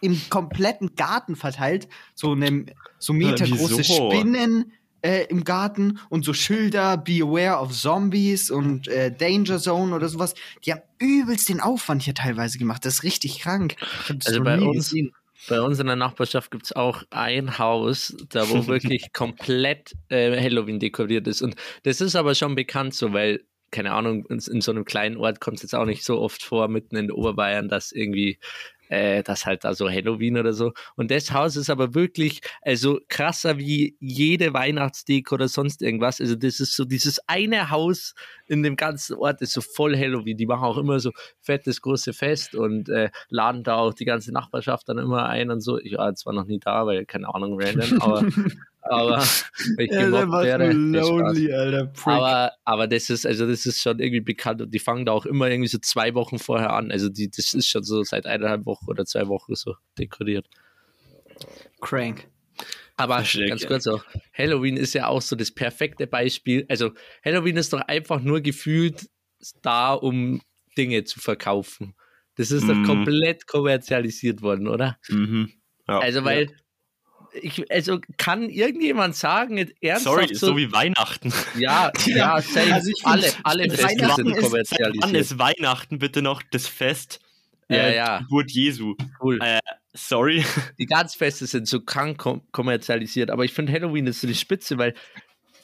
im 0.04 0.22
kompletten 0.30 0.96
Garten 0.96 1.36
verteilt, 1.36 1.88
so 2.14 2.34
eine 2.34 2.66
so 3.00 3.14
metergroße 3.14 3.80
wieso? 3.80 4.12
Spinnen 4.12 4.74
äh, 5.02 5.26
im 5.30 5.44
Garten 5.44 6.00
und 6.10 6.26
so 6.26 6.34
Schilder, 6.34 6.98
Beware 6.98 7.60
of 7.60 7.72
Zombies 7.72 8.52
und 8.52 8.88
äh, 8.88 9.12
Danger 9.12 9.60
Zone 9.60 9.96
oder 9.96 10.08
sowas. 10.10 10.36
Die 10.66 10.72
haben 10.72 10.82
übelst 11.00 11.50
den 11.50 11.60
Aufwand 11.60 12.04
hier 12.04 12.14
teilweise 12.14 12.58
gemacht. 12.58 12.86
Das 12.86 12.96
ist 12.96 13.04
richtig 13.04 13.40
krank. 13.40 13.76
Also 14.26 14.44
bei 14.44 14.60
uns- 14.60 14.90
gesehen. 14.90 15.14
Bei 15.50 15.60
uns 15.60 15.78
in 15.78 15.88
der 15.88 15.98
Nachbarschaft 15.98 16.52
gibt 16.52 16.64
es 16.68 16.72
auch 16.72 17.04
ein 17.10 17.58
Haus, 17.58 18.16
da 18.30 18.50
wo 18.50 18.66
wirklich 18.68 19.12
komplett 19.12 19.94
äh, 20.08 20.42
Halloween 20.42 20.80
dekoriert 20.80 21.28
ist. 21.28 21.42
Und 21.42 21.56
das 21.84 22.00
ist 22.00 22.16
aber 22.16 22.34
schon 22.34 22.56
bekannt 22.56 22.94
so, 22.94 23.12
weil, 23.12 23.42
keine 23.70 23.92
Ahnung, 23.92 24.26
in, 24.30 24.40
in 24.40 24.62
so 24.62 24.72
einem 24.72 24.86
kleinen 24.86 25.18
Ort 25.18 25.42
kommt 25.42 25.58
es 25.58 25.64
jetzt 25.64 25.76
auch 25.76 25.86
nicht 25.86 26.06
so 26.06 26.22
oft 26.22 26.44
vor, 26.44 26.70
mitten 26.70 26.96
in 26.96 27.12
Oberbayern, 27.12 27.68
dass 27.68 27.92
irgendwie 27.92 28.40
äh, 28.94 29.24
das 29.24 29.46
halt 29.46 29.64
da 29.64 29.74
so 29.74 29.90
Halloween 29.90 30.38
oder 30.38 30.54
so. 30.54 30.72
Und 30.96 31.10
das 31.10 31.32
Haus 31.32 31.56
ist 31.56 31.70
aber 31.70 31.96
wirklich, 31.96 32.42
also 32.62 33.00
krasser 33.10 33.58
wie 33.58 33.98
jede 34.00 34.54
Weihnachtsdeko 34.54 35.36
oder 35.36 35.48
sonst 35.48 35.82
irgendwas. 35.82 36.22
Also 36.22 36.36
das 36.36 36.60
ist 36.60 36.76
so 36.76 36.86
dieses 36.86 37.20
eine 37.28 37.72
Haus 37.72 38.14
in 38.46 38.62
dem 38.62 38.76
ganzen 38.76 39.16
Ort 39.16 39.42
ist 39.42 39.54
so 39.54 39.62
voll 39.62 39.98
Halloween. 39.98 40.38
Die 40.38 40.46
machen 40.46 40.64
auch 40.64 40.78
immer 40.78 41.00
so 41.00 41.12
fettes 41.42 41.82
große 41.82 42.14
Fest 42.14 42.56
und 42.56 42.90
äh, 42.90 43.10
laden 43.30 43.64
da 43.64 43.78
auch 43.78 43.94
die 43.94 44.06
ganze 44.06 44.32
Nachbarschaft 44.32 44.88
dann 44.88 45.00
immer 45.00 45.28
ein 45.28 45.50
und 45.50 45.62
so. 45.62 45.80
Ich 45.80 45.98
war 45.98 46.14
zwar 46.14 46.34
noch 46.34 46.46
nie 46.46 46.60
da, 46.60 46.86
weil 46.86 47.06
keine 47.06 47.34
Ahnung, 47.34 47.60
random, 47.60 48.02
aber, 48.02 48.22
aber 48.84 49.18
wenn 49.78 49.86
ich 49.86 49.92
Ja, 49.92 50.06
gemobbt 50.10 50.44
wäre. 50.44 50.72
lonely, 50.74 51.54
Alter. 51.54 51.86
Prick. 51.88 52.08
Aber, 52.14 52.52
aber 52.66 52.88
das 52.88 53.10
ist, 53.10 53.26
also 53.26 53.48
das 53.48 53.66
ist 53.66 53.82
schon 53.82 54.00
irgendwie 54.00 54.22
bekannt 54.22 54.62
und 54.62 54.74
die 54.74 54.80
fangen 54.80 55.06
da 55.06 55.12
auch 55.12 55.26
immer 55.26 55.50
irgendwie 55.50 55.70
so 55.70 55.78
zwei 55.80 56.14
Wochen 56.14 56.40
vorher 56.40 56.74
an. 56.74 56.92
Also 56.92 57.10
die, 57.10 57.30
das 57.30 57.54
ist 57.54 57.68
schon 57.68 57.84
so 57.84 58.04
seit 58.04 58.26
eineinhalb 58.26 58.66
Wochen 58.66 58.88
oder 58.90 59.06
zwei 59.06 59.28
Wochen 59.28 59.56
so 59.56 59.76
dekoriert. 59.98 60.48
Crank. 61.82 62.28
Aber 62.96 63.16
Verstehe, 63.16 63.48
ganz 63.48 63.64
ja. 63.64 63.68
kurz 63.68 63.88
auch, 63.88 64.04
Halloween 64.38 64.78
ist 64.78 64.94
ja 64.94 65.08
auch 65.08 65.22
so 65.22 65.36
das 65.36 65.52
perfekte 65.52 66.06
Beispiel. 66.06 66.66
Also 66.70 66.92
Halloween 67.26 67.58
ist 67.58 67.74
doch 67.74 67.82
einfach 67.82 68.22
nur 68.22 68.42
gefühlt 68.42 69.10
da, 69.62 69.94
um 69.94 70.42
Dinge 70.78 71.04
zu 71.04 71.20
verkaufen. 71.20 71.96
Das 72.36 72.52
ist 72.52 72.68
doch 72.68 72.76
Mhm. 72.76 72.86
komplett 72.86 73.48
kommerzialisiert 73.48 74.42
worden, 74.42 74.68
oder? 74.68 74.98
Mhm. 75.10 75.52
Ja. 75.88 76.00
Also 76.00 76.24
weil 76.24 76.48
ich, 77.42 77.72
also 77.72 78.00
kann 78.18 78.50
irgendjemand 78.50 79.16
sagen, 79.16 79.58
jetzt 79.58 79.74
ernsthaft 79.82 80.16
Sorry, 80.16 80.36
so, 80.36 80.58
wie 80.58 80.72
Weihnachten. 80.72 81.34
ja, 81.58 81.92
ja, 82.06 82.42
safe, 82.42 82.74
Also 82.74 82.92
alle, 83.04 83.28
alle 83.44 83.70
Feste 83.70 83.84
Weihnachten 83.84 84.16
sind 84.16 84.28
ist- 84.28 84.36
Wann 84.36 84.44
kommerzialisiert. 84.44 85.14
ist 85.14 85.40
Weihnachten 85.40 86.00
bitte 86.00 86.22
noch 86.22 86.42
das 86.52 86.68
Fest? 86.68 87.20
Ja, 87.70 87.78
äh, 87.78 87.96
ja. 87.96 88.18
Geburt 88.20 88.52
Jesu. 88.52 88.96
cool. 89.22 89.40
Äh, 89.42 89.60
sorry. 89.94 90.44
die 90.80 90.86
ganzen 90.86 91.18
Feste 91.18 91.46
sind 91.48 91.68
so 91.68 91.82
krank 91.82 92.18
kom 92.18 92.42
kommerzialisiert, 92.52 93.32
aber 93.32 93.46
ich 93.46 93.54
finde 93.54 93.72
Halloween 93.72 94.08
ist 94.08 94.22
so 94.22 94.28
die 94.28 94.36
Spitze, 94.36 94.78
weil 94.78 94.94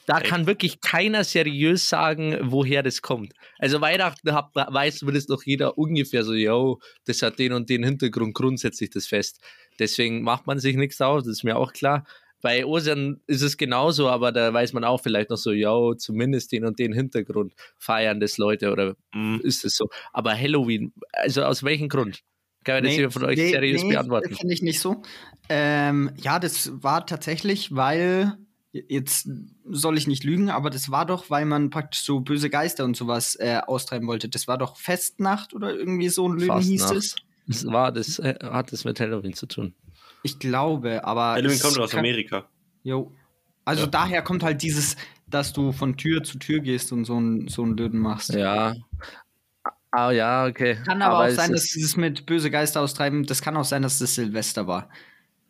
da 0.06 0.20
kann 0.20 0.48
wirklich 0.48 0.82
keiner 0.82 1.24
seriös 1.24 1.88
sagen, 1.88 2.36
woher 2.42 2.82
das 2.82 3.04
kommt. 3.04 3.34
Also 3.60 3.80
Weihnachten 3.80 4.34
hat, 4.34 4.56
weiß 4.56 4.98
zumindest 4.98 5.30
noch 5.30 5.44
jeder 5.44 5.78
ungefähr 5.78 6.24
so, 6.24 6.34
yo, 6.34 6.80
das 7.06 7.22
hat 7.22 7.38
den 7.38 7.54
und 7.54 7.70
den 7.70 7.84
Hintergrund 7.84 8.34
grundsätzlich 8.34 8.90
das 8.90 9.06
Fest. 9.06 9.40
Deswegen 9.80 10.22
macht 10.22 10.48
man 10.48 10.60
sich 10.60 10.76
nichts 10.76 11.02
aus, 11.02 11.24
das 11.24 11.38
ist 11.38 11.44
mir 11.44 11.58
auch 11.58 11.74
klar. 11.74 12.06
Bei 12.42 12.66
Ostern 12.66 13.20
ist 13.28 13.42
es 13.42 13.58
genauso, 13.58 14.08
aber 14.10 14.32
da 14.32 14.54
weiß 14.54 14.72
man 14.74 14.86
auch 14.86 15.02
vielleicht 15.02 15.30
noch 15.30 15.38
so, 15.38 15.52
yo, 15.52 15.94
zumindest 15.96 16.52
den 16.54 16.66
und 16.66 16.80
den 16.80 16.94
Hintergrund 16.94 17.54
feiern 17.78 18.20
das 18.20 18.38
Leute 18.38 18.72
oder 18.72 18.96
Mhm. 19.14 19.42
ist 19.44 19.66
es 19.66 19.76
so. 19.76 19.90
Aber 20.14 20.38
Halloween, 20.38 20.94
also 21.12 21.44
aus 21.44 21.64
welchem 21.64 21.90
Grund? 21.90 22.22
Kann 22.64 22.76
man 22.76 22.84
das 22.86 22.96
jemand 22.96 23.14
von 23.14 23.26
euch 23.26 23.38
nee, 23.38 23.52
seriös 23.52 23.84
nee, 23.84 23.90
beantworten? 23.90 24.36
Finde 24.36 24.54
ich 24.54 24.62
nicht 24.62 24.80
so. 24.80 25.02
Ähm, 25.50 26.12
ja, 26.18 26.40
das 26.40 26.72
war 26.84 27.06
tatsächlich, 27.06 27.76
weil 27.76 28.38
jetzt 28.72 29.30
soll 29.66 29.98
ich 29.98 30.08
nicht 30.08 30.24
lügen, 30.24 30.50
aber 30.50 30.70
das 30.70 30.92
war 30.92 31.06
doch, 31.06 31.30
weil 31.30 31.46
man 31.46 31.70
praktisch 31.70 32.02
so 32.02 32.20
böse 32.20 32.50
Geister 32.50 32.86
und 32.86 32.96
sowas 32.96 33.36
äh, 33.36 33.60
austreiben 33.66 34.08
wollte. 34.08 34.30
Das 34.30 34.48
war 34.48 34.58
doch 34.58 34.78
Festnacht 34.78 35.54
oder 35.54 35.74
irgendwie 35.74 36.10
so 36.10 36.28
ein 36.28 36.38
Lügen 36.38 36.60
hieß 36.60 36.84
Fastnacht. 36.84 37.26
Es. 37.50 37.64
Das 37.64 37.72
war, 37.72 37.92
das 37.92 38.20
äh, 38.20 38.36
hat 38.42 38.72
das 38.72 38.86
mit 38.86 39.00
Halloween 39.00 39.34
zu 39.34 39.46
tun. 39.48 39.74
Ich 40.24 40.40
glaube, 40.40 41.04
aber. 41.04 41.34
Halloween 41.34 41.52
es 41.52 41.62
kommt 41.64 41.80
aus 41.80 41.96
Amerika. 41.96 42.48
Jo. 42.84 43.12
Also 43.66 43.84
Ja. 43.84 43.88
daher 43.90 44.22
kommt 44.22 44.44
halt 44.44 44.62
dieses, 44.62 44.96
dass 45.28 45.54
du 45.54 45.72
von 45.72 45.96
Tür 45.98 46.24
zu 46.24 46.40
Tür 46.40 46.60
gehst 46.60 46.92
und 46.92 47.06
so 47.06 47.20
ein, 47.20 47.48
so 47.48 47.64
ein 47.64 47.78
Löden 47.78 48.00
machst. 48.00 48.34
Ja. 48.34 48.74
Ah, 49.92 50.12
ja, 50.12 50.46
okay. 50.46 50.78
Kann 50.86 51.02
aber, 51.02 51.20
auch 51.20 51.24
es 51.26 51.36
sein, 51.36 51.52
dass 51.52 51.64
dieses 51.64 51.98
mit 51.98 52.26
böse 52.26 52.52
Geister 52.52 52.82
austreiben, 52.82 53.26
das 53.26 53.42
kann 53.42 53.58
auch 53.58 53.66
sein, 53.66 53.82
dass 53.82 53.98
das 54.00 54.16
Silvester 54.16 54.68
war. 54.68 54.90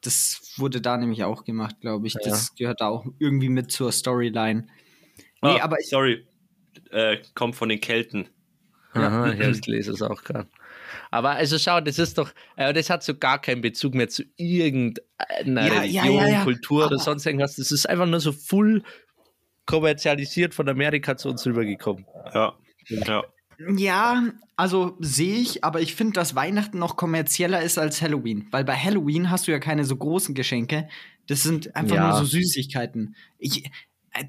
Das 0.01 0.53
wurde 0.57 0.79
da 0.79 0.95
nämlich 0.97 1.23
auch 1.25 1.43
gemacht, 1.43 1.81
glaube 1.81 2.07
ich. 2.07 2.15
Das 2.23 2.55
gehört 2.55 2.79
da 2.79 2.87
auch 2.87 3.05
irgendwie 3.19 3.49
mit 3.49 3.71
zur 3.71 3.91
Storyline. 3.91 4.67
Nee, 5.41 5.59
Ah, 5.59 5.63
aber 5.63 5.79
ich, 5.79 5.89
sorry. 5.89 6.25
Äh, 6.91 7.17
kommt 7.35 7.55
von 7.55 7.69
den 7.69 7.81
Kelten. 7.81 8.29
Aha, 8.93 9.31
ich 9.33 9.61
gelesen, 9.61 9.93
ist 9.93 10.01
auch 10.01 10.23
gerade. 10.23 10.47
Aber 11.11 11.31
also 11.31 11.57
schau, 11.57 11.81
das 11.81 11.97
ist 11.99 12.17
doch, 12.17 12.31
äh, 12.55 12.71
das 12.73 12.89
hat 12.89 13.03
so 13.03 13.15
gar 13.15 13.39
keinen 13.41 13.61
Bezug 13.61 13.95
mehr 13.95 14.09
zu 14.09 14.23
irgendeiner 14.37 15.67
Ja, 15.67 15.79
Religion, 15.81 16.15
ja, 16.15 16.27
ja. 16.27 16.43
Kultur 16.43 16.85
oder 16.85 16.99
sonst 16.99 17.25
irgendwas. 17.25 17.55
Das 17.55 17.71
ist 17.71 17.89
einfach 17.89 18.05
nur 18.05 18.19
so 18.19 18.31
full 18.31 18.83
kommerzialisiert 19.65 20.53
von 20.53 20.67
Amerika 20.69 21.17
zu 21.17 21.29
uns 21.29 21.45
rübergekommen. 21.45 22.05
Ja. 22.33 22.53
Ja. 22.87 23.23
ja, 23.75 24.23
also 24.55 24.97
sehe 24.99 25.35
ich, 25.37 25.63
aber 25.63 25.81
ich 25.81 25.93
finde, 25.95 26.13
dass 26.13 26.33
Weihnachten 26.35 26.79
noch 26.79 26.95
kommerzieller 26.95 27.61
ist 27.61 27.77
als 27.77 28.01
Halloween. 28.01 28.47
Weil 28.51 28.63
bei 28.63 28.75
Halloween 28.75 29.29
hast 29.29 29.47
du 29.47 29.51
ja 29.51 29.59
keine 29.59 29.85
so 29.85 29.95
großen 29.95 30.33
Geschenke. 30.33 30.87
Das 31.27 31.43
sind 31.43 31.75
einfach 31.75 31.95
Ja. 31.97 32.09
nur 32.09 32.17
so 32.17 32.25
Süßigkeiten. 32.25 33.15
Ich, 33.37 33.69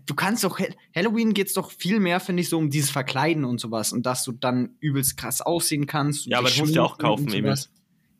du 0.06 0.14
kannst 0.14 0.44
doch, 0.44 0.58
Halloween 0.94 1.34
geht's 1.34 1.54
doch 1.54 1.70
viel 1.70 2.00
mehr, 2.00 2.20
finde 2.20 2.42
ich, 2.42 2.48
so 2.48 2.58
um 2.58 2.70
dieses 2.70 2.90
Verkleiden 2.90 3.44
und 3.44 3.60
sowas. 3.60 3.92
Und 3.92 4.06
dass 4.06 4.24
du 4.24 4.32
dann 4.32 4.76
übelst 4.80 5.16
krass 5.16 5.40
aussehen 5.40 5.86
kannst. 5.86 6.26
und 6.26 6.32
Ja, 6.32 6.38
aber 6.38 6.48
das 6.48 6.58
musst 6.58 6.72
du 6.72 6.76
ja 6.76 6.82
auch 6.82 6.98
kaufen, 6.98 7.32
Emil. 7.32 7.54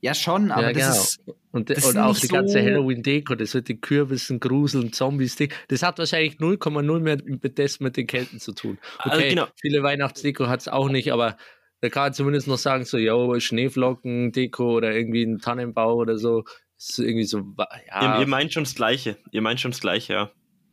Ja, 0.02 0.14
schon, 0.14 0.50
aber 0.50 0.68
ja, 0.68 0.72
das 0.72 1.18
genau. 1.18 1.36
ist. 1.36 1.40
Und, 1.52 1.68
das 1.68 1.84
und 1.84 1.90
ist 1.90 1.96
auch 1.98 2.18
die 2.18 2.28
ganze 2.28 2.58
so- 2.61 2.64
Halloween-Deko, 2.64 3.34
das 3.34 3.52
mit 3.52 3.68
den 3.68 3.80
Kürbissen, 3.82 4.40
Gruseln, 4.40 4.92
Zombies, 4.94 5.36
Ding, 5.36 5.52
das 5.68 5.82
hat 5.82 5.98
wahrscheinlich 5.98 6.36
0,0 6.38 7.00
mehr 7.00 7.18
mit 7.24 7.58
das 7.58 7.80
mit 7.80 7.96
den 7.98 8.06
Kelten 8.06 8.38
zu 8.40 8.52
tun. 8.52 8.78
Okay, 9.00 9.11
Also 9.11 9.28
genau. 9.28 9.46
viele 9.61 9.82
Weihnachtsdeko 9.82 10.46
hat 10.46 10.61
es 10.61 10.68
auch 10.68 10.88
nicht, 10.88 11.12
aber 11.12 11.36
da 11.82 11.88
kann 11.90 12.04
man 12.04 12.14
zumindest 12.14 12.46
noch 12.46 12.56
sagen, 12.56 12.84
so, 12.86 12.96
ja, 12.96 13.14
Schneeflocken-Deko 13.38 14.76
oder 14.76 14.94
irgendwie 14.94 15.22
ein 15.24 15.38
Tannenbau 15.38 15.96
oder 15.96 16.16
so. 16.18 16.44
Ist 16.78 16.98
irgendwie 16.98 17.24
so, 17.24 17.40
wa- 17.56 17.68
Ihr, 17.74 17.92
ja, 18.02 18.20
ihr 18.20 18.26
meint 18.26 18.52
schon 18.54 18.64
das 18.64 18.74
Gleiche. 18.74 19.18
Ihr 19.32 19.42
meint 19.42 19.61
schon 19.61 19.72
das 19.72 19.80
Gleiche, 19.80 20.12
ja. 20.14 20.30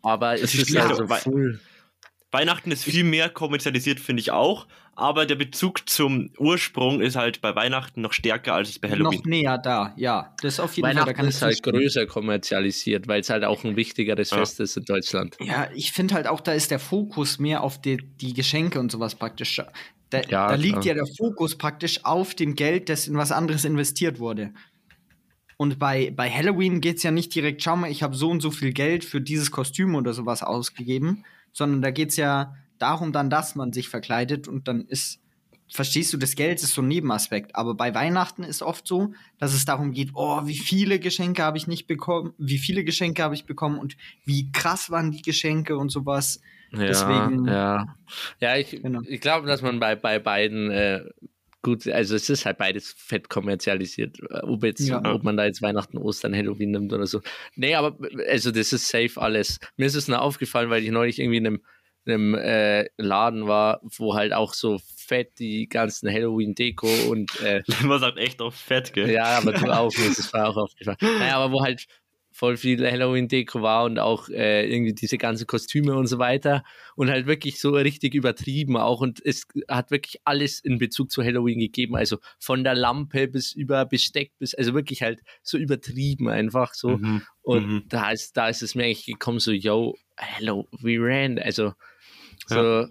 Aber 0.07 0.33
es 0.35 0.41
ist 0.41 0.55
ist 0.55 0.69
schwierig, 0.69 0.89
also 0.89 1.09
weil- 1.09 1.19
full. 1.21 1.59
Weihnachten 2.31 2.71
ist 2.71 2.83
viel 2.83 3.05
mehr 3.05 3.29
kommerzialisiert, 3.29 3.99
finde 4.01 4.19
ich 4.19 4.31
auch. 4.31 4.67
Aber 4.95 5.25
der 5.25 5.35
Bezug 5.35 5.87
zum 5.87 6.31
Ursprung 6.39 6.99
ist 7.01 7.15
halt 7.15 7.39
bei 7.39 7.55
Weihnachten 7.55 8.01
noch 8.01 8.11
stärker 8.13 8.53
als 8.53 8.69
es 8.69 8.79
bei 8.79 8.89
Halloween. 8.89 9.19
Noch 9.19 9.25
näher 9.25 9.57
da, 9.59 9.93
ja. 9.95 10.35
Das 10.41 10.55
ist 10.55 10.59
auf 10.59 10.75
jeden 10.75 10.87
Fall, 10.87 10.95
da 10.95 11.01
Weihnachten 11.01 11.15
kann 11.17 11.25
ich 11.29 11.35
ist 11.35 11.41
halt 11.41 11.63
größer 11.63 12.05
kommerzialisiert, 12.07 13.07
weil 13.07 13.21
es 13.21 13.29
halt 13.29 13.43
auch 13.45 13.63
ein 13.63 13.75
wichtigeres 13.75 14.31
Ja. 14.31 14.37
Fest 14.39 14.59
ist 14.59 14.75
in 14.75 14.83
Deutschland. 14.85 15.37
Ja, 15.39 15.69
ich 15.73 15.91
finde 15.93 16.15
halt 16.15 16.27
auch, 16.27 16.41
da 16.41 16.51
ist 16.51 16.71
der 16.71 16.79
Fokus 16.79 17.39
mehr 17.39 17.63
auf 17.63 17.79
die, 17.79 17.97
die 17.97 18.33
Geschenke 18.33 18.79
und 18.79 18.91
sowas 18.91 19.15
praktisch. 19.15 19.61
Da, 20.09 20.21
Ja, 20.27 20.49
da 20.49 20.55
liegt 20.55 20.83
ja 20.83 20.95
der 20.95 21.05
Fokus 21.05 21.57
praktisch 21.57 22.03
auf 22.03 22.33
dem 22.33 22.55
Geld, 22.55 22.89
das 22.89 23.07
in 23.07 23.15
was 23.15 23.31
anderes 23.31 23.65
investiert 23.65 24.19
wurde. 24.19 24.51
Und 25.57 25.79
bei, 25.79 26.11
bei 26.15 26.29
Halloween 26.29 26.81
geht 26.81 26.97
es 26.97 27.03
ja 27.03 27.11
nicht 27.11 27.33
direkt, 27.33 27.63
schau 27.63 27.75
mal, 27.75 27.89
ich 27.89 28.03
habe 28.03 28.15
so 28.15 28.29
und 28.29 28.41
so 28.41 28.51
viel 28.51 28.73
Geld 28.73 29.03
für 29.03 29.19
dieses 29.21 29.49
Kostüm 29.51 29.95
oder 29.95 30.13
sowas 30.13 30.43
ausgegeben, 30.43 31.25
sondern 31.51 31.81
da 31.81 31.89
geht 31.91 32.09
es 32.09 32.15
ja 32.17 32.55
darum 32.77 33.11
dann, 33.11 33.31
dass 33.31 33.55
man 33.55 33.73
sich 33.73 33.89
verkleidet 33.89 34.47
und 34.47 34.67
dann 34.67 34.81
ist, 34.85 35.19
verstehst 35.67 36.13
du, 36.13 36.17
das 36.17 36.35
Geld 36.35 36.61
ist 36.61 36.75
so 36.75 36.83
ein 36.83 36.87
Nebenaspekt. 36.87 37.55
Aber 37.55 37.73
bei 37.73 37.95
Weihnachten 37.95 38.43
ist 38.43 38.61
oft 38.61 38.85
so, 38.87 39.13
dass 39.39 39.55
es 39.55 39.65
darum 39.65 39.93
geht, 39.93 40.11
oh, 40.13 40.45
wie 40.45 40.57
viele 40.57 40.99
Geschenke 40.99 41.41
habe 41.41 41.57
ich 41.57 41.65
nicht 41.65 41.87
bekommen, 41.87 42.33
wie 42.37 42.59
viele 42.59 42.83
Geschenke 42.83 43.23
habe 43.23 43.33
ich 43.33 43.45
bekommen 43.45 43.79
und 43.79 43.97
wie 44.25 44.51
krass 44.51 44.91
waren 44.91 45.09
die 45.11 45.23
Geschenke 45.23 45.75
und 45.75 45.89
sowas. 45.89 46.39
Ja, 46.71 46.85
Deswegen- 46.85 47.47
ja. 47.47 47.95
Ja, 48.39 48.57
ich, 48.57 48.71
Genau. 48.81 49.01
ich 49.07 49.21
glaube, 49.21 49.47
dass 49.47 49.63
man 49.63 49.79
bei, 49.79 49.95
bei 49.95 50.19
beiden 50.19 50.69
äh, 50.69 51.01
gut, 51.61 51.87
also 51.87 52.15
es 52.15 52.29
ist 52.29 52.45
halt 52.45 52.57
beides 52.57 52.93
fett 52.97 53.29
kommerzialisiert, 53.29 54.19
äh, 54.29 54.39
ob, 54.43 54.63
jetzt, 54.63 54.87
Ja. 54.87 55.01
ob 55.13 55.23
man 55.23 55.37
da 55.37 55.45
jetzt 55.45 55.61
Weihnachten, 55.61 55.97
Ostern, 55.97 56.35
Halloween 56.35 56.71
nimmt 56.71 56.93
oder 56.93 57.07
so. 57.07 57.21
Nee, 57.55 57.75
aber 57.75 57.97
also 58.29 58.51
das 58.51 58.73
ist 58.73 58.87
safe 58.87 59.19
alles. 59.21 59.59
Mir 59.75 59.85
ist 59.85 59.95
es 59.95 60.07
nur 60.07 60.21
aufgefallen, 60.21 60.69
weil 60.69 60.83
ich 60.83 60.91
neulich 60.91 61.19
irgendwie 61.19 61.37
in 61.37 61.47
einem, 61.47 61.61
in 62.05 62.13
einem 62.13 62.35
äh, 62.35 62.85
Laden 62.97 63.47
war, 63.47 63.81
wo 63.97 64.13
halt 64.15 64.31
auch 64.33 64.53
so 64.53 64.79
fett 64.95 65.39
die 65.39 65.67
ganzen 65.67 66.09
Halloween-Deko 66.09 66.87
und 67.09 67.39
äh, 67.41 67.63
Man 67.83 67.99
sagt 67.99 68.17
echt 68.17 68.41
auch 68.41 68.53
fett, 68.53 68.93
gell? 68.93 69.09
ja, 69.11 69.37
aber 69.37 69.51
du 69.53 69.65
auch, 69.77 69.91
mir 69.97 70.05
ist 70.05 70.19
es 70.19 70.33
auch 70.33 70.55
aufgefallen. 70.55 70.97
Naja, 71.01 71.37
aber 71.37 71.51
wo 71.53 71.61
halt 71.63 71.85
voll 72.37 72.55
viel 72.55 72.85
Halloween-Deko 72.85 73.63
war 73.63 73.85
und 73.85 73.97
auch 73.97 74.29
äh, 74.29 74.71
irgendwie 74.71 74.93
diese 74.93 75.17
ganzen 75.17 75.47
Kostüme 75.47 75.95
und 75.95 76.05
so 76.05 76.19
weiter 76.19 76.63
und 76.95 77.09
halt 77.09 77.25
wirklich 77.25 77.59
so 77.59 77.71
richtig 77.71 78.13
übertrieben 78.13 78.77
auch 78.77 79.01
und 79.01 79.25
es 79.25 79.47
hat 79.67 79.89
wirklich 79.89 80.21
alles 80.23 80.59
in 80.59 80.77
Bezug 80.77 81.09
zu 81.09 81.23
Halloween 81.23 81.59
gegeben, 81.59 81.95
also 81.95 82.19
von 82.37 82.63
der 82.63 82.75
Lampe 82.75 83.27
bis 83.27 83.53
über 83.53 83.85
Besteck 83.85 84.33
bis, 84.37 84.53
also 84.53 84.75
wirklich 84.75 85.01
halt 85.01 85.21
so 85.41 85.57
übertrieben 85.57 86.29
einfach 86.29 86.75
so 86.75 86.97
Mhm. 86.97 87.23
und 87.41 87.65
Mhm. 87.65 87.83
da 87.89 88.11
ist, 88.11 88.37
da 88.37 88.49
ist 88.49 88.61
es 88.61 88.75
mir 88.75 88.83
eigentlich 88.83 89.07
gekommen 89.07 89.39
so, 89.39 89.51
yo, 89.51 89.95
hello, 90.15 90.67
we 90.79 90.97
ran, 90.99 91.39
also 91.39 91.73
so, 92.45 92.85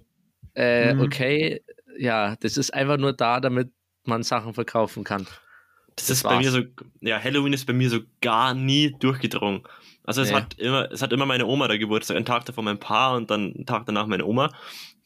äh, 0.55 0.93
Mhm. 0.93 1.01
okay, 1.03 1.63
ja, 1.99 2.35
das 2.41 2.57
ist 2.57 2.75
einfach 2.75 2.97
nur 2.97 3.13
da, 3.13 3.39
damit 3.39 3.71
man 4.03 4.25
Sachen 4.25 4.55
verkaufen 4.55 5.05
kann. 5.05 5.29
Das, 5.97 6.07
Das 6.07 6.19
ist 6.19 6.23
bei 6.25 6.37
mir 6.39 6.53
war's. 6.53 6.55
so, 6.55 6.63
ja, 7.01 7.23
Halloween 7.23 7.53
ist 7.53 7.67
bei 7.67 7.73
mir 7.73 7.89
so 7.91 8.01
gar 8.21 8.55
nie 8.55 8.95
durchgedrungen. 8.99 9.63
Also 10.05 10.23
es 10.23 10.31
Nee. 10.31 10.35
hat 10.37 10.55
immer, 10.59 10.91
es 10.93 11.03
hat 11.03 11.13
immer 11.13 11.27
meine 11.27 11.47
Oma 11.47 11.69
da 11.69 11.77
Geburtstag, 11.77 12.17
einen 12.17 12.27
Tag 12.27 12.45
davor 12.45 12.63
mein 12.63 12.79
Pa 12.79 13.17
und 13.17 13.31
dann 13.31 13.55
einen 13.55 13.67
Tag 13.67 13.87
danach 13.87 14.07
meine 14.07 14.25
Oma. 14.25 14.53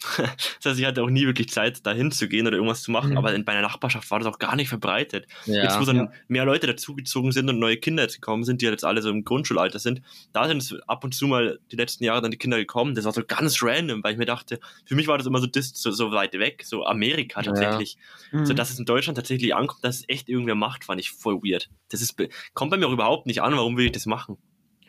Das 0.62 0.72
heißt, 0.72 0.80
ich 0.80 0.86
hatte 0.86 1.02
auch 1.02 1.10
nie 1.10 1.26
wirklich 1.26 1.50
Zeit, 1.50 1.84
da 1.86 1.92
hinzugehen 1.92 2.46
oder 2.46 2.56
irgendwas 2.56 2.82
zu 2.82 2.90
machen, 2.90 3.10
Mhm. 3.12 3.18
aber 3.18 3.34
in 3.34 3.44
meiner 3.46 3.60
Nachbarschaft 3.62 4.10
war 4.10 4.18
das 4.18 4.28
auch 4.28 4.38
gar 4.38 4.56
nicht 4.56 4.68
verbreitet. 4.68 5.26
Ja. 5.46 5.62
Jetzt, 5.64 5.80
wo 5.80 5.84
dann 5.84 5.96
Ja. 5.96 6.12
mehr 6.28 6.44
Leute 6.44 6.66
dazugezogen 6.66 7.32
sind 7.32 7.48
und 7.48 7.58
neue 7.58 7.76
Kinder 7.76 8.02
jetzt 8.02 8.14
gekommen 8.14 8.44
sind, 8.44 8.60
die 8.62 8.66
jetzt 8.66 8.84
alle 8.84 9.02
so 9.02 9.10
im 9.10 9.24
Grundschulalter 9.24 9.78
sind, 9.78 10.02
da 10.32 10.46
sind 10.48 10.62
es 10.62 10.74
ab 10.86 11.04
und 11.04 11.14
zu 11.14 11.26
mal 11.26 11.58
die 11.70 11.76
letzten 11.76 12.04
Jahre 12.04 12.22
dann 12.22 12.30
die 12.30 12.38
Kinder 12.38 12.56
gekommen. 12.58 12.94
Das 12.94 13.04
war 13.04 13.12
so 13.12 13.22
ganz 13.26 13.62
random, 13.62 14.02
weil 14.02 14.12
ich 14.12 14.18
mir 14.18 14.26
dachte, 14.26 14.58
für 14.84 14.94
mich 14.94 15.06
war 15.06 15.18
das 15.18 15.26
immer 15.26 15.40
so, 15.40 15.46
so, 15.54 15.90
so 15.90 16.12
weit 16.12 16.32
weg, 16.34 16.62
so 16.64 16.84
Amerika 16.84 17.40
Ja. 17.40 17.44
tatsächlich. 17.52 17.96
Mhm. 18.32 18.46
So 18.46 18.54
dass 18.54 18.70
es 18.70 18.78
in 18.78 18.84
Deutschland 18.84 19.16
tatsächlich 19.16 19.54
ankommt, 19.54 19.84
dass 19.84 19.96
es 20.00 20.04
echt 20.08 20.28
irgendwer 20.28 20.54
macht, 20.54 20.84
fand 20.84 21.00
ich 21.00 21.10
voll 21.10 21.36
weird. 21.42 21.68
Das 21.90 22.00
ist, 22.00 22.16
kommt 22.54 22.70
bei 22.70 22.76
mir 22.76 22.86
auch 22.88 22.92
überhaupt 22.92 23.26
nicht 23.26 23.42
an, 23.42 23.52
warum 23.54 23.76
will 23.76 23.86
ich 23.86 23.92
das 23.92 24.06
machen? 24.06 24.38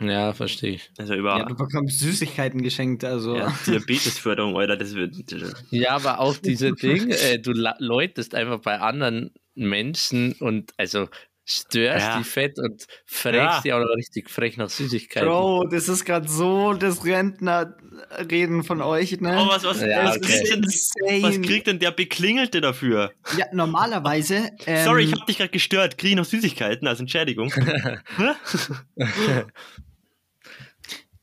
Ja, 0.02 0.34
verstehe 0.34 0.72
ich. 0.74 0.92
Also 0.98 1.14
ja, 1.14 1.20
über 1.20 1.46
du 1.48 1.56
bekommst 1.56 2.00
Süßigkeiten 2.00 2.62
geschenkt, 2.64 3.04
also. 3.04 3.36
ja, 3.36 3.54
Diabetesförderung, 3.68 4.58
Alter, 4.58 4.78
das 4.78 4.96
wird. 4.96 5.14
Ja, 5.70 5.92
aber 5.92 6.20
auch 6.20 6.38
diese 6.38 6.72
Ding, 6.74 7.12
äh, 7.12 7.38
du 7.40 7.52
läutest 7.80 8.34
einfach 8.36 8.60
bei 8.62 8.80
anderen 8.80 9.32
Menschen 9.54 10.34
und 10.40 10.72
also 10.78 11.08
störst 11.44 12.06
Ja. 12.08 12.18
die 12.18 12.24
fett 12.24 12.58
und 12.60 12.86
fragst 13.06 13.36
Ja. 13.36 13.62
die 13.64 13.74
auch 13.74 13.80
noch 13.80 13.96
richtig 13.96 14.30
frech 14.30 14.58
nach 14.58 14.70
Süßigkeiten. 14.70 15.28
Bro, 15.28 15.66
das 15.68 15.90
ist 15.90 16.06
gerade 16.06 16.28
so 16.30 16.74
das 16.74 17.04
Rentnerreden 17.04 18.64
von 18.64 18.82
euch, 18.82 19.20
ne? 19.20 19.36
Oh, 19.38 19.50
was, 19.50 19.64
was, 19.64 19.82
Ja, 19.82 20.06
was, 20.06 20.18
okay. 20.18 20.28
kriegt 20.28 20.52
denn, 20.54 20.64
Insane. 20.64 21.24
was 21.24 21.42
kriegt 21.42 21.68
denn 21.68 21.80
der 21.80 21.92
Beklingelte 21.92 22.62
dafür? 22.62 23.12
Ja, 23.38 23.46
normalerweise. 23.54 24.52
Ähm, 24.66 24.86
Sorry, 24.86 25.04
ich 25.04 25.14
hab 25.14 25.26
dich 25.28 25.38
gerade 25.38 25.50
gestört. 25.52 25.98
Krieg 25.98 26.12
ich 26.12 26.16
noch 26.16 26.26
Süßigkeiten 26.26 26.88
als 26.88 27.00
Entschädigung? 27.00 27.52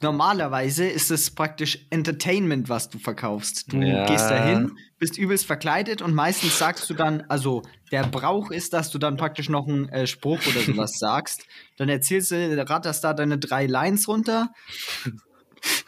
Normalerweise 0.00 0.86
ist 0.86 1.10
es 1.10 1.30
praktisch 1.32 1.86
Entertainment, 1.90 2.68
was 2.68 2.88
du 2.88 2.98
verkaufst. 2.98 3.72
Du 3.72 3.78
Ja. 3.80 4.04
gehst 4.06 4.30
dahin, 4.30 4.70
bist 4.98 5.18
übelst 5.18 5.44
verkleidet 5.46 6.02
und 6.02 6.14
meistens 6.14 6.56
sagst 6.56 6.88
du 6.88 6.94
dann, 6.94 7.22
also 7.22 7.62
der 7.90 8.04
Brauch 8.06 8.52
ist, 8.52 8.72
dass 8.72 8.90
du 8.90 8.98
dann 8.98 9.16
praktisch 9.16 9.48
noch 9.48 9.66
einen 9.66 9.88
äh, 9.88 10.06
Spruch 10.06 10.38
oder 10.46 10.60
sowas 10.60 10.92
sagst. 10.98 11.44
Dann 11.78 11.88
erzählst 11.88 12.30
du, 12.30 12.68
ratterst 12.70 13.02
da 13.02 13.12
deine 13.12 13.38
drei 13.38 13.66
Lines 13.66 14.06
runter. 14.06 14.50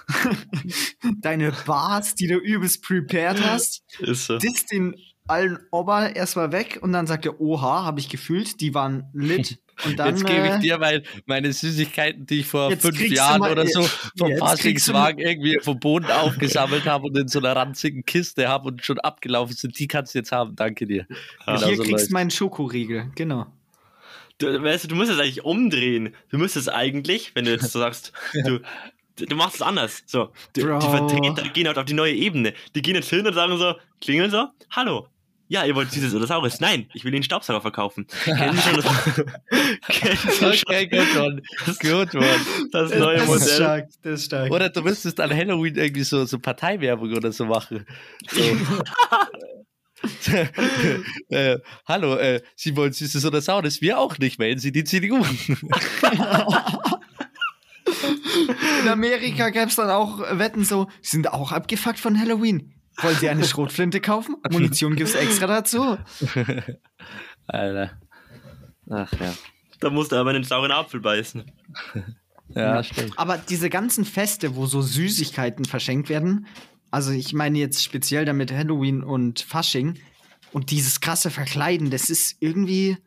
deine 1.21 1.53
Bars, 1.65 2.17
die 2.17 2.27
du 2.27 2.37
übelst 2.39 2.83
prepared 2.83 3.41
hast. 3.41 3.83
Ist 4.01 4.27
so. 4.27 4.39
disst 4.39 4.73
den 4.73 4.95
allen 5.27 5.59
Ober 5.71 6.15
erstmal 6.17 6.53
weg 6.53 6.79
und 6.83 6.93
dann 6.93 7.07
sagt 7.07 7.27
er, 7.27 7.41
oha, 7.41 7.85
habe 7.85 8.01
ich 8.01 8.09
gefühlt, 8.09 8.61
die 8.61 8.75
waren 8.75 9.05
lit. 9.13 9.59
Und 9.87 9.99
dann, 9.99 10.09
jetzt 10.09 10.27
gebe 10.27 10.47
ich 10.47 10.53
äh, 10.53 10.59
dir 10.59 10.79
mal 10.79 11.03
meine 11.25 11.51
Süßigkeiten, 11.53 12.27
die 12.27 12.41
ich 12.41 12.47
vor 12.47 12.71
fünf 12.77 13.01
Jahren 13.01 13.41
mal- 13.41 13.53
oder 13.53 13.67
so 13.67 13.83
vom 14.19 14.37
Faschingswagen 14.37 15.19
irgendwie 15.19 15.59
vom 15.63 15.81
Boden 15.81 16.05
aufgesammelt 16.05 16.85
habe 16.85 17.07
und 17.07 17.17
in 17.17 17.29
so 17.29 17.39
einer 17.39 17.57
ranzigen 17.57 18.05
Kiste 18.05 18.47
habe 18.47 18.69
und 18.69 18.85
schon 18.85 18.99
abgelaufen 18.99 19.57
sind. 19.57 19.79
Die 19.79 19.89
kannst 19.89 20.15
du 20.15 20.19
jetzt 20.19 20.33
haben. 20.33 20.55
Danke 20.55 20.87
dir. 20.87 21.07
Ja. 21.47 21.55
Genau 21.55 21.67
hier 21.67 21.77
so 21.77 21.83
kriegst 21.83 22.11
du 22.11 22.13
meinen 22.13 22.31
Schokoriegel, 22.31 23.11
genau. 23.15 23.47
Du, 24.37 24.63
weißt 24.63 24.85
du, 24.85 24.89
du 24.89 24.95
musst 24.97 25.11
es 25.11 25.19
eigentlich 25.19 25.45
umdrehen. 25.45 26.15
Du 26.31 26.39
müsstest 26.39 26.71
eigentlich, 26.71 27.35
wenn 27.35 27.45
du 27.45 27.53
jetzt 27.53 27.71
so 27.71 27.79
sagst, 27.79 28.13
du, 28.45 28.61
du 29.17 29.37
machst 29.37 29.57
es 29.57 29.63
anders. 29.63 30.03
So, 30.07 30.33
die 30.57 30.63
Bro. 30.63 30.81
Vertreter 30.81 31.43
gehen 31.51 31.67
halt 31.67 31.77
auf 31.79 31.85
die 31.85 31.93
neue 31.95 32.15
Ebene. 32.15 32.55
Die 32.75 32.83
gehen 32.83 32.95
jetzt 32.95 33.11
hin 33.11 33.27
und 33.27 33.35
sagen 33.35 33.57
so, 33.59 33.75
klingeln 34.01 34.31
so, 34.31 34.47
hallo. 34.71 35.07
Ja, 35.49 35.65
ihr 35.65 35.75
wollt 35.75 35.93
dieses 35.93 36.15
oder 36.15 36.29
saures. 36.29 36.61
Nein, 36.61 36.89
ich 36.95 37.03
will 37.03 37.11
den 37.11 37.25
Staubsauger 37.25 37.61
verkaufen. 37.61 38.07
Kennen 38.23 38.55
Sie 38.57 38.63
schon 38.63 38.77
das, 38.77 38.87
kennen 39.89 40.17
Sie 40.17 40.31
schon 40.31 40.49
Okay, 40.49 40.87
gut, 40.87 41.15
Mann. 41.17 41.43
Gut, 41.81 42.15
Mann. 42.15 42.25
das 42.71 42.95
neue 42.95 43.17
das 43.17 43.25
ist 43.25 43.29
Modell? 43.29 43.49
stark, 43.57 43.89
das 44.05 44.21
ist 44.21 44.27
stark. 44.27 44.53
Oder 44.53 44.69
du 44.69 44.81
müsstest 44.83 45.19
an 45.19 45.35
Halloween 45.35 45.75
irgendwie 45.75 46.05
so, 46.05 46.25
so 46.25 46.39
Parteiwerbung 46.39 47.13
oder 47.17 47.33
so 47.33 47.47
machen. 47.47 47.85
So. 48.31 48.41
äh, 51.31 51.59
hallo, 51.87 52.15
äh, 52.17 52.43
Sie 52.55 52.77
wollen 52.77 52.93
Süßes 52.93 53.25
oder 53.25 53.41
Saures? 53.41 53.81
Wir 53.81 53.99
auch 53.99 54.19
nicht. 54.19 54.39
Wählen 54.39 54.61
Sie 54.61 54.71
die 54.71 54.85
CDU. 54.85 55.21
In 58.83 58.89
Amerika 58.89 59.51
gäbe 59.51 59.67
es 59.67 59.77
dann 59.77 59.91
auch 59.91 60.21
Wetten 60.39 60.65
so, 60.65 60.89
sie 61.03 61.13
sind 61.13 61.33
auch 61.33 61.53
abgefuckt 61.53 61.99
von 61.99 62.19
Halloween. 62.19 62.75
Wollen 63.03 63.17
Sie 63.17 63.29
eine 63.29 63.45
Schrotflinte 63.45 64.01
kaufen? 64.01 64.37
Munition 64.51 64.97
gibt's 64.97 65.15
extra 65.15 65.47
dazu. 65.47 65.97
Alter. 67.47 67.99
Ach 68.91 69.13
ja. 69.13 69.35
Da 69.81 69.91
musst 69.91 70.13
du 70.13 70.17
aber 70.17 70.31
einen 70.31 70.45
sauren 70.45 70.73
Apfel 70.73 71.01
beißen. 71.01 71.51
Ja, 72.55 72.83
stimmt. 72.83 73.19
Aber 73.19 73.39
diese 73.39 73.71
ganzen 73.71 74.05
Feste, 74.05 74.57
wo 74.57 74.67
so 74.67 74.83
Süßigkeiten 74.83 75.65
verschenkt 75.65 76.09
werden, 76.09 76.47
also 76.91 77.13
ich 77.13 77.33
meine 77.33 77.59
jetzt 77.59 77.83
speziell 77.83 78.25
damit 78.25 78.53
Halloween 78.53 79.03
und 79.03 79.41
Fasching 79.41 79.99
und 80.53 80.71
dieses 80.71 81.01
krasse 81.01 81.31
Verkleiden, 81.31 81.91
das 81.91 82.11
ist 82.11 82.37
irgendwie, 82.41 82.99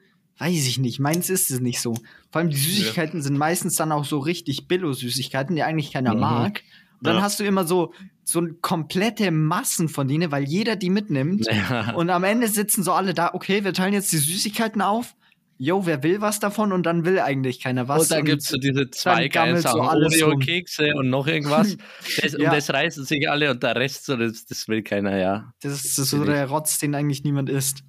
weiß 0.43 0.67
ich 0.67 0.77
nicht, 0.77 0.99
meins 0.99 1.29
ist 1.29 1.49
es 1.51 1.59
nicht 1.61 1.79
so. 1.79 1.93
Vor 2.31 2.41
allem 2.41 2.49
die 2.49 2.57
Süßigkeiten 2.57 3.21
sind 3.21 3.37
meistens 3.37 3.75
dann 3.75 3.91
auch 3.91 4.05
so 4.05 4.19
richtig 4.19 4.67
Billo-Süßigkeiten, 4.67 5.55
die 5.55 5.63
eigentlich 5.63 5.91
keiner 5.93 6.13
Mhm. 6.13 6.19
mag. 6.19 6.61
Und 6.99 7.07
dann 7.07 7.15
Ja. 7.17 7.21
hast 7.21 7.39
du 7.39 7.43
immer 7.43 7.65
so, 7.65 7.93
so 8.25 8.41
komplette 8.61 9.31
Massen 9.31 9.89
von 9.89 10.07
denen, 10.07 10.31
weil 10.31 10.43
jeder 10.43 10.75
die 10.75 10.89
mitnimmt. 10.89 11.45
Ja. 11.69 11.93
Und 11.93 12.09
am 12.09 12.23
Ende 12.23 12.47
sitzen 12.47 12.83
so 12.83 12.91
alle 12.93 13.13
da, 13.13 13.33
okay, 13.33 13.63
wir 13.63 13.73
teilen 13.73 13.93
jetzt 13.93 14.11
die 14.11 14.17
Süßigkeiten 14.17 14.81
auf. 14.81 15.15
yo, 15.59 15.85
wer 15.85 16.03
will 16.03 16.19
was 16.19 16.39
davon 16.41 16.73
und 16.73 16.83
dann 16.85 17.05
will 17.05 17.19
eigentlich 17.19 17.61
keiner 17.61 17.87
was. 17.87 18.01
Und 18.03 18.11
dann 18.11 18.25
gibt 18.25 18.41
es 18.41 18.49
so 18.49 18.57
diese 18.57 18.89
zwei 18.89 19.29
geilen 19.29 19.55
so 19.57 19.61
Sachen, 19.61 19.81
alles 19.81 20.15
rum. 20.21 20.33
Oreo-Kekse 20.33 20.93
und 20.95 21.09
noch 21.09 21.27
irgendwas. 21.27 21.77
Das, 22.21 22.33
Ja. 22.33 22.49
Und 22.49 22.57
das 22.57 22.69
reißen 22.69 23.05
sich 23.05 23.29
alle 23.29 23.49
und 23.51 23.63
der 23.63 23.75
Rest, 23.77 24.05
so, 24.05 24.17
das, 24.17 24.43
das 24.45 24.67
will 24.67 24.81
keiner, 24.81 25.15
ja. 25.17 25.53
Das 25.61 25.85
ist 25.85 25.95
so 25.95 26.25
der 26.25 26.47
Rotz, 26.47 26.79
den 26.79 26.95
eigentlich 26.95 27.23
niemand 27.23 27.49
isst. 27.49 27.83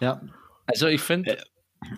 Ja. 0.00 0.22
Also 0.66 0.86
ich 0.86 1.00
finde, 1.02 1.36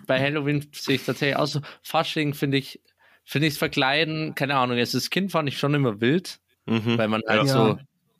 bei 0.07 0.19
Halloween 0.19 0.67
sehe 0.73 0.95
ich 0.95 1.05
tatsächlich 1.05 1.37
auch 1.37 1.47
so, 1.47 1.61
Fasching 1.83 2.33
finde 2.33 2.57
ich, 2.57 2.79
finde 3.23 3.47
ich 3.47 3.57
Verkleiden, 3.57 4.35
keine 4.35 4.55
Ahnung, 4.55 4.77
als 4.77 4.91
das 4.91 5.09
Kind 5.09 5.31
fand 5.31 5.49
ich 5.49 5.57
schon 5.57 5.73
immer 5.73 6.01
wild, 6.01 6.39
Mhm. 6.65 6.97
weil 6.97 7.07
man 7.07 7.21
halt 7.27 7.47
Ja. 7.47 7.53
so, 7.53 7.79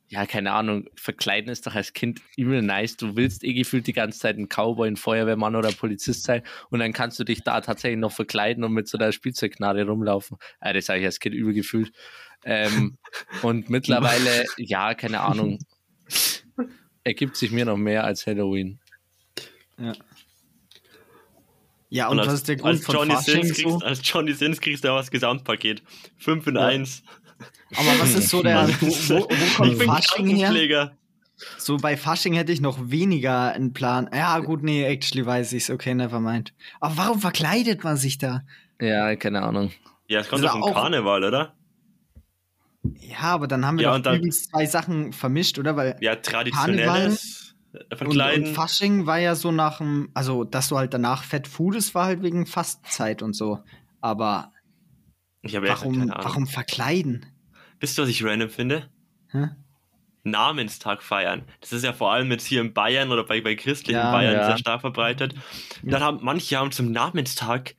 ja, 0.10 0.26
keine 0.26 0.52
Ahnung, 0.52 0.90
verkleiden 0.96 1.50
ist 1.52 1.66
doch 1.68 1.76
als 1.76 1.94
Kind 1.94 2.20
übel 2.36 2.62
nice. 2.62 2.98
Du 2.98 3.16
willst 3.16 3.44
eh 3.46 3.54
gefühlt 3.54 3.88
die 3.88 3.94
ganze 3.94 4.20
Zeit 4.20 4.38
ein 4.38 4.48
Cowboy, 4.50 4.88
ein 4.90 4.98
Feuerwehrmann 4.98 5.56
oder 5.56 5.72
Polizist 5.72 6.24
sein 6.24 6.42
und 6.70 6.80
dann 6.80 6.92
kannst 6.92 7.18
du 7.20 7.24
dich 7.24 7.44
da 7.44 7.62
tatsächlich 7.62 8.00
noch 8.00 8.12
verkleiden 8.12 8.64
und 8.64 8.74
mit 8.74 8.88
so 8.90 8.98
einer 8.98 9.12
Spielzeugknarre 9.14 9.86
rumlaufen. 9.86 10.38
Äh, 10.60 10.74
das 10.74 10.90
habe 10.90 11.00
ich 11.00 11.06
als 11.06 11.20
Kind 11.20 11.34
übel 11.36 11.54
gefühlt. 11.54 11.92
Ähm, 12.44 12.98
und 13.44 13.70
mittlerweile, 13.70 14.46
ja, 14.58 14.96
keine 14.96 15.22
Ahnung, 15.22 15.60
ergibt 17.04 17.38
sich 17.38 17.52
mir 17.52 17.66
noch 17.66 17.78
mehr 17.78 18.04
als 18.04 18.28
Halloween. 18.28 18.80
Ja. 19.78 19.94
Ja, 21.94 22.08
und, 22.08 22.20
als, 22.20 22.28
was 22.30 22.34
ist 22.36 22.48
der 22.48 22.56
Grund 22.56 22.70
als 22.76 22.86
von 22.86 22.96
Johnny 22.96 23.12
Fasching 23.14 23.44
Sins 23.44 23.54
kriegst, 23.58 23.80
so? 23.80 23.86
als 23.86 24.02
Johnny 24.04 24.34
Sins 24.34 24.62
kriegst 24.62 24.84
du 24.86 24.90
auch 24.94 24.98
das 24.98 25.12
Gesamtpaket. 25.12 25.84
5 26.20 26.48
in 26.48 26.56
Ja. 26.56 26.66
1. 26.68 27.04
Aber 27.76 28.00
was 28.00 28.16
ist 28.16 28.30
so 28.30 28.42
der, 28.44 28.68
wo, 28.80 28.86
wo, 28.88 29.20
wo 29.30 29.56
kommt 29.58 29.72
Ich 29.74 29.78
bin 29.78 29.88
Fasching 29.88 30.28
her? 30.28 30.94
So 31.58 31.76
bei 31.78 31.98
Fasching 31.98 32.34
hätte 32.34 32.54
ich 32.54 32.62
noch 32.62 32.90
weniger 32.92 33.52
einen 33.52 33.74
Plan. 33.74 34.10
Ja, 34.14 34.40
gut, 34.40 34.64
nee, 34.64 34.86
actually 34.86 35.26
weiß 35.26 35.52
ich's. 35.54 35.70
Okay, 35.70 35.94
never 35.94 36.20
mind. 36.22 36.54
Aber 36.80 36.96
warum 36.98 37.20
verkleidet 37.20 37.84
man 37.84 37.98
sich 37.98 38.18
da? 38.18 38.44
Ja, 38.80 39.14
keine 39.18 39.42
Ahnung. 39.42 39.72
Ja, 40.08 40.22
es 40.22 40.30
kommt 40.30 40.44
doch 40.46 40.52
vom 40.58 40.74
Karneval, 40.74 41.24
oder? 41.26 41.56
Ja, 43.00 43.20
aber 43.22 43.48
dann 43.48 43.66
haben 43.66 43.78
wir 43.78 43.84
Ja, 43.84 43.90
doch 43.90 43.96
und 43.98 44.06
dann- 44.06 44.16
übrigens 44.18 44.48
zwei 44.48 44.66
Sachen 44.66 45.12
vermischt, 45.14 45.60
oder? 45.60 45.76
Weil 45.76 45.98
Ja, 46.00 46.16
traditionelles 46.16 47.41
und, 47.41 47.41
Verkleiden. 47.94 48.48
und 48.48 48.54
Fasching 48.54 49.06
war 49.06 49.20
ja 49.20 49.36
so 49.36 49.52
nach 49.52 49.78
dem, 49.78 50.10
also 50.14 50.44
dass 50.44 50.70
du 50.70 50.78
halt 50.78 50.94
danach 50.94 51.24
fett 51.24 51.48
foodest, 51.48 51.96
war 51.96 52.06
halt 52.06 52.22
wegen 52.22 52.46
Fastenzeit 52.46 53.22
und 53.22 53.34
so. 53.34 53.60
Aber 54.02 54.52
ich 55.42 55.54
warum, 55.54 56.10
warum 56.10 56.48
verkleiden? 56.48 57.26
Wisst 57.80 57.98
ihr, 57.98 58.04
was 58.04 58.10
ich 58.10 58.24
random 58.24 58.50
finde? 58.50 58.90
Hä? 59.30 59.50
Namenstag 60.24 61.02
feiern. 61.02 61.46
Das 61.62 61.72
ist 61.72 61.84
ja 61.84 61.94
vor 61.94 62.12
allem 62.12 62.30
jetzt 62.32 62.46
hier 62.46 62.62
in 62.62 62.74
Bayern 62.74 63.12
oder 63.12 63.24
bei, 63.24 63.42
bei 63.42 63.56
christlichen 63.56 64.00
Ja, 64.00 64.12
Bayern 64.12 64.34
ja. 64.36 64.46
sehr 64.46 64.58
stark 64.58 64.82
verbreitet. 64.82 65.34
Und 65.82 65.92
dann 65.92 66.04
haben 66.04 66.20
manche 66.22 66.58
haben 66.58 66.72
zum 66.72 66.92
Namenstag 66.92 67.76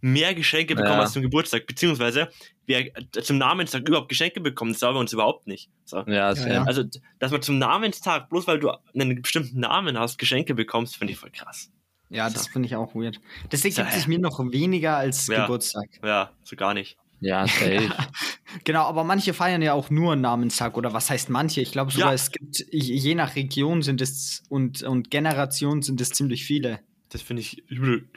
mehr 0.00 0.34
Geschenke 0.34 0.74
bekommen 0.74 0.94
Ja. 0.96 1.00
als 1.02 1.12
zum 1.12 1.22
Geburtstag, 1.22 1.66
beziehungsweise 1.66 2.28
wer 2.66 2.84
zum 3.22 3.38
Namenstag 3.38 3.88
überhaupt 3.88 4.08
Geschenke 4.08 4.40
bekommt, 4.40 4.74
das 4.74 4.82
war 4.82 4.92
bei 4.92 5.00
uns 5.00 5.12
überhaupt 5.12 5.46
nicht. 5.46 5.70
So. 5.84 5.98
Ja, 6.06 6.32
Ja. 6.32 6.64
Also, 6.64 6.84
dass 7.18 7.30
man 7.32 7.42
zum 7.42 7.58
Namenstag, 7.58 8.28
bloß 8.28 8.46
weil 8.46 8.58
du 8.60 8.70
einen 8.94 9.22
bestimmten 9.22 9.60
Namen 9.60 9.98
hast, 9.98 10.18
Geschenke 10.18 10.54
bekommst, 10.54 10.96
finde 10.96 11.12
ich 11.12 11.18
voll 11.18 11.30
krass. 11.30 11.70
Ja, 12.10 12.30
das 12.30 12.48
finde 12.48 12.66
ich 12.66 12.76
auch 12.76 12.94
weird. 12.94 13.20
Das 13.50 13.64
ergibt 13.64 13.86
So, 13.86 13.94
sich 13.94 14.04
hä? 14.06 14.08
mir 14.08 14.18
noch 14.18 14.38
weniger 14.40 14.96
als 14.96 15.26
Ja. 15.26 15.42
Geburtstag. 15.42 15.88
Ja, 16.02 16.30
so 16.42 16.56
gar 16.56 16.72
nicht. 16.74 16.96
Ja, 17.20 17.46
safe. 17.48 17.90
Genau, 18.64 18.84
aber 18.84 19.04
manche 19.04 19.34
feiern 19.34 19.60
ja 19.60 19.72
auch 19.74 19.90
nur 19.90 20.14
Namenstag 20.16 20.76
oder 20.76 20.92
was 20.92 21.10
heißt 21.10 21.28
manche? 21.30 21.60
Ich 21.60 21.72
glaube 21.72 21.90
sogar, 21.90 22.08
Ja. 22.10 22.14
es 22.14 22.30
gibt, 22.30 22.64
je 22.70 23.14
nach 23.14 23.34
Region 23.36 23.82
sind 23.82 24.00
es 24.00 24.42
und, 24.48 24.82
und 24.84 25.10
Generation 25.10 25.82
sind 25.82 26.00
es 26.00 26.10
ziemlich 26.10 26.44
viele. 26.44 26.80
Das 27.10 27.20
finde 27.22 27.42
ich 27.42 27.58
übel. 27.68 28.08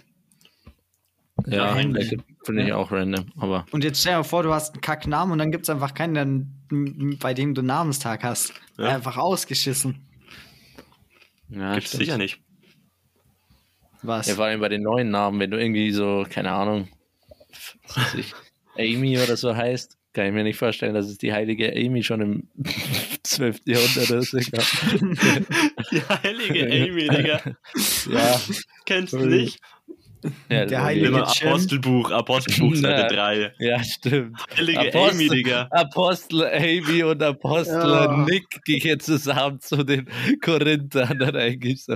Ja, 1.48 1.76
finde 1.76 2.64
ich 2.64 2.74
auch 2.74 2.92
random. 2.92 3.26
Aber 3.38 3.66
Und 3.72 3.84
jetzt 3.84 4.02
stell 4.02 4.18
dir 4.18 4.24
vor, 4.24 4.44
du 4.44 4.54
hast 4.54 4.74
einen 4.74 4.82
Kacknamen 4.82 5.32
und 5.34 5.38
dann 5.40 5.52
gibt 5.52 5.64
es 5.66 5.70
einfach 5.70 5.94
keinen, 5.94 7.18
bei 7.20 7.34
dem 7.34 7.54
du 7.54 7.62
Namenstag 7.62 8.24
hast. 8.24 8.54
Ja. 8.78 8.96
Einfach 8.96 9.18
ausgeschissen. 9.18 10.06
ja, 11.50 11.76
Gibt's 11.76 11.92
sicher 11.92 12.18
nicht. 12.18 12.42
Was? 14.04 14.28
Ja, 14.28 14.36
vor 14.36 14.46
allem 14.46 14.60
bei 14.60 14.70
den 14.70 14.82
neuen 14.82 15.12
Namen, 15.12 15.40
wenn 15.40 15.52
du 15.52 15.60
irgendwie 15.60 15.92
so, 15.92 16.26
keine 16.30 16.52
Ahnung, 16.52 16.88
ich, 18.18 18.34
Amy 18.78 19.20
oder 19.20 19.38
so 19.38 19.56
heißt, 19.56 19.98
kann 20.14 20.26
ich 20.26 20.34
mir 20.34 20.44
nicht 20.44 20.58
vorstellen, 20.58 20.94
dass 20.94 21.06
es 21.06 21.18
die 21.18 21.32
heilige 21.32 21.72
Amy 21.74 22.04
schon 22.04 22.22
im 22.22 22.48
12. 23.24 23.62
Jahrhundert 23.66 24.10
gab. 24.52 24.66
Die 25.92 26.02
heilige 26.02 26.66
Amy, 26.66 27.08
Digga. 27.08 27.42
Ja, 28.10 28.42
Kennst 28.86 29.14
du 29.14 29.20
nicht? 29.20 29.60
Ja 30.50 30.66
Der 30.66 30.84
heilige 30.84 31.08
Immer. 31.08 31.28
Apostelbuch, 31.28 32.12
Apostelbuch 32.12 32.76
Seite 32.76 33.02
Ja. 33.02 33.08
3. 33.08 33.54
Ja, 33.60 33.84
stimmt. 33.84 34.38
Heilige 34.58 34.80
Apostel- 34.80 35.10
Amy, 35.12 35.30
Digga. 35.30 35.68
Apostel 35.72 36.44
Amy 36.46 37.04
und 37.04 37.22
Apostel 37.24 37.74
Ja. 37.90 38.18
Nick 38.30 38.64
gehen 38.66 39.00
zusammen 39.00 39.60
zu 39.60 39.84
den 39.84 40.08
Korinthern 40.42 41.18
dann 41.20 41.36
eigentlich 41.36 41.84
so. 41.84 41.96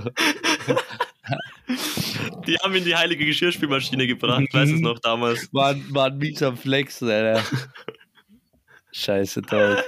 Die 2.46 2.56
haben 2.58 2.74
ihn 2.76 2.84
die 2.84 2.94
heilige 2.94 3.26
Geschirrspülmaschine 3.26 4.06
gebracht, 4.06 4.44
weiß 4.52 4.70
es 4.70 4.80
noch 4.80 4.98
damals. 5.00 5.48
War, 5.52 5.74
war 5.90 6.06
ein 6.06 6.18
mieser 6.18 6.56
Flex, 6.56 7.02
Alter. 7.02 7.42
Scheiße, 8.92 9.42
toll. 9.42 9.82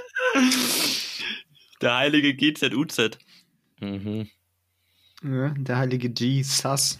Der 1.81 1.97
heilige 1.97 2.33
GZUZ. 2.35 3.17
Mhm. 3.79 4.27
Ja, 5.23 5.49
der 5.57 5.77
heilige 5.77 6.09
Jesus. 6.09 6.99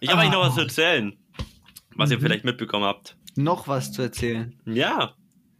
Ich 0.00 0.08
habe 0.08 0.20
eigentlich 0.20 0.32
noch 0.32 0.42
Ah. 0.44 0.48
was 0.48 0.54
zu 0.54 0.60
erzählen, 0.62 1.16
was 1.96 2.10
ihr 2.10 2.16
Mhm. 2.18 2.22
vielleicht 2.22 2.44
mitbekommen 2.44 2.84
habt. 2.84 3.16
Noch 3.36 3.68
was 3.68 3.92
zu 3.92 4.02
erzählen. 4.02 4.58
Ja, 4.66 5.14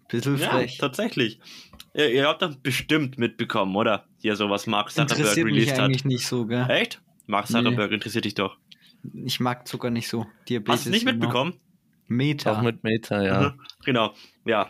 Bisschen 0.09 0.38
ja, 0.38 0.50
frech. 0.50 0.78
tatsächlich. 0.78 1.40
Ihr, 1.94 2.11
ihr 2.12 2.26
habt 2.28 2.42
das 2.42 2.57
bestimmt 2.59 3.18
mitbekommen, 3.18 3.74
oder? 3.76 4.07
Hier 4.20 4.36
so 4.36 4.48
was 4.50 4.66
Mark 4.66 4.90
Zuckerberg 4.90 5.18
Interessiert 5.18 5.46
mich 5.46 5.55
released 5.55 5.72
hat. 5.74 5.80
eigentlich 5.80 6.05
nicht 6.05 6.26
so, 6.26 6.46
gell? 6.46 6.66
Echt? 6.68 7.00
Mark 7.26 7.48
Nee. 7.50 7.57
Zuckerberg 7.59 7.92
interessiert 7.92 8.24
dich 8.24 8.34
doch. 8.34 8.57
Ich 9.24 9.40
mag 9.40 9.66
Zucker 9.66 9.90
nicht 9.90 10.09
so. 10.09 10.26
Diabetes. 10.48 10.72
Hast 10.80 10.86
du 10.86 10.90
nicht 10.90 11.05
mitbekommen? 11.05 11.55
Meta. 12.09 12.59
Auch 12.59 12.62
mit 12.62 12.82
Meta, 12.84 13.22
ja. 13.22 13.40
Mhm. 13.50 13.61
Genau, 13.84 14.12
ja. 14.44 14.68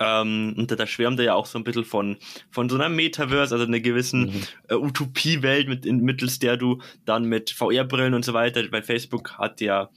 Ähm, 0.00 0.54
und 0.56 0.70
da 0.70 0.86
schwärmt 0.86 1.18
er 1.18 1.24
ja 1.24 1.34
auch 1.34 1.46
so 1.46 1.58
ein 1.58 1.64
bisschen 1.64 1.84
von, 1.84 2.16
von 2.50 2.68
so 2.68 2.76
einer 2.76 2.88
Metaverse, 2.88 3.54
also 3.54 3.66
einer 3.66 3.80
gewissen 3.80 4.26
Mhm. 4.26 4.42
äh, 4.68 4.74
Utopiewelt, 4.74 5.68
mit, 5.68 5.86
in, 5.86 6.00
mittels 6.00 6.38
der 6.38 6.56
du 6.56 6.80
dann 7.04 7.24
mit 7.24 7.50
VR-Brillen 7.50 8.14
und 8.14 8.24
so 8.24 8.32
weiter, 8.32 8.62
weil 8.70 8.82
Facebook 8.82 9.38
hat 9.38 9.60
ja, 9.60 9.90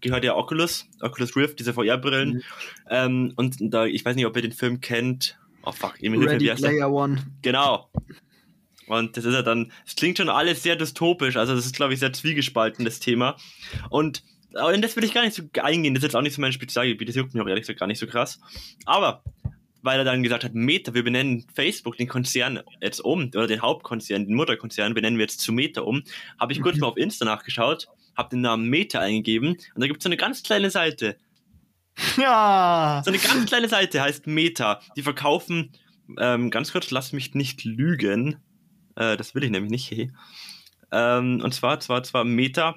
gehört 0.00 0.24
ja 0.24 0.36
Oculus, 0.36 0.86
Oculus 1.00 1.36
Rift, 1.36 1.58
diese 1.58 1.72
VR-Brillen. 1.72 2.34
Mhm. 2.34 2.42
Ähm, 2.90 3.32
und 3.36 3.56
da, 3.60 3.86
ich 3.86 4.04
weiß 4.04 4.16
nicht, 4.16 4.26
ob 4.26 4.36
ihr 4.36 4.42
den 4.42 4.52
Film 4.52 4.80
kennt. 4.80 5.38
Oh 5.62 5.72
fuck, 5.72 5.94
Ready 6.00 6.46
der? 6.46 6.54
Player 6.54 6.90
One. 6.90 7.26
Genau. 7.42 7.90
Und 8.86 9.16
das 9.16 9.24
ist 9.24 9.34
ja 9.34 9.42
dann, 9.42 9.70
es 9.86 9.96
klingt 9.96 10.16
schon 10.18 10.30
alles 10.30 10.62
sehr 10.62 10.76
dystopisch, 10.76 11.36
also 11.36 11.54
das 11.54 11.66
ist, 11.66 11.76
glaube 11.76 11.92
ich, 11.92 12.00
sehr 12.00 12.12
zwiegespalten, 12.12 12.84
das 12.84 13.00
Thema. 13.00 13.36
Und 13.90 14.22
aber 14.54 14.72
in 14.74 14.82
das 14.82 14.96
will 14.96 15.04
ich 15.04 15.14
gar 15.14 15.22
nicht 15.24 15.34
so 15.34 15.42
eingehen, 15.62 15.94
das 15.94 16.02
ist 16.02 16.08
jetzt 16.08 16.16
auch 16.16 16.22
nicht 16.22 16.34
so 16.34 16.40
mein 16.40 16.52
Spezialgebiet, 16.52 17.08
das 17.08 17.16
juckt 17.16 17.34
mich 17.34 17.42
auch 17.42 17.48
ehrlich 17.48 17.62
gesagt 17.62 17.78
gar 17.80 17.86
nicht 17.86 17.98
so 17.98 18.06
krass. 18.06 18.40
Aber, 18.86 19.22
weil 19.82 19.98
er 19.98 20.04
dann 20.04 20.22
gesagt 20.22 20.44
hat, 20.44 20.54
Meta, 20.54 20.94
wir 20.94 21.04
benennen 21.04 21.46
Facebook, 21.54 21.96
den 21.96 22.08
Konzern 22.08 22.60
jetzt 22.80 23.00
um, 23.00 23.24
oder 23.34 23.46
den 23.46 23.62
Hauptkonzern, 23.62 24.26
den 24.26 24.34
Mutterkonzern, 24.34 24.94
benennen 24.94 25.18
wir 25.18 25.24
jetzt 25.24 25.40
zu 25.40 25.52
Meta 25.52 25.82
um, 25.82 26.02
habe 26.40 26.52
ich 26.52 26.60
kurz 26.62 26.76
Mhm. 26.76 26.80
mal 26.82 26.86
auf 26.88 26.96
Insta 26.96 27.24
nachgeschaut, 27.24 27.88
habe 28.16 28.30
den 28.30 28.40
Namen 28.40 28.68
Meta 28.68 28.98
eingegeben 29.00 29.50
und 29.74 29.80
da 29.80 29.86
gibt 29.86 29.98
es 30.00 30.04
so 30.04 30.08
eine 30.08 30.16
ganz 30.16 30.42
kleine 30.42 30.70
Seite, 30.70 31.16
Ja. 32.16 33.02
so 33.04 33.10
eine 33.10 33.18
ganz 33.18 33.46
kleine 33.46 33.68
Seite 33.68 34.00
heißt 34.00 34.26
Meta. 34.26 34.80
Die 34.96 35.02
verkaufen, 35.02 35.72
ähm, 36.18 36.50
ganz 36.50 36.72
kurz, 36.72 36.90
lass 36.90 37.12
mich 37.12 37.34
nicht 37.34 37.64
lügen. 37.64 38.36
Äh, 38.96 39.16
das 39.16 39.34
will 39.34 39.44
ich 39.44 39.50
nämlich 39.50 39.70
nicht. 39.70 39.90
Hey. 39.90 40.12
Ähm, 40.92 41.40
und 41.42 41.52
zwar, 41.54 41.80
zwar, 41.80 42.02
zwar 42.02 42.24
Meta. 42.24 42.76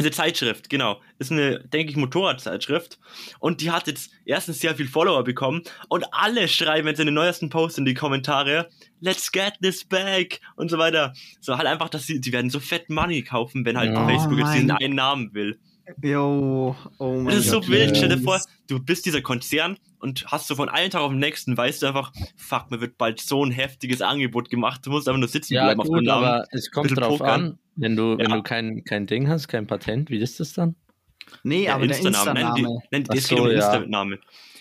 Ist 0.00 0.06
eine 0.06 0.10
Zeitschrift, 0.32 0.70
genau. 0.70 1.00
Ist 1.18 1.30
eine, 1.32 1.60
denke 1.60 1.90
ich, 1.90 1.96
Motorradzeitschrift. 1.96 2.98
Und 3.38 3.60
die 3.60 3.70
hat 3.70 3.86
jetzt 3.86 4.10
erstens 4.24 4.60
sehr 4.60 4.74
viel 4.74 4.88
Follower 4.88 5.24
bekommen. 5.24 5.62
Und 5.88 6.04
alle 6.12 6.48
schreiben 6.48 6.88
jetzt 6.88 7.00
in 7.00 7.06
den 7.06 7.14
neuesten 7.14 7.50
Posts 7.50 7.78
in 7.78 7.84
die 7.84 7.94
Kommentare, 7.94 8.68
let's 9.00 9.30
get 9.32 9.54
this 9.62 9.84
back 9.84 10.40
und 10.56 10.70
so 10.70 10.78
weiter. 10.78 11.12
So 11.40 11.56
halt 11.56 11.66
einfach, 11.66 11.88
dass 11.88 12.06
sie, 12.06 12.20
die 12.20 12.32
werden 12.32 12.50
so 12.50 12.60
fett 12.60 12.90
Money 12.90 13.22
kaufen, 13.22 13.64
wenn 13.64 13.76
halt 13.78 13.90
Oh 13.96 14.06
Facebook 14.06 14.38
jetzt 14.38 14.54
diesen 14.54 14.68
mein- 14.68 14.76
einen 14.78 14.94
Namen 14.94 15.34
will. 15.34 15.58
Jo. 16.02 16.76
Oh 16.98 17.12
mein 17.16 17.26
Das 17.26 17.36
ist 17.36 17.50
so 17.50 17.60
Gott, 17.60 17.68
wild. 17.70 17.88
ja. 17.90 17.94
Stell 17.94 18.08
dir 18.10 18.18
vor, 18.18 18.40
du 18.68 18.78
bist 18.82 19.06
dieser 19.06 19.20
Konzern 19.22 19.76
und 19.98 20.24
hast 20.26 20.46
so 20.48 20.54
von 20.54 20.68
einem 20.68 20.90
Tag 20.90 21.02
auf 21.02 21.10
den 21.10 21.18
nächsten, 21.20 21.56
weißt 21.56 21.82
du 21.82 21.86
einfach, 21.86 22.12
fuck, 22.36 22.70
mir 22.70 22.80
wird 22.80 22.96
bald 22.98 23.20
so 23.20 23.44
ein 23.44 23.50
heftiges 23.50 24.00
Angebot 24.02 24.50
gemacht. 24.50 24.84
Du 24.86 24.90
musst 24.90 25.08
einfach 25.08 25.18
nur 25.20 25.28
sitzen 25.28 25.54
Ja, 25.54 25.64
bleiben 25.64 25.80
auf 25.80 25.88
gut, 25.88 25.98
dem 26.00 26.04
Namen. 26.04 26.24
aber 26.24 26.44
es 26.50 26.70
kommt 26.70 26.96
drauf 26.96 27.18
pokern. 27.18 27.28
an, 27.44 27.58
wenn 27.76 27.96
du, 27.96 28.16
wenn 28.18 28.30
Ja. 28.30 28.36
du 28.36 28.42
kein, 28.42 28.82
kein 28.84 29.06
Ding 29.06 29.28
hast, 29.28 29.48
kein 29.48 29.66
Patent, 29.66 30.10
wie 30.10 30.18
ist 30.18 30.40
das 30.40 30.52
dann? 30.52 30.76
Nee, 31.44 31.68
aber 31.68 31.86
der 31.86 31.96
Insta-Name. 31.98 32.34
Nein, 32.40 32.54
die, 32.56 32.60
Insta-Name. 32.62 32.82
nein, 32.90 33.04
Ach 33.08 33.14
das 33.14 33.28
geht 33.28 33.38
um 33.38 33.44
so, 33.46 33.50
ja. 33.52 33.56
Insta-Name. 33.56 34.18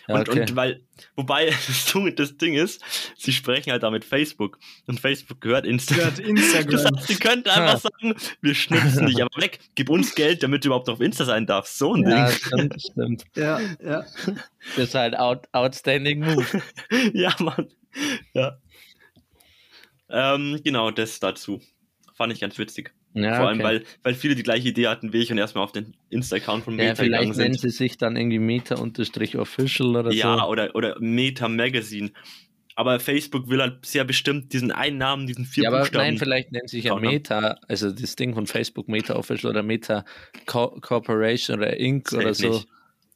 Ja, 0.10 0.16
Und, 0.16 0.28
okay. 0.30 0.42
und 0.42 0.56
weil, 0.56 0.82
wobei 1.16 1.46
das, 1.68 1.86
Ding- 1.94 2.16
das 2.16 2.36
Ding 2.38 2.56
ist, 2.56 2.82
sie 3.16 3.32
sprechen 3.32 3.72
halt 3.72 3.84
da 3.84 3.92
mit 3.92 4.04
Facebook 4.04 4.58
und 4.88 5.00
Facebook 5.00 5.40
gehört 5.40 5.66
Instagram. 5.66 6.16
Gehört 6.16 6.20
Instagram. 6.20 6.72
Das 6.72 6.86
heißt, 6.86 7.08
sie 7.08 7.16
könnten 7.16 7.50
einfach 7.50 7.80
sagen, 7.80 8.16
wir 8.42 8.56
schnipsen 8.56 9.06
dich 9.06 9.22
aber 9.22 9.42
weg, 9.42 9.60
gib 9.76 9.90
uns 9.90 10.16
Geld, 10.16 10.42
damit 10.42 10.64
du 10.64 10.70
überhaupt 10.70 10.90
auf 10.90 11.00
Insta 11.00 11.26
sein 11.26 11.46
darfst. 11.46 11.78
So 11.78 11.94
ein 11.94 12.10
ja, 12.10 12.28
Ding. 12.28 12.38
stimmt, 12.40 12.82
stimmt. 12.82 13.24
Ja, 13.36 13.60
ja. 13.84 14.04
Das 14.76 14.90
ist 14.90 14.96
halt 14.96 15.16
out, 15.18 15.48
outstanding 15.52 16.20
Move. 16.22 16.46
Ja, 17.14 17.36
Mann. 17.40 17.68
Ja. 18.34 18.58
Ähm, 20.10 20.60
genau, 20.64 20.90
das 20.92 21.20
dazu. 21.20 21.62
Fand 22.16 22.34
ich 22.34 22.40
ganz 22.40 22.58
witzig. 22.58 22.94
Ja, 23.14 23.38
Vor 23.38 23.48
allem, 23.48 23.60
okay. 23.60 23.68
weil, 23.68 23.84
weil 24.04 24.14
viele 24.14 24.36
die 24.36 24.44
gleiche 24.44 24.68
Idee 24.70 24.88
hatten 24.88 25.12
wie 25.14 25.18
ich 25.18 25.32
und 25.32 25.38
erstmal 25.40 25.64
auf 25.64 25.72
den 25.72 25.96
Insta-Account 26.10 26.64
von 26.64 26.78
ja, 26.78 26.90
Meta 26.90 27.04
gegangen 27.04 27.24
vielleicht 27.24 27.38
nennen 27.40 27.54
sind. 27.56 27.72
sie 27.72 27.76
sich 27.76 27.98
dann 27.98 28.16
irgendwie 28.16 28.38
Meta-Official 28.40 29.96
oder 29.96 30.12
Ja, 30.12 30.38
so. 30.40 30.46
oder, 30.46 30.76
oder 30.76 30.96
Meta 31.00 31.48
Magazine. 31.50 32.12
Aber 32.76 33.00
Facebook 33.00 33.50
will 33.50 33.60
halt 33.62 33.86
sehr 33.86 34.06
bestimmt 34.06 34.54
diesen 34.54 34.72
einen 34.72 34.98
Namen, 35.00 35.28
diesen 35.28 35.44
vier 35.46 35.64
Ja, 35.64 35.70
aber 35.70 35.80
Buchstaben. 35.80 36.06
nein, 36.06 36.18
vielleicht 36.18 36.52
nennt 36.52 36.70
sich 36.70 36.86
ja. 36.86 36.96
Meta, 36.96 37.58
also 37.68 37.92
das 37.92 38.16
Ding 38.16 38.34
von 38.34 38.48
Facebook, 38.48 38.88
Meta 38.88 39.16
Official 39.16 39.52
oder 39.52 39.64
Meta 39.64 40.06
Co 40.46 40.80
Corporation 40.80 41.58
oder 41.58 41.76
Inc. 41.78 42.14
Oder 42.14 42.34
so. 42.34 42.48
nicht. 42.50 42.68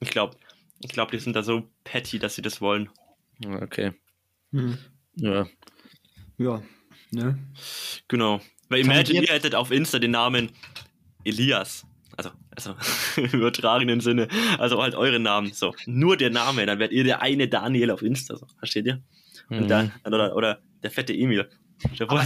Ich 0.01 0.09
glaube, 0.09 0.35
ich 0.81 0.89
glaub, 0.91 1.11
die 1.11 1.19
sind 1.19 1.35
da 1.35 1.43
so 1.43 1.69
petty, 1.85 2.19
dass 2.19 2.35
sie 2.35 2.41
das 2.41 2.59
wollen. 2.59 2.89
Ja, 3.43 3.61
Okay. 3.61 3.91
Hm. 4.51 4.77
Ja. 5.15 5.47
Ja. 6.37 6.61
Ne? 7.11 7.37
Genau. 8.09 8.41
Weil 8.73 8.81
imagine, 8.81 9.25
ihr 9.25 9.33
hättet 9.33 9.55
auf 9.55 9.71
Insta 9.71 9.99
den 9.99 10.11
Namen 10.11 10.49
Elias. 11.23 11.85
Also, 12.17 12.31
also 12.55 12.75
im 13.17 13.39
übertragenen 13.39 13.99
Sinne. 14.01 14.27
Also 14.57 14.81
halt 14.81 14.95
eure 14.95 15.19
Namen. 15.19 15.53
So. 15.53 15.73
Nur 15.85 16.17
der 16.17 16.29
Name, 16.29 16.65
dann 16.65 16.79
wärt 16.79 16.91
ihr 16.91 17.03
der 17.03 17.21
eine 17.21 17.47
Daniel 17.47 17.91
auf 17.91 18.01
Insta. 18.01 18.35
So. 18.35 18.47
Versteht 18.57 18.85
ihr? 18.85 19.01
Mhm. 19.49 19.67
dann, 19.67 19.91
oder, 20.05 20.35
oder 20.35 20.59
der 20.81 20.91
fette 20.91 21.13
Emil. 21.13 21.49
Vor, 21.97 22.23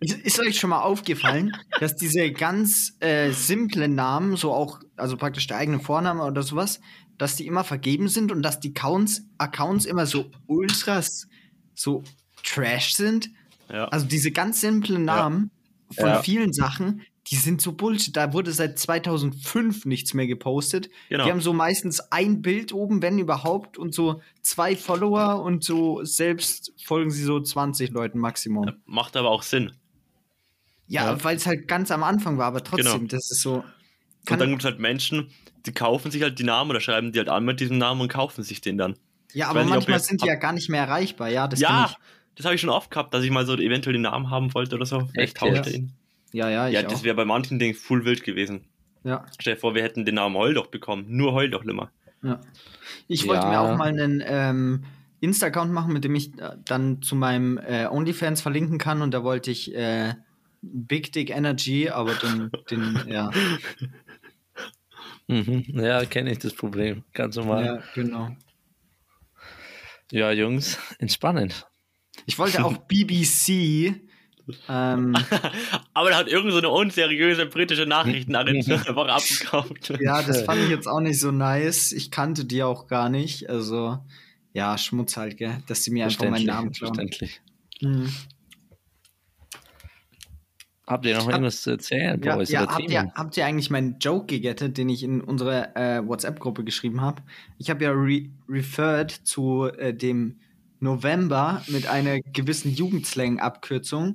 ist 0.00 0.38
euch 0.38 0.58
schon 0.58 0.70
mal 0.70 0.82
aufgefallen, 0.82 1.56
dass 1.80 1.96
diese 1.96 2.30
ganz 2.30 2.96
äh, 3.00 3.32
simplen 3.32 3.94
Namen, 3.96 4.36
so 4.36 4.52
auch, 4.52 4.80
also 4.96 5.16
praktisch 5.16 5.48
der 5.48 5.56
eigene 5.56 5.80
Vorname 5.80 6.22
oder 6.22 6.42
sowas, 6.42 6.80
dass 7.18 7.34
die 7.34 7.46
immer 7.46 7.64
vergeben 7.64 8.08
sind 8.08 8.30
und 8.30 8.42
dass 8.42 8.60
die 8.60 8.70
Accounts, 8.70 9.22
Accounts 9.38 9.86
immer 9.86 10.06
so 10.06 10.30
ultras, 10.46 11.26
so 11.74 12.04
trash 12.44 12.94
sind? 12.94 13.28
Ja. 13.70 13.84
Also 13.88 14.06
diese 14.06 14.30
ganz 14.30 14.60
simplen 14.60 15.04
Namen 15.04 15.50
von 15.94 16.06
Ja. 16.06 16.22
vielen 16.22 16.52
Sachen, 16.52 17.02
die 17.28 17.36
sind 17.36 17.60
so 17.60 17.72
Bullshit. 17.72 18.16
Da 18.16 18.32
wurde 18.32 18.52
seit 18.52 18.78
2005 18.78 19.84
nichts 19.84 20.14
mehr 20.14 20.26
gepostet. 20.26 20.88
Genau. 21.10 21.24
Die 21.24 21.30
haben 21.30 21.40
so 21.42 21.52
meistens 21.52 22.00
ein 22.10 22.40
Bild 22.40 22.72
oben, 22.72 23.02
wenn 23.02 23.18
überhaupt, 23.18 23.76
und 23.76 23.94
so 23.94 24.22
zwei 24.40 24.76
Follower 24.76 25.42
und 25.42 25.62
so 25.62 26.02
selbst 26.04 26.72
folgen 26.82 27.10
sie 27.10 27.22
so 27.24 27.40
20 27.40 27.90
Leuten 27.90 28.18
Maximum. 28.18 28.70
Macht 28.86 29.16
aber 29.16 29.30
auch 29.30 29.42
Sinn. 29.42 29.72
Ja, 30.86 31.04
Ja. 31.12 31.24
weil 31.24 31.36
es 31.36 31.46
halt 31.46 31.68
ganz 31.68 31.90
am 31.90 32.02
Anfang 32.02 32.38
war, 32.38 32.46
aber 32.46 32.64
trotzdem, 32.64 32.92
Genau. 33.00 33.08
das 33.08 33.30
ist 33.30 33.42
so. 33.42 33.62
Und 34.30 34.38
dann 34.40 34.50
gibt 34.50 34.62
es 34.62 34.66
halt 34.66 34.78
Menschen, 34.78 35.30
die 35.66 35.72
kaufen 35.72 36.10
sich 36.10 36.22
halt 36.22 36.38
die 36.38 36.44
Namen 36.44 36.70
oder 36.70 36.80
schreiben 36.80 37.12
die 37.12 37.18
halt 37.18 37.28
an 37.28 37.44
mit 37.44 37.60
diesem 37.60 37.76
Namen 37.78 38.00
und 38.00 38.08
kaufen 38.08 38.42
sich 38.42 38.60
den 38.62 38.78
dann. 38.78 38.96
ja, 39.34 39.48
aber 39.48 39.60
nicht, 39.60 39.68
manchmal 39.70 39.98
ihr- 39.98 40.02
sind 40.02 40.22
die 40.22 40.26
ja 40.26 40.36
gar 40.36 40.54
nicht 40.54 40.70
mehr 40.70 40.80
erreichbar, 40.82 41.28
ja. 41.28 41.46
Das 41.46 41.60
ja, 41.60 41.94
das 42.38 42.46
habe 42.46 42.54
ich 42.54 42.60
schon 42.62 42.70
oft 42.70 42.90
gehabt, 42.90 43.12
dass 43.12 43.22
ich 43.22 43.30
mal 43.30 43.44
so 43.44 43.54
eventuell 43.56 43.92
den 43.92 44.02
Namen 44.02 44.30
haben 44.30 44.54
wollte 44.54 44.76
oder 44.76 44.86
so. 44.86 45.00
Vielleicht 45.12 45.18
Echt 45.18 45.36
tauscht 45.36 45.66
ihn. 45.66 45.92
ich. 46.30 46.34
Ja, 46.38 46.48
ja, 46.48 46.68
ich 46.68 46.74
Ja, 46.74 46.82
das 46.82 47.02
wäre 47.02 47.14
bei 47.16 47.24
manchen 47.26 47.58
Dingen 47.58 47.74
full 47.74 48.04
wild 48.06 48.22
gewesen. 48.24 48.64
ja, 49.04 49.26
Stell 49.38 49.54
dir 49.54 49.60
vor, 49.60 49.74
wir 49.74 49.82
hätten 49.82 50.04
den 50.06 50.14
Namen 50.14 50.36
Heul 50.36 50.54
doch 50.54 50.68
bekommen. 50.68 51.04
Nur 51.08 51.32
Heul 51.34 51.50
doch 51.50 51.64
nimmer. 51.64 51.90
ja. 52.22 52.40
Ich 53.08 53.26
wollte 53.28 53.42
Ja. 53.46 53.50
mir 53.50 53.60
auch 53.60 53.76
mal 53.76 53.88
einen 53.88 54.22
ähm, 54.24 54.84
Insta-Account 55.20 55.72
machen, 55.72 55.92
mit 55.92 56.04
dem 56.04 56.14
ich 56.14 56.38
äh, 56.38 56.56
dann 56.64 57.02
zu 57.02 57.16
meinem 57.16 57.58
äh, 57.58 57.86
OnlyFans 57.86 58.40
verlinken 58.40 58.78
kann 58.78 59.02
und 59.02 59.12
da 59.12 59.22
wollte 59.24 59.50
ich 59.50 59.74
äh, 59.74 60.14
Big 60.62 61.12
Dick 61.12 61.30
Energy, 61.30 61.90
aber 61.90 62.14
den, 62.14 62.50
den 62.70 63.00
ja, 63.08 63.30
Mhm. 65.28 65.64
Ja, 65.68 66.04
kenne 66.06 66.32
ich 66.32 66.38
das 66.38 66.54
Problem. 66.54 67.04
Ganz 67.12 67.36
normal. 67.36 67.64
Ja, 67.64 67.74
ja, 67.76 67.82
genau. 67.94 68.30
Jungs, 70.10 70.78
entspannend. 70.98 71.67
Ich 72.26 72.38
wollte 72.38 72.64
auch 72.64 72.76
BBC. 72.88 73.94
ähm, 74.68 75.14
Aber 75.94 76.10
da 76.10 76.16
hat 76.16 76.28
irgend 76.28 76.52
so 76.52 76.58
eine 76.58 76.68
unseriöse 76.70 77.46
britische 77.46 77.86
Nachrichtenagentur 77.86 78.74
einfach 78.88 79.08
abgekauft. 79.08 79.92
ja, 80.00 80.22
das 80.22 80.42
fand 80.42 80.62
ich 80.62 80.70
jetzt 80.70 80.86
auch 80.86 81.00
nicht 81.00 81.20
so 81.20 81.30
nice. 81.30 81.92
Ich 81.92 82.10
kannte 82.10 82.44
die 82.44 82.62
auch 82.62 82.86
gar 82.86 83.08
nicht. 83.08 83.48
Also, 83.50 83.98
ja, 84.52 84.76
Schmutz 84.78 85.16
halt, 85.16 85.36
gell, 85.36 85.62
dass 85.66 85.84
sie 85.84 85.90
mir 85.90 86.04
einfach 86.04 86.28
meinen 86.28 86.46
Namen 86.46 86.72
klauen. 86.72 86.94
verständlich. 86.94 87.40
Mhm. 87.80 88.08
Habt 90.86 91.04
ihr 91.04 91.14
noch 91.16 91.24
Hab- 91.26 91.32
irgendwas 91.32 91.60
zu 91.60 91.70
erzählen? 91.70 92.18
Ja, 92.24 92.40
ja 92.40 92.66
habt, 92.66 92.90
ihr, 92.90 93.12
habt 93.14 93.36
ihr 93.36 93.44
eigentlich 93.44 93.68
meinen 93.68 93.98
Joke 93.98 94.24
gegettet, 94.24 94.78
den 94.78 94.88
ich 94.88 95.02
in 95.02 95.20
unsere 95.20 95.76
äh, 95.76 96.00
WhatsApp-Gruppe 96.06 96.64
geschrieben 96.64 97.02
habe? 97.02 97.22
Ich 97.58 97.68
habe 97.68 97.84
ja 97.84 97.90
re 97.92 98.30
referred 98.48 99.10
zu 99.10 99.66
äh, 99.66 99.92
dem 99.92 100.40
November 100.80 101.62
mit 101.68 101.86
einer 101.86 102.20
gewissen 102.20 102.72
Jugendslang-Abkürzung. 102.72 104.14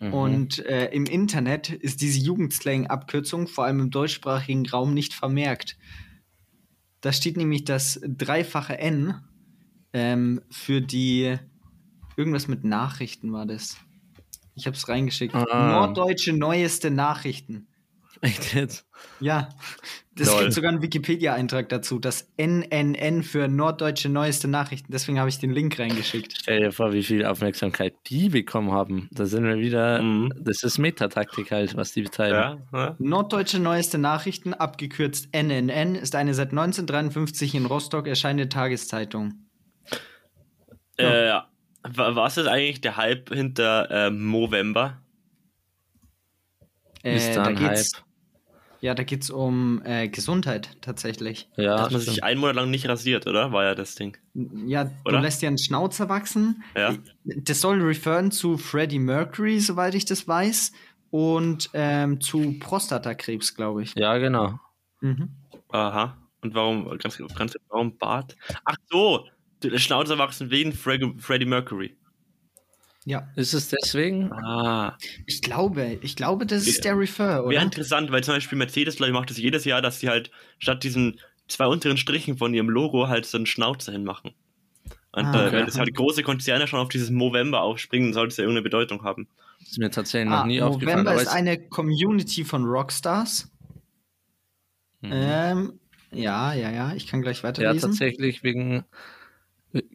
Mhm. 0.00 0.14
Und 0.14 0.66
äh, 0.66 0.86
im 0.92 1.06
Internet 1.06 1.70
ist 1.70 2.00
diese 2.00 2.20
Jugendslang-Abkürzung 2.20 3.46
vor 3.46 3.64
allem 3.64 3.80
im 3.80 3.90
deutschsprachigen 3.90 4.66
Raum 4.66 4.94
nicht 4.94 5.14
vermerkt. 5.14 5.76
Da 7.00 7.12
steht 7.12 7.36
nämlich 7.36 7.64
das 7.64 8.00
dreifache 8.02 8.78
N 8.78 9.14
ähm, 9.92 10.40
für 10.50 10.80
die 10.80 11.36
irgendwas 12.16 12.48
mit 12.48 12.64
Nachrichten 12.64 13.32
war 13.32 13.46
das. 13.46 13.76
Ich 14.54 14.66
habe 14.66 14.76
es 14.76 14.88
reingeschickt. 14.88 15.34
Ah. 15.34 15.72
Norddeutsche 15.72 16.32
neueste 16.32 16.90
Nachrichten. 16.90 17.68
Echt 18.24 18.54
jetzt? 18.54 18.86
Ja, 19.18 19.48
das 20.14 20.28
Lol. 20.28 20.42
gibt 20.42 20.52
sogar 20.52 20.70
einen 20.70 20.80
Wikipedia-Eintrag 20.80 21.68
dazu. 21.70 21.98
Das 21.98 22.28
NNN 22.36 23.24
für 23.24 23.48
Norddeutsche 23.48 24.08
neueste 24.08 24.46
Nachrichten. 24.46 24.92
Deswegen 24.92 25.18
habe 25.18 25.28
ich 25.28 25.38
den 25.40 25.50
Link 25.50 25.76
reingeschickt. 25.78 26.34
Stell 26.38 26.60
dir 26.60 26.70
vor, 26.72 26.92
wie 26.92 27.02
viel 27.02 27.24
Aufmerksamkeit 27.26 27.94
die 28.06 28.28
bekommen 28.28 28.70
haben. 28.70 29.08
Da 29.10 29.26
sind 29.26 29.42
wir 29.44 29.58
wieder. 29.58 30.00
Mhm. 30.02 30.32
Das 30.38 30.62
ist 30.62 30.78
Metataktik 30.78 31.50
halt, 31.50 31.74
was 31.76 31.90
die 31.92 32.02
betreiben. 32.02 32.60
Ja, 32.72 32.78
ja. 32.78 32.96
Norddeutsche 33.00 33.58
neueste 33.58 33.98
Nachrichten, 33.98 34.54
abgekürzt 34.54 35.28
NNN, 35.34 35.96
ist 35.96 36.14
eine 36.14 36.34
seit 36.34 36.50
1953 36.50 37.56
in 37.56 37.66
Rostock 37.66 38.06
erscheinende 38.06 38.48
Tageszeitung. 38.48 39.34
Äh, 40.96 41.30
wa- 41.82 42.14
was 42.14 42.36
ist 42.36 42.46
eigentlich 42.46 42.80
der 42.82 42.96
Hype 42.96 43.30
hinter 43.34 43.90
äh, 43.90 44.10
Movember? 44.10 45.02
Ist 47.02 47.30
Äh, 47.30 47.34
da 47.34 47.42
da 47.42 47.48
ein 47.50 47.56
geht's, 47.56 47.96
Hype? 47.96 48.04
Ja, 48.82 48.96
da 48.96 49.04
geht 49.04 49.22
es 49.22 49.30
um 49.30 49.80
äh, 49.84 50.08
Gesundheit 50.08 50.76
tatsächlich. 50.80 51.48
Ja, 51.56 51.76
Dass 51.76 51.92
man 51.92 52.00
stimmt. 52.00 52.14
sich 52.16 52.24
einen 52.24 52.40
Monat 52.40 52.56
lang 52.56 52.68
nicht 52.68 52.88
rasiert, 52.88 53.28
oder? 53.28 53.52
War 53.52 53.62
ja 53.62 53.74
das 53.76 53.94
Ding. 53.94 54.16
Ja, 54.66 54.90
Oder? 55.04 55.18
du 55.18 55.22
lässt 55.22 55.40
dir 55.40 55.46
einen 55.46 55.58
Schnauzer 55.58 56.08
wachsen. 56.08 56.64
Ja. 56.76 56.96
Das 57.22 57.60
soll 57.60 57.80
referen 57.80 58.32
zu 58.32 58.58
Freddie 58.58 58.98
Mercury, 58.98 59.60
soweit 59.60 59.94
ich 59.94 60.04
das 60.04 60.26
weiß, 60.26 60.72
und 61.10 61.70
ähm, 61.74 62.20
zu 62.20 62.58
Prostatakrebs, 62.58 63.54
glaube 63.54 63.84
ich. 63.84 63.94
ja, 63.94 64.18
genau. 64.18 64.58
Mhm. 65.00 65.30
Aha. 65.70 66.18
Und 66.40 66.54
warum, 66.56 66.98
ganz, 66.98 67.18
ganz, 67.36 67.56
warum 67.68 67.96
Bart? 67.98 68.36
Ach 68.64 68.76
so, 68.90 69.28
der 69.62 69.78
Schnauzer 69.78 70.18
wachsen 70.18 70.50
wegen 70.50 70.72
Fre 70.72 70.98
Freddie 71.18 71.46
Mercury. 71.46 71.96
Ja, 73.04 73.28
Ist 73.34 73.52
es 73.52 73.68
deswegen? 73.68 74.32
Ah. 74.32 74.96
ich 75.26 75.42
glaube, 75.42 75.98
ich 76.02 76.14
glaube, 76.14 76.46
das 76.46 76.66
ist 76.68 76.84
der 76.84 76.96
Refer, 76.96 77.42
oder? 77.42 77.50
Wäre 77.50 77.64
interessant, 77.64 78.12
weil 78.12 78.22
zum 78.22 78.34
Beispiel 78.34 78.56
Mercedes, 78.56 78.96
glaube 78.96 79.10
ich, 79.10 79.14
macht 79.14 79.28
das 79.30 79.38
jedes 79.38 79.64
Jahr, 79.64 79.82
dass 79.82 79.98
sie 79.98 80.08
halt 80.08 80.30
statt 80.58 80.84
diesen 80.84 81.18
zwei 81.48 81.66
unteren 81.66 81.96
Strichen 81.96 82.36
von 82.38 82.54
ihrem 82.54 82.70
Logo 82.70 83.08
halt 83.08 83.26
so 83.26 83.36
einen 83.38 83.46
Schnauzer 83.46 83.90
hinmachen. 83.90 84.32
Und 85.10 85.24
Ah, 85.26 85.44
äh, 85.44 85.46
okay. 85.48 85.56
wenn 85.56 85.66
das 85.66 85.78
halt 85.78 85.92
große 85.94 86.22
Konzerne 86.22 86.66
schon 86.68 86.78
auf 86.78 86.88
dieses 86.88 87.10
Movember 87.10 87.60
aufspringen, 87.60 88.08
dann 88.08 88.14
sollte 88.14 88.28
es 88.32 88.36
ja 88.36 88.44
irgendeine 88.44 88.62
Bedeutung 88.62 89.02
haben. 89.02 89.28
Ist 89.60 89.78
mir 89.78 89.90
tatsächlich 89.90 90.30
noch 90.30 90.44
Ah, 90.44 90.46
nie 90.46 90.62
aufgefallen. 90.62 90.98
November 90.98 91.10
Aber 91.12 91.22
ist 91.22 91.28
es, 91.28 91.34
eine 91.34 91.68
Community 91.68 92.44
von 92.44 92.64
Rockstars. 92.64 93.50
Mhm. 95.00 95.10
Ähm, 95.12 95.80
ja, 96.12 96.54
ja, 96.54 96.70
ja, 96.70 96.94
ich 96.94 97.06
kann 97.08 97.20
gleich 97.20 97.38
ja, 97.38 97.44
weiterlesen. 97.44 97.90
tatsächlich 97.90 98.42
wegen 98.44 98.84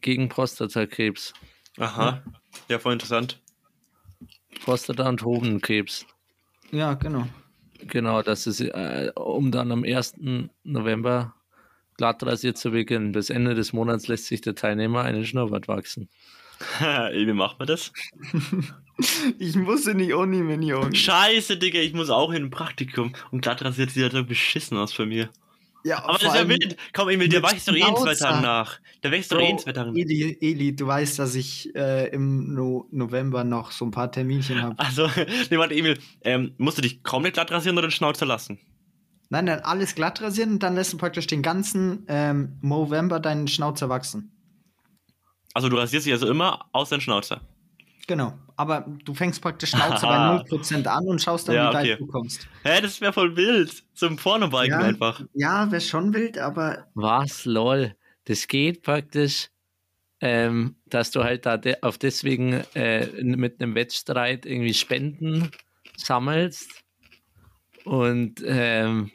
gegen 0.00 0.28
Prostatakrebs. 0.28 1.32
Aha. 1.78 2.22
Ja, 2.26 2.37
voll 2.78 2.92
interessant. 2.92 3.40
Prostata- 4.64 5.08
und 5.08 5.22
Hodenkrebs. 5.22 6.06
Ja, 6.70 6.94
genau. 6.94 7.26
Genau, 7.80 8.22
das 8.22 8.46
ist, 8.46 8.60
äh, 8.60 9.10
um 9.14 9.50
dann 9.50 9.72
am 9.72 9.84
1. 9.84 10.50
November 10.64 11.34
glatt 11.96 12.22
rasiert 12.22 12.58
zu 12.58 12.70
beginnen. 12.72 13.12
Bis 13.12 13.30
Ende 13.30 13.54
des 13.54 13.72
Monats 13.72 14.08
lässt 14.08 14.26
sich 14.26 14.40
der 14.40 14.54
Teilnehmer 14.54 15.02
einen 15.02 15.24
Schnurrbart 15.24 15.68
wachsen. 15.68 16.08
Wie 16.80 17.32
macht 17.32 17.58
man 17.58 17.68
das? 17.68 17.92
Ich 19.38 19.54
muss 19.54 19.86
in 19.86 19.98
die 19.98 20.12
Uni, 20.12 20.42
Minion. 20.42 20.92
Scheiße, 20.92 21.56
Digga, 21.56 21.78
ich 21.78 21.94
muss 21.94 22.10
auch 22.10 22.32
in 22.32 22.46
ein 22.46 22.50
Praktikum. 22.50 23.12
Und 23.30 23.42
glatt 23.42 23.62
rasiert 23.62 23.90
sieht 23.90 24.02
halt 24.02 24.12
so 24.12 24.24
beschissen 24.24 24.76
aus 24.76 24.92
für 24.92 25.06
mir. 25.06 25.30
Ja, 25.84 26.04
Aber 26.04 26.18
das 26.18 26.34
ist 26.34 26.34
ja 26.34 26.48
wild. 26.48 26.76
Komm, 26.92 27.08
Emil, 27.08 27.28
der 27.28 27.42
wächst 27.42 27.68
doch 27.68 27.74
eh 27.74 27.80
in 27.80 27.96
zwei. 27.96 28.14
Tagen 28.14 28.42
nach. 28.42 28.80
Der 29.02 29.10
wächst 29.10 29.30
doch 29.32 29.40
eh 29.40 29.50
in 29.50 29.58
zwei 29.58 29.72
Tagen 29.72 29.92
nach. 29.92 29.98
Eli, 29.98 30.36
Eli, 30.40 30.74
du 30.74 30.86
weißt, 30.86 31.18
dass 31.18 31.34
ich 31.34 31.74
äh, 31.74 32.08
im 32.08 32.52
no 32.54 32.86
November 32.90 33.44
noch 33.44 33.70
so 33.70 33.84
ein 33.84 33.90
paar 33.90 34.10
Terminchen 34.10 34.60
habe. 34.62 34.78
Also, 34.78 35.08
nee, 35.50 35.58
warte, 35.58 35.74
Emil, 35.74 35.98
ähm, 36.22 36.54
musst 36.58 36.78
du 36.78 36.82
dich 36.82 37.02
komplett 37.02 37.34
glatt 37.34 37.50
rasieren 37.50 37.78
oder 37.78 37.88
den 37.88 37.92
Schnauzer 37.92 38.26
lassen? 38.26 38.58
Nein, 39.30 39.46
dann 39.46 39.60
alles 39.60 39.94
glatt 39.94 40.20
rasieren 40.20 40.52
und 40.52 40.62
dann 40.62 40.74
lässt 40.74 40.92
du 40.92 40.96
praktisch 40.96 41.26
den 41.26 41.42
ganzen 41.42 42.04
ähm, 42.08 42.58
November 42.62 43.20
deinen 43.20 43.46
Schnauzer 43.46 43.88
wachsen. 43.88 44.32
Also, 45.54 45.68
du 45.68 45.76
rasierst 45.76 46.06
dich 46.06 46.12
also 46.12 46.28
immer 46.28 46.66
aus 46.72 46.88
deinem 46.90 47.00
Schnauzer. 47.00 47.40
Genau. 48.08 48.32
Aber 48.56 48.86
du 49.04 49.14
fängst 49.14 49.40
praktisch 49.40 49.70
Schnauzer 49.70 50.08
Aha. 50.08 50.38
bei 50.50 50.56
0% 50.56 50.84
an 50.86 51.06
und 51.06 51.22
schaust 51.22 51.46
dann, 51.46 51.54
Ja, 51.54 51.70
wie 51.72 51.76
okay. 51.76 51.90
weit 51.92 52.00
du 52.00 52.06
kommst. 52.08 52.48
Hä, 52.64 52.80
das 52.80 53.00
wäre 53.00 53.12
voll 53.12 53.36
wild. 53.36 53.84
Zum 53.94 54.16
Pornobiken 54.16 54.70
Ja. 54.70 54.78
einfach. 54.78 55.22
Ja, 55.34 55.70
wäre 55.70 55.80
schon 55.80 56.12
wild, 56.12 56.38
aber 56.38 56.88
Was, 56.94 57.44
lol. 57.44 57.94
Das 58.24 58.48
geht 58.48 58.82
praktisch, 58.82 59.50
ähm, 60.20 60.74
dass 60.86 61.10
du 61.12 61.22
halt 61.22 61.46
da 61.46 61.56
de 61.58 61.76
auf 61.82 61.98
deswegen 61.98 62.64
äh, 62.74 63.06
mit 63.22 63.62
einem 63.62 63.74
Wettstreit 63.76 64.44
irgendwie 64.46 64.74
Spenden 64.74 65.50
sammelst. 65.96 66.82
Und 67.84 68.42
ähm, 68.44 69.10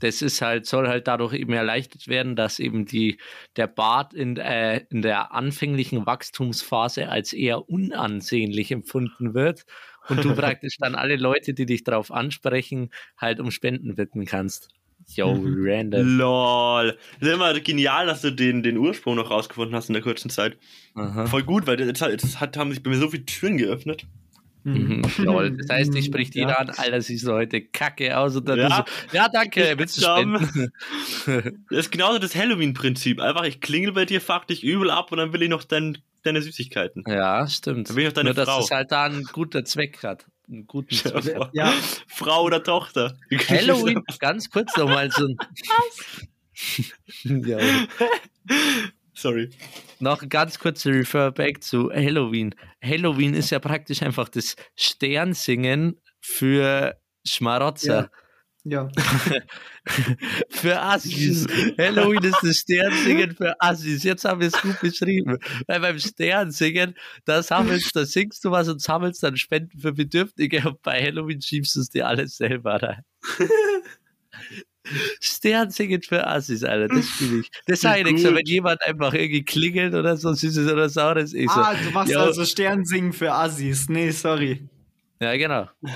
das 0.00 0.22
ist 0.22 0.40
halt, 0.42 0.66
soll 0.66 0.88
halt 0.88 1.08
dadurch 1.08 1.34
eben 1.34 1.52
erleichtert 1.52 2.08
werden, 2.08 2.36
dass 2.36 2.58
eben 2.58 2.86
die, 2.86 3.18
der 3.56 3.66
Bart 3.66 4.14
in, 4.14 4.36
äh, 4.36 4.84
in 4.90 5.02
der 5.02 5.32
anfänglichen 5.32 6.06
Wachstumsphase 6.06 7.08
als 7.08 7.32
eher 7.32 7.68
unansehnlich 7.68 8.70
empfunden 8.70 9.34
wird 9.34 9.64
und 10.08 10.24
du 10.24 10.34
praktisch 10.34 10.76
dann 10.78 10.94
alle 10.94 11.16
Leute, 11.16 11.54
die 11.54 11.66
dich 11.66 11.84
darauf 11.84 12.10
ansprechen, 12.12 12.90
halt 13.16 13.40
um 13.40 13.50
Spenden 13.50 13.94
bitten 13.94 14.24
kannst. 14.24 14.68
Yo, 15.14 15.32
Mhm. 15.34 15.56
random. 15.60 16.18
Lol. 16.18 16.98
Das 17.20 17.28
ist 17.28 17.34
immer 17.34 17.58
genial, 17.60 18.06
dass 18.06 18.20
du 18.22 18.30
den, 18.32 18.62
den 18.62 18.76
Ursprung 18.76 19.14
noch 19.16 19.30
rausgefunden 19.30 19.74
hast 19.76 19.88
in 19.88 19.92
der 19.94 20.02
kurzen 20.02 20.28
Zeit. 20.28 20.58
Aha. 20.94 21.26
Voll 21.26 21.44
gut, 21.44 21.66
weil 21.66 21.80
jetzt, 21.80 22.02
hat- 22.02 22.10
jetzt 22.10 22.40
hat, 22.40 22.56
haben 22.56 22.72
sich 22.72 22.82
bei 22.82 22.90
mir 22.90 22.96
so 22.98 23.08
viele 23.08 23.24
Türen 23.24 23.56
geöffnet. 23.58 24.06
Mhm, 24.74 25.02
lol. 25.24 25.50
Das 25.56 25.68
heißt, 25.70 25.94
dich 25.94 26.06
spricht 26.06 26.34
Ja. 26.34 26.42
jeder 26.42 26.60
an, 26.60 26.70
Alter, 26.70 27.00
siehst 27.00 27.26
du 27.26 27.32
heute 27.32 27.60
kacke 27.62 28.16
aus 28.18 28.36
und 28.36 28.48
dann 28.48 28.58
Ja. 28.58 28.68
ja, 28.68 28.84
so, 29.10 29.16
ja 29.16 29.28
danke, 29.28 29.74
willst 29.76 29.96
du 29.96 30.02
spenden? 30.02 30.72
Das 31.70 31.78
ist 31.80 31.90
genauso 31.92 32.18
das 32.18 32.34
Halloween-Prinzip. 32.34 33.20
Einfach, 33.20 33.44
ich 33.44 33.60
klingel 33.60 33.92
bei 33.92 34.04
dir, 34.04 34.20
fuck 34.20 34.46
dich 34.46 34.62
übel 34.64 34.90
ab 34.90 35.12
und 35.12 35.18
dann 35.18 35.32
will 35.32 35.42
ich 35.42 35.48
noch 35.50 35.64
dein, 35.64 35.98
deine 36.24 36.42
Süßigkeiten. 36.42 37.04
ja, 37.06 37.46
stimmt. 37.48 37.90
Da 37.90 37.94
bin 37.94 38.02
ich 38.04 38.08
auch 38.08 38.12
deine 38.14 38.32
Nur, 38.34 38.44
Frau. 38.44 38.60
es 38.60 38.70
halt 38.70 38.92
da 38.92 39.04
einen 39.04 39.24
guten 39.24 39.64
Zweck 39.66 40.02
hat. 40.02 40.26
Einen 40.50 40.66
guten 40.66 40.94
Stell 40.94 41.12
dir 41.12 41.20
Zweck. 41.22 41.48
Ja. 41.52 41.72
Frau 42.06 42.42
oder 42.44 42.62
Tochter. 42.62 43.18
Halloween, 43.48 44.02
ganz 44.18 44.48
kurz 44.50 44.74
nochmal 44.76 45.10
so 45.10 45.26
ein. 45.26 45.36
ja. 47.46 47.58
Sorry. 49.18 49.50
Noch 49.98 50.22
ein 50.22 50.28
ganz 50.28 50.60
kurzer 50.60 50.92
Referback 50.92 51.64
zu 51.64 51.90
Halloween. 51.90 52.54
Halloween 52.80 53.34
ist 53.34 53.50
ja 53.50 53.58
praktisch 53.58 54.00
einfach 54.02 54.28
das 54.28 54.54
Sternsingen 54.76 56.00
für 56.20 56.96
Schmarotzer. 57.26 58.12
Ja. 58.62 58.88
für 60.50 60.80
Assis. 60.80 61.48
Halloween 61.76 62.22
ist 62.22 62.38
das 62.42 62.58
Sternsingen 62.58 63.34
für 63.34 63.60
Assis. 63.60 64.04
Jetzt 64.04 64.24
haben 64.24 64.40
wir 64.40 64.48
es 64.48 64.62
gut 64.62 64.78
beschrieben. 64.80 65.38
Weil 65.66 65.80
beim 65.80 65.98
Sternsingen, 65.98 66.94
da 67.24 67.42
sammelst, 67.42 67.96
da 67.96 68.06
singst 68.06 68.44
du 68.44 68.52
was 68.52 68.68
und 68.68 68.80
sammelst 68.80 69.24
dann 69.24 69.36
Spenden 69.36 69.80
für 69.80 69.92
Bedürftige 69.92 70.62
und 70.68 70.80
bei 70.82 71.02
Halloween 71.02 71.42
schiebst 71.42 71.74
du 71.74 71.80
es 71.80 71.88
dir 71.90 72.06
alles 72.06 72.36
selber 72.36 72.80
rein. 72.80 73.02
Sternsingen 75.20 76.02
für 76.02 76.26
Assis, 76.26 76.64
Alter, 76.64 76.88
das 76.94 77.08
fühle 77.08 77.40
ich. 77.40 77.50
Das 77.66 77.80
sage 77.80 78.00
ich 78.00 78.12
nicht 78.12 78.22
so, 78.22 78.28
gut. 78.28 78.38
wenn 78.38 78.46
jemand 78.46 78.84
einfach 78.86 79.12
irgendwie 79.12 79.44
klingelt 79.44 79.94
oder 79.94 80.16
so 80.16 80.32
süßes 80.32 80.70
oder 80.72 80.88
saures, 80.88 81.34
ich 81.34 81.50
so. 81.50 81.60
Ah, 81.60 81.74
du 81.74 81.90
machst 81.90 82.12
yo, 82.12 82.20
also 82.20 82.44
Sternsingen 82.44 83.12
für 83.12 83.32
Assis. 83.32 83.88
Nee, 83.88 84.10
sorry. 84.10 84.68
Ja, 85.20 85.36
genau. 85.36 85.68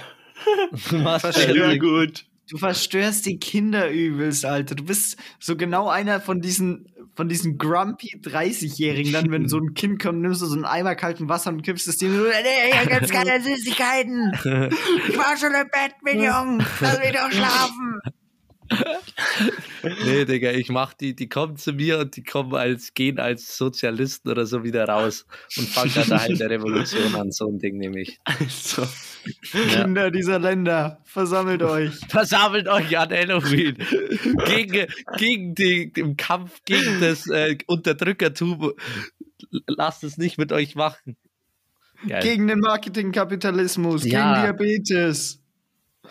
Du 0.90 0.96
machst 0.96 1.24
Halloween. 1.24 1.78
gut. 1.78 2.24
Du 2.50 2.58
verstörst 2.58 3.24
die 3.26 3.38
Kinder 3.38 3.90
übelst, 3.90 4.44
Alter. 4.44 4.74
Du 4.74 4.84
bist 4.84 5.16
so 5.38 5.56
genau 5.56 5.88
einer 5.88 6.20
von 6.20 6.40
diesen, 6.40 6.92
von 7.14 7.28
diesen 7.28 7.56
grumpy 7.58 8.18
30-Jährigen. 8.20 9.12
Dann, 9.12 9.30
wenn 9.30 9.48
so 9.48 9.58
ein 9.58 9.74
Kind 9.74 10.02
kommt, 10.02 10.20
nimmst 10.20 10.42
du 10.42 10.46
so 10.46 10.54
einen 10.56 10.64
Eimer 10.64 10.96
kalten 10.96 11.28
Wasser 11.28 11.50
und 11.50 11.62
kippst 11.62 11.86
es 11.86 11.98
dir. 11.98 12.08
Nee, 12.08 12.72
hier 12.72 12.86
gibt's 12.98 13.10
keine 13.12 13.40
Süßigkeiten. 13.42 14.32
Ich 15.08 15.16
war 15.16 15.36
schon 15.38 15.54
im 15.54 15.68
Bett 15.70 15.94
mit 16.02 16.14
Jungen. 16.16 16.62
Lass 16.80 16.98
mich 16.98 17.12
doch 17.12 17.30
schlafen. 17.30 18.00
Nee, 20.04 20.24
Digga, 20.24 20.52
ich 20.52 20.68
mach 20.68 20.94
die, 20.94 21.16
die 21.16 21.28
kommen 21.28 21.56
zu 21.56 21.72
mir 21.72 21.98
und 21.98 22.14
die 22.16 22.22
kommen 22.22 22.54
als, 22.54 22.94
gehen 22.94 23.18
als 23.18 23.56
Sozialisten 23.56 24.30
oder 24.30 24.46
so 24.46 24.62
wieder 24.62 24.84
raus 24.88 25.26
und 25.56 25.68
fangen 25.68 25.92
dann 25.94 26.20
halt 26.20 26.40
eine 26.40 26.50
Revolution 26.50 27.14
an, 27.16 27.32
so 27.32 27.48
ein 27.48 27.58
Ding 27.58 27.78
nämlich. 27.78 28.20
Also, 28.24 28.82
Ja. 29.52 29.82
Kinder 29.82 30.10
dieser 30.12 30.38
Länder, 30.38 31.00
versammelt 31.04 31.62
euch. 31.62 31.94
Versammelt 32.08 32.68
euch 32.68 32.96
an 32.96 33.10
Halloween 33.10 33.76
gegen, 34.46 34.86
gegen 35.16 35.54
die, 35.56 35.92
den 35.92 36.16
Kampf 36.16 36.60
gegen 36.64 37.00
das 37.00 37.26
äh, 37.28 37.56
Unterdrückertum. 37.66 38.72
Lasst 39.66 40.04
es 40.04 40.16
nicht 40.16 40.38
mit 40.38 40.52
euch 40.52 40.76
machen. 40.76 41.16
Geil. 42.06 42.22
Gegen 42.22 42.46
den 42.48 42.60
Marketingkapitalismus, 42.60 44.04
Ja. 44.04 44.44
gegen 44.44 44.58
Diabetes. 44.58 45.41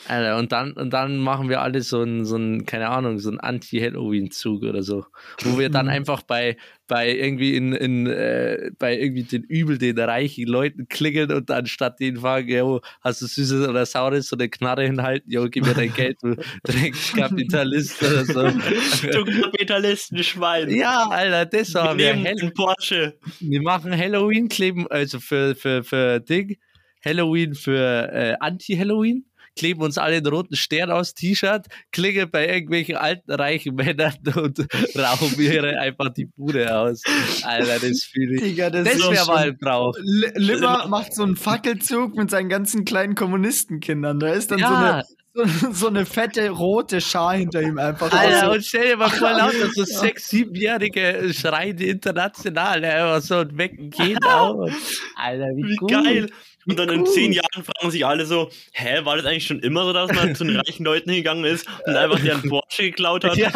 Alter, 0.08 0.38
und 0.38 0.54
dann, 0.54 0.72
und 0.72 0.92
dann 0.92 1.18
machen 1.18 1.50
wir 1.50 1.62
alle 1.62 1.82
so 1.82 2.02
einen, 2.02 2.24
so 2.26 2.36
einen, 2.36 2.66
keine 2.66 2.90
Ahnung, 2.90 3.20
so 3.20 3.30
einen 3.30 3.42
Anti-Halloween-Zug 3.42 4.64
oder 4.64 4.84
so. 4.84 5.06
Wo 5.44 5.60
wir 5.60 5.70
dann 5.70 5.90
einfach 5.90 6.22
bei, 6.22 6.56
bei 6.88 7.14
irgendwie 7.14 7.58
in, 7.58 7.74
in 7.74 8.08
äh, 8.08 8.72
bei 8.80 8.98
irgendwie 8.98 9.24
den 9.24 9.44
übel, 9.44 9.78
den 9.78 10.00
reichen 10.00 10.48
Leuten 10.48 10.88
klingeln 10.88 11.32
und 11.34 11.50
dann 11.50 11.66
statt 11.66 12.00
denen 12.00 12.18
fragen, 12.18 12.48
yo, 12.48 12.80
hast 13.02 13.22
du 13.22 13.28
süßes 13.28 13.68
oder 13.68 13.86
saures, 13.86 14.28
so 14.28 14.38
eine 14.38 14.48
Knarre 14.48 14.86
hinhalten, 14.86 15.30
yo, 15.30 15.50
gib 15.50 15.66
mir 15.66 15.74
dein 15.74 15.94
Geld, 15.94 16.18
du 16.22 16.36
Dreckskapitalist 16.64 18.02
oder 18.02 18.26
so. 18.26 18.44
du 18.44 19.42
Kapitalistenschwein. 19.42 20.70
ja, 20.70 21.10
Alter, 21.10 21.46
das 21.46 21.74
Wir 21.74 21.82
haben 21.82 22.00
wir. 22.00 22.16
nehmen 22.16 22.54
Porsche. 22.54 23.18
wir 23.42 23.62
machen 23.62 23.96
Halloween, 23.96 24.48
kleben, 24.48 24.88
also 24.90 25.20
für, 25.20 25.54
für, 25.54 25.84
für 25.84 26.22
Ding, 26.22 26.58
Halloween 27.04 27.56
für 27.56 28.12
äh, 28.12 28.36
Anti-Halloween, 28.40 29.26
kleben 29.58 29.82
uns 29.82 29.98
alle 29.98 30.18
einen 30.18 30.28
roten 30.28 30.56
Stern 30.56 30.92
aus 30.92 31.14
T-Shirt, 31.14 31.66
klingeln 31.92 32.30
bei 32.32 32.48
irgendwelchen 32.48 32.96
alten, 32.96 33.32
reichen 33.32 33.76
Männern 33.76 34.14
und 34.36 34.60
rauchen 34.98 35.34
mir 35.38 35.80
einfach 35.80 36.10
die 36.10 36.26
Bude 36.26 36.76
aus. 36.76 37.02
Alter, 37.44 37.80
das 37.88 38.04
fühle 38.04 38.36
ich. 38.36 38.42
Digga, 38.42 38.70
das, 38.70 38.86
Das 38.86 38.96
ist 38.96 39.12
wäre 39.12 39.26
mal 39.28 39.48
ein 39.50 39.58
Brauch. 39.58 39.94
Limmer 40.36 40.88
macht 40.88 41.14
so 41.14 41.24
einen 41.24 41.36
Fackelzug 41.36 42.16
mit 42.16 42.30
seinen 42.30 42.50
ganzen 42.50 42.86
kleinen 42.86 43.16
Kommunistenkindern. 43.16 44.20
Da 44.20 44.34
ist 44.34 44.52
dann 44.52 44.60
Ja. 44.60 45.04
so, 45.34 45.42
eine, 45.44 45.74
so, 45.74 45.88
eine 45.88 46.06
fette 46.06 46.50
rote 46.50 47.00
Schar 47.02 47.36
hinter 47.36 47.62
ihm 47.62 47.78
einfach. 47.78 48.12
Alter, 48.12 48.48
so. 48.48 48.52
und 48.52 48.66
stell 48.66 48.88
dir 48.90 48.98
mal 48.98 49.10
vor, 49.10 49.32
lauter 49.32 49.70
so 49.74 49.84
sechs, 49.86 50.28
siebenjährige 50.30 51.32
schreiende 51.34 51.86
international, 51.86 52.84
einfach 52.84 53.22
so 53.22 53.38
und 53.40 53.58
wecken 53.58 53.90
gehen 53.92 54.18
auf. 54.26 54.70
Alter, 55.16 55.46
wie, 55.56 55.64
Wie 55.64 55.88
geil. 55.88 56.30
Und 56.68 56.78
dann 56.78 56.90
in 56.90 57.06
zehn 57.06 57.32
Jahren 57.34 57.64
fragen 57.64 57.92
sich 57.92 58.06
alle 58.06 58.26
so, 58.26 58.50
hä, 58.74 59.04
war 59.04 59.18
das 59.18 59.26
eigentlich 59.26 59.48
schon 59.48 59.60
immer 59.60 59.84
so, 59.86 59.94
dass 59.94 60.12
man 60.14 60.36
zu 60.36 60.44
den 60.44 60.58
reichen 60.58 60.86
Leuten 60.86 61.10
hingegangen 61.10 61.46
ist 61.46 61.66
und 61.86 61.96
einfach 61.96 62.20
deren 62.20 62.42
Porsche 62.50 62.84
geklaut 62.84 63.24
hat? 63.24 63.36
Ja, 63.38 63.52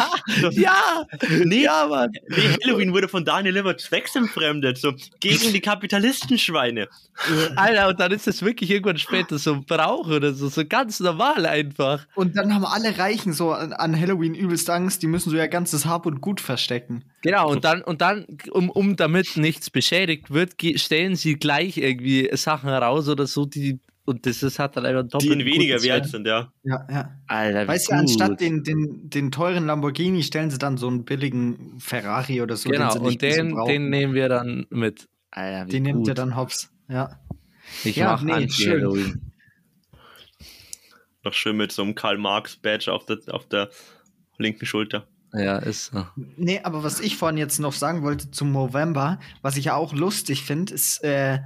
ja, 0.52 1.06
Nee, 1.44 1.62
ja, 1.64 1.86
Mann. 1.88 2.10
nee, 2.28 2.56
Halloween 2.64 2.92
wurde 2.92 3.08
von 3.08 3.24
Daniel 3.24 3.54
Limmer 3.54 3.76
zwecksentfremdet, 3.76 4.78
so 4.78 4.92
gegen 5.20 5.52
die 5.52 5.60
Kapitalistenschweine. 5.60 6.88
Alter, 7.56 7.88
und 7.88 8.00
dann 8.00 8.12
ist 8.12 8.26
das 8.26 8.42
wirklich 8.42 8.70
irgendwann 8.70 8.98
später 8.98 9.38
so 9.38 9.54
ein 9.54 9.64
Brauch 9.64 10.08
oder 10.08 10.32
so, 10.34 10.48
so 10.48 10.64
ganz 10.66 11.00
normal 11.00 11.46
einfach. 11.46 12.06
Und 12.14 12.36
dann 12.36 12.54
haben 12.54 12.64
alle 12.64 12.98
Reichen 12.98 13.32
so 13.32 13.52
an, 13.52 13.72
an 13.72 13.98
Halloween 13.98 14.34
übelst 14.34 14.68
Angst, 14.70 15.02
die 15.02 15.06
müssen 15.06 15.30
so 15.30 15.36
ihr 15.36 15.48
ganzes 15.48 15.86
Hab 15.86 16.06
und 16.06 16.20
Gut 16.20 16.40
verstecken. 16.40 17.04
Genau, 17.22 17.50
und 17.50 17.64
dann, 17.64 17.82
und 17.82 18.00
dann, 18.00 18.26
um, 18.50 18.70
um 18.70 18.96
damit 18.96 19.36
nichts 19.36 19.70
beschädigt 19.70 20.30
wird, 20.30 20.52
stellen 20.76 21.16
sie 21.16 21.34
gleich 21.34 21.76
irgendwie 21.76 22.28
Sachen 22.34 22.68
raus 22.70 22.95
oder 23.08 23.26
so, 23.26 23.46
die, 23.46 23.80
und 24.04 24.26
das 24.26 24.42
ist, 24.42 24.58
hat 24.58 24.76
dann 24.76 24.86
einfach 24.86 25.02
Die 25.02 25.08
doppelt 25.08 25.32
in 25.32 25.44
weniger 25.46 25.82
wert 25.82 26.06
sind, 26.06 26.26
ja. 26.26 26.52
Ja, 26.62 26.86
ja. 26.90 27.18
Alter, 27.26 27.68
Weißt 27.68 27.90
du, 27.90 27.94
anstatt 27.94 28.40
den, 28.40 28.62
den, 28.62 29.10
den 29.10 29.30
teuren 29.30 29.66
Lamborghini 29.66 30.22
stellen 30.22 30.50
sie 30.50 30.58
dann 30.58 30.76
so 30.76 30.88
einen 30.88 31.04
billigen 31.04 31.78
Ferrari 31.78 32.40
oder 32.40 32.56
so. 32.56 32.70
Genau, 32.70 32.92
den 32.94 33.02
und 33.02 33.22
den, 33.22 33.56
den 33.66 33.90
nehmen 33.90 34.14
wir 34.14 34.28
dann 34.28 34.66
mit. 34.70 35.08
Alter, 35.30 35.66
wie 35.66 35.70
Den 35.70 35.84
gut. 35.84 35.92
nimmt 35.94 36.08
er 36.08 36.14
dann 36.14 36.36
hops. 36.36 36.70
Ja. 36.88 37.20
Ich 37.84 37.96
Ja, 37.96 38.12
mach 38.12 38.22
nee, 38.22 38.32
Anti-Halloween. 38.32 39.32
Noch 41.24 41.34
schön 41.34 41.56
mit 41.56 41.72
so 41.72 41.82
einem 41.82 41.94
Karl-Marx-Badge 41.94 42.92
auf 42.92 43.04
der, 43.06 43.18
auf 43.28 43.46
der 43.48 43.70
linken 44.38 44.64
Schulter. 44.66 45.08
Ja, 45.32 45.58
ist 45.58 45.86
so. 45.86 46.06
Nee, 46.36 46.60
aber 46.62 46.84
was 46.84 47.00
ich 47.00 47.16
vorhin 47.16 47.36
jetzt 47.36 47.58
noch 47.58 47.72
sagen 47.72 48.02
wollte 48.02 48.30
zum 48.30 48.52
November, 48.52 49.18
was 49.42 49.56
ich 49.56 49.66
ja 49.66 49.74
auch 49.74 49.92
lustig 49.92 50.42
finde, 50.44 50.72
ist, 50.72 51.02
äh, 51.02 51.40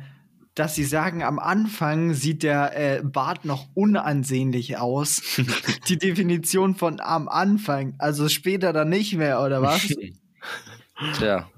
dass 0.60 0.74
sie 0.74 0.84
sagen, 0.84 1.22
am 1.22 1.38
Anfang 1.38 2.12
sieht 2.12 2.42
der 2.42 2.76
äh, 2.76 3.02
Bart 3.02 3.46
noch 3.46 3.68
unansehnlich 3.72 4.76
aus. 4.76 5.22
Die 5.88 5.96
Definition 5.96 6.74
von 6.74 7.00
am 7.00 7.30
Anfang, 7.30 7.94
also 7.96 8.28
später 8.28 8.74
dann 8.74 8.90
nicht 8.90 9.14
mehr, 9.14 9.40
oder 9.40 9.62
was? 9.62 9.88
Tja. 11.16 11.48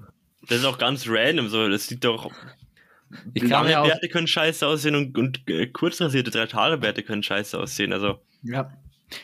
Das 0.47 0.59
ist 0.59 0.65
auch 0.65 0.77
ganz 0.77 1.03
random, 1.05 1.49
so. 1.49 1.67
Das 1.67 1.87
sieht 1.87 2.05
doch. 2.05 2.31
Ich 3.33 3.41
kann 3.41 3.65
Lange 3.65 3.81
auch, 3.81 3.87
Bärte 3.87 4.07
können 4.07 4.25
scheiße 4.27 4.65
aussehen 4.65 4.95
und, 4.95 5.17
und 5.17 5.49
äh, 5.49 5.67
kurz 5.67 5.99
rasierte 5.99 6.31
drei 6.31 6.45
Tage 6.45 6.77
Bärte 6.77 7.03
können 7.03 7.23
scheiße 7.23 7.59
aussehen. 7.59 7.91
Also 7.91 8.21
Ja. 8.41 8.71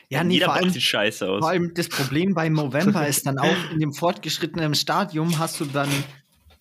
Ja, 0.09 0.25
nee, 0.25 0.33
jeder 0.33 0.47
vor 0.47 0.55
allem, 0.55 0.69
sieht 0.71 0.83
scheiße 0.83 1.25
aus. 1.25 1.39
vor 1.39 1.49
allem 1.49 1.73
das 1.73 1.87
Problem 1.87 2.33
bei 2.33 2.49
November 2.49 3.07
ist 3.07 3.25
dann 3.25 3.39
auch, 3.39 3.71
in 3.71 3.79
dem 3.79 3.93
fortgeschrittenen 3.93 4.75
Stadium 4.75 5.39
hast 5.39 5.61
du 5.61 5.65
dann 5.65 5.89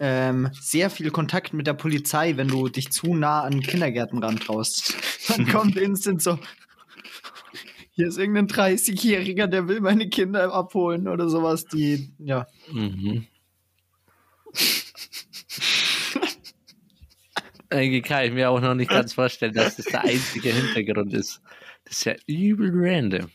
ähm, 0.01 0.51
sehr 0.53 0.91
viel 0.91 1.11
Kontakt 1.11 1.53
mit 1.53 1.67
der 1.67 1.75
Polizei, 1.75 2.37
wenn 2.37 2.49
du 2.49 2.69
dich 2.69 2.93
zu 2.93 3.15
nah 3.15 3.43
an 3.43 3.61
Kindergärten 3.61 4.23
rantraust. 4.23 4.95
Dann 5.29 5.49
kommt 5.53 5.77
instant 5.77 6.23
so, 6.23 6.39
hier 7.91 8.07
ist 8.07 8.17
irgendein 8.19 8.47
30-Jähriger, 8.47 9.49
der 9.49 9.67
will 9.67 9.81
meine 9.81 10.09
Kinder 10.09 10.53
abholen 10.53 11.09
oder 11.09 11.29
sowas, 11.29 11.65
die, 11.65 12.13
ja. 12.19 12.47
Mhm. 12.71 13.27
Eigentlich 17.71 18.05
kann 18.05 18.25
ich 18.25 18.33
mir 18.33 18.51
auch 18.51 18.61
noch 18.61 18.75
nicht 18.75 18.91
ganz 18.91 19.13
vorstellen, 19.13 19.53
dass 19.53 19.77
das 19.77 19.87
der 19.87 20.05
einzige 20.05 20.51
Hintergrund 20.51 21.13
ist. 21.13 21.43
Das 21.85 21.99
ist 21.99 22.05
ja 22.05 22.15
übel 22.27 22.71
random. 22.73 23.31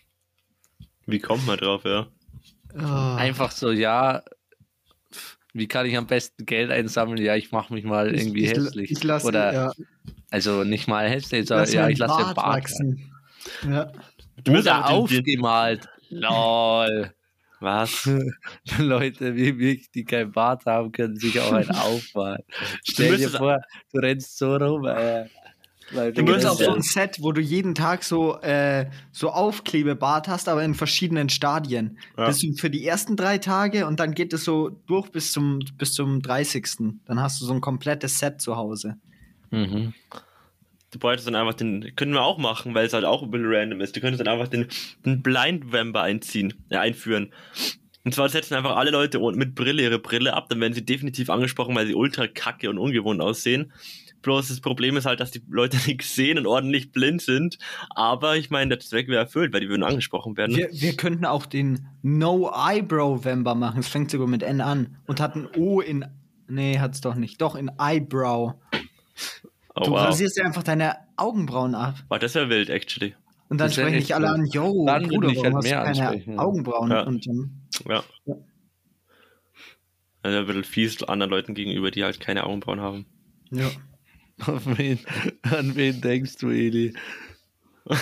Wie 1.06 1.20
kommt 1.20 1.46
man 1.46 1.58
drauf, 1.58 1.84
ja? 1.84 2.08
Oh. 2.74 3.16
Einfach 3.18 3.52
so, 3.52 3.70
ja, 3.70 4.24
wie 5.54 5.68
kann 5.68 5.86
ich 5.86 5.96
am 5.96 6.08
besten 6.08 6.46
Geld 6.46 6.72
einsammeln? 6.72 7.22
Ja, 7.22 7.36
ich 7.36 7.52
mache 7.52 7.74
mich 7.74 7.86
mal 7.86 8.14
irgendwie 8.14 8.46
ich, 8.46 8.52
ich, 8.52 8.58
hässlich. 8.58 8.92
Ich 8.92 9.04
lasse 9.04 9.28
Oder, 9.28 9.54
ja, 9.54 9.72
also 10.32 10.64
nicht 10.64 10.88
mal 10.88 11.08
hässlich, 11.08 11.42
ich 11.42 11.48
sondern 11.48 11.72
ja, 11.72 11.88
ich 11.88 12.00
lasse 12.00 12.18
den 12.18 12.26
Bart 12.26 12.36
Bart 12.36 12.64
wachsen. 12.64 13.12
Ja. 13.70 13.92
Du 14.44 14.52
musst 14.52 14.64
Oder 14.64 14.90
aufgemalt. 14.90 15.88
Lol. 16.10 17.14
Was? 17.60 18.10
Leute 18.78 19.36
wie 19.36 19.54
mich, 19.54 19.92
die 19.92 20.04
kein 20.04 20.32
Bart 20.32 20.66
haben, 20.66 20.92
können 20.92 21.18
sich 21.18 21.40
auch 21.40 21.54
einen 21.54 21.70
aufmalen. 21.76 22.44
Stell 22.84 23.18
dir 23.18 23.30
vor, 23.30 23.62
du 23.94 24.00
rennst 24.00 24.38
so 24.38 24.56
rum. 24.56 24.86
Äh, 24.86 25.26
weil 25.94 26.14
Du 26.14 26.24
auch 26.24 26.38
ja- 26.38 26.54
so 26.54 26.72
ein 26.74 26.82
Set, 26.82 27.18
wo 27.22 27.32
du 27.32 27.42
jeden 27.42 27.76
Tag 27.76 28.04
so, 28.04 28.40
äh, 28.42 28.90
so 29.12 29.30
Aufklebebart 29.30 30.28
hast, 30.28 30.50
aber 30.50 30.64
in 30.64 30.74
verschiedenen 30.74 31.30
Stadien. 31.30 31.98
Ja. 32.18 32.28
Das 32.28 32.44
ist 32.44 32.60
für 32.60 32.70
die 32.70 32.86
ersten 32.86 33.16
drei 33.16 33.38
Tage 33.38 33.88
und 33.88 34.00
dann 34.00 34.14
geht 34.14 34.34
es 34.34 34.44
so 34.44 34.70
durch 34.88 35.10
bis 35.12 35.32
zum, 35.32 35.60
bis 35.78 35.94
zum 35.94 36.22
30. 36.22 37.00
Dann 37.06 37.20
hast 37.22 37.42
du 37.42 37.46
so 37.46 37.54
ein 37.54 37.62
komplettes 37.62 38.20
Set 38.20 38.42
zu 38.42 38.56
Hause. 38.56 38.98
Mhm. 39.52 39.94
Du 40.92 41.00
bräuchtest 41.00 41.28
dann 41.28 41.36
einfach 41.36 41.56
den, 41.56 41.96
können 41.96 42.14
wir 42.14 42.22
auch 42.22 42.38
machen, 42.38 42.76
weil 42.76 42.86
es 42.86 42.94
halt 42.94 43.06
auch 43.06 43.24
ein 43.24 43.32
bisschen 43.32 43.52
random 43.52 43.82
ist. 43.82 43.96
Du 43.96 44.00
könntest 44.00 44.20
dann 44.20 44.28
einfach 44.28 44.48
den, 44.48 44.68
den 45.06 45.24
Blind 45.24 45.72
Vamper 45.72 46.02
einziehen, 46.02 46.54
äh, 46.70 46.78
einführen. 46.78 47.32
Und 48.06 48.14
zwar 48.14 48.30
setzen 48.30 48.54
einfach 48.56 48.76
alle 48.76 48.92
Leute 48.92 49.18
mit 49.34 49.56
Brille 49.56 49.82
ihre 49.82 49.98
Brille 49.98 50.34
ab, 50.34 50.50
dann 50.50 50.60
werden 50.60 50.74
sie 50.74 50.86
definitiv 50.86 51.30
angesprochen, 51.30 51.74
weil 51.74 51.88
sie 51.88 51.96
ultra 51.96 52.28
kacke 52.28 52.70
und 52.70 52.78
ungewohnt 52.78 53.22
aussehen. 53.22 53.72
Bloß 54.24 54.48
das 54.48 54.60
Problem 54.62 54.98
ist 54.98 55.06
halt, 55.06 55.20
dass 55.20 55.30
die 55.32 55.44
Leute 55.50 55.78
nichts 55.88 56.16
sehen 56.16 56.38
und 56.40 56.48
ordentlich 56.48 56.92
blind 56.92 57.22
sind. 57.22 57.60
Aber 57.92 58.36
ich 58.36 58.50
meine, 58.50 58.70
der 58.70 58.80
Zweck 58.80 59.08
wäre 59.08 59.22
erfüllt, 59.22 59.54
weil 59.54 59.62
die 59.62 59.70
würden 59.70 59.84
angesprochen 59.84 60.36
werden. 60.36 60.56
Wir, 60.56 60.70
wir 60.72 60.96
könnten 60.98 61.26
auch 61.26 61.46
den 61.46 61.86
No 62.02 62.52
Eyebrow 62.52 63.24
Vamper 63.24 63.54
machen. 63.56 63.82
Es 63.82 63.88
fängt 63.88 64.10
sogar 64.10 64.28
mit 64.28 64.42
N 64.42 64.60
an 64.62 64.98
und 65.06 65.20
hat 65.20 65.36
ein 65.36 65.48
O 65.56 65.80
in. 65.82 66.06
Nee, 66.48 66.80
hat's 66.80 67.02
doch 67.02 67.16
nicht. 67.16 67.40
Doch, 67.42 67.56
in 67.56 67.70
Eyebrow. 67.80 68.54
Oh, 69.76 69.82
Du 69.84 69.92
wow. 69.92 70.00
rasierst 70.08 70.38
dir 70.38 70.46
einfach 70.46 70.64
deine 70.64 70.96
Augenbrauen 71.18 71.74
ab. 71.76 71.96
Wow, 72.10 72.20
das 72.20 72.36
wäre 72.36 72.50
wild, 72.50 72.70
actually. 72.70 73.16
Und 73.50 73.58
dann 73.60 73.72
sprechen 73.72 73.94
dich 74.00 74.14
alle 74.16 74.30
an, 74.30 74.46
yo, 74.46 74.86
Dann 74.86 75.08
Bruder, 75.08 75.28
mich 75.30 75.38
warum 75.38 75.46
halt 75.46 75.56
hast 75.56 75.66
du 75.66 75.70
mehr 75.70 75.84
keine 75.84 76.08
ansprechen. 76.10 76.40
Augenbrauen? 76.40 76.92
Ja. 76.92 77.02
Und 77.04 77.28
dann, 77.28 77.62
Ja. 77.88 78.04
Ja. 78.26 78.36
Also 80.22 80.38
ein 80.40 80.46
bisschen 80.46 80.64
fies 80.64 81.04
anderen 81.04 81.30
Leuten 81.32 81.54
gegenüber, 81.54 81.92
die 81.92 82.04
halt 82.04 82.20
keine 82.20 82.46
Augenbrauen 82.46 82.80
haben. 82.82 83.06
ja. 83.52 83.70
Auf 84.40 84.66
wen, 84.78 85.00
an 85.44 85.76
wen 85.76 86.02
denkst 86.02 86.38
du, 86.38 86.50
Eli? 86.50 86.94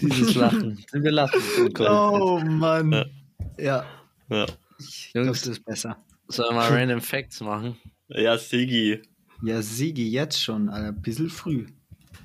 Dieses 0.00 0.34
Lachen. 0.34 0.84
Wir 0.92 1.12
lassen 1.12 1.38
es 1.38 1.74
Kopf. 1.74 1.88
Oh 1.88 2.38
Mann. 2.40 2.92
Ja. 2.92 3.06
Ja. 3.58 3.84
ja. 4.30 4.46
Ich 4.78 5.12
Jungs. 5.14 5.40
das 5.40 5.48
ist 5.48 5.64
besser. 5.64 5.96
Sollen 6.28 6.50
wir 6.50 6.56
mal 6.56 6.68
Random 6.72 7.00
Facts 7.00 7.40
machen? 7.40 7.76
ja, 8.08 8.36
Sigi. 8.36 9.00
Ja, 9.42 9.62
Sigi, 9.62 10.10
jetzt 10.10 10.42
schon, 10.42 10.68
Alter. 10.68 10.92
Bisschen 10.92 11.30
früh. 11.30 11.66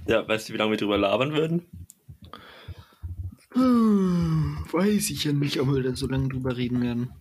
Ja, 0.08 0.28
weißt 0.28 0.50
du, 0.50 0.54
wie 0.54 0.58
lange 0.58 0.72
wir 0.72 0.78
drüber 0.78 0.98
labern 0.98 1.34
würden? 1.34 1.62
Weiß 3.54 5.10
ich 5.10 5.26
ja 5.26 5.34
nicht, 5.34 5.60
ob 5.60 5.74
wir 5.74 5.84
da 5.84 5.96
so 5.96 6.08
lange 6.08 6.30
drüber 6.30 6.56
reden 6.56 6.82
werden. 6.82 7.12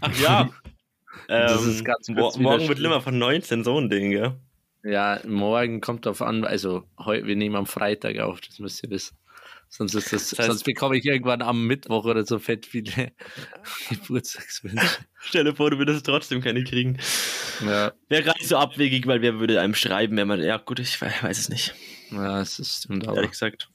Ach 0.00 0.20
ja. 0.20 0.50
Das 1.32 1.62
ähm, 1.62 1.70
ist 1.70 1.84
ganz 1.84 2.06
kurz 2.14 2.36
morgen 2.38 2.68
wird. 2.68 2.78
Limmer 2.78 3.00
von 3.00 3.18
19 3.18 3.64
so 3.64 3.78
ein 3.80 3.88
Ding, 3.90 4.10
gell? 4.10 4.34
Ja, 4.84 5.20
morgen 5.26 5.80
kommt 5.80 6.06
drauf 6.06 6.22
an, 6.22 6.44
also 6.44 6.84
heu, 6.98 7.22
wir 7.24 7.36
nehmen 7.36 7.54
am 7.56 7.66
Freitag 7.66 8.18
auf, 8.18 8.40
das 8.40 8.58
müsst 8.58 8.82
ihr 8.82 8.90
wissen. 8.90 9.16
Sonst, 9.68 9.94
ist 9.94 10.12
das, 10.12 10.28
Das 10.30 10.38
heißt- 10.40 10.46
sonst 10.48 10.64
bekomme 10.64 10.98
ich 10.98 11.04
irgendwann 11.06 11.40
am 11.40 11.66
Mittwoch 11.66 12.04
oder 12.04 12.26
so 12.26 12.38
fett 12.38 12.66
viele 12.66 13.12
Geburtstagswünsche. 13.88 14.86
Stell 15.20 15.44
dir 15.44 15.54
vor, 15.54 15.70
du 15.70 15.78
würdest 15.78 16.04
trotzdem 16.04 16.40
keine 16.42 16.62
kriegen. 16.64 16.98
Ja, 17.64 17.92
Wäre 18.08 18.22
gar 18.22 18.34
nicht 18.36 18.48
so 18.48 18.56
abwegig, 18.58 19.06
weil 19.06 19.22
wer 19.22 19.38
würde 19.40 19.60
einem 19.60 19.74
schreiben, 19.74 20.16
wenn 20.16 20.28
man. 20.28 20.42
Ja, 20.42 20.58
gut, 20.58 20.78
ich 20.78 21.00
we- 21.00 21.10
weiß 21.22 21.38
es 21.38 21.48
nicht. 21.48 21.74
ja, 22.10 22.38
das 22.40 22.58
ist 22.58 22.84
stimmt 22.84 23.06
aber. 23.06 23.16
Ehrlich 23.16 23.30
gesagt. 23.32 23.68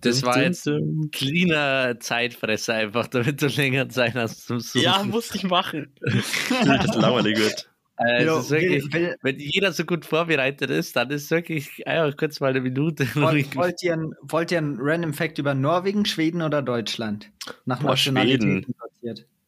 Das 0.00 0.22
war 0.22 0.42
jetzt 0.42 0.66
ein 0.66 1.10
cleaner 1.12 1.98
Zeitfresser 2.00 2.74
einfach, 2.74 3.06
damit 3.08 3.40
du 3.42 3.46
länger 3.46 3.88
Zeit 3.88 4.14
hast 4.14 4.46
zum 4.46 4.60
Suchen. 4.60 4.82
Ja, 4.82 5.02
musste 5.02 5.36
ich 5.36 5.44
machen. 5.44 5.92
das 6.00 6.94
langweilig 6.96 7.38
wird. 7.38 7.66
Äh, 7.98 8.24
Ja, 8.24 8.38
es 8.38 8.44
ist 8.46 8.50
wirklich, 8.50 8.84
will- 8.92 8.92
will- 9.08 9.16
wenn 9.22 9.38
jeder 9.38 9.72
so 9.72 9.84
gut 9.84 10.06
vorbereitet 10.06 10.70
ist, 10.70 10.96
dann 10.96 11.10
ist 11.10 11.30
wirklich 11.30 11.86
einfach 11.86 12.16
kurz 12.16 12.40
mal 12.40 12.48
eine 12.50 12.60
Minute. 12.62 13.04
wollt, 13.14 13.54
wollt, 13.56 13.82
ihr 13.82 13.92
ein, 13.92 14.14
wollt 14.22 14.50
ihr 14.52 14.58
einen 14.58 14.78
Random 14.80 15.12
Fact 15.12 15.38
über 15.38 15.54
Norwegen, 15.54 16.06
Schweden 16.06 16.40
oder 16.42 16.62
Deutschland? 16.62 17.30
Nach 17.66 17.80
Boah, 17.82 17.96
Schweden. 17.96 18.64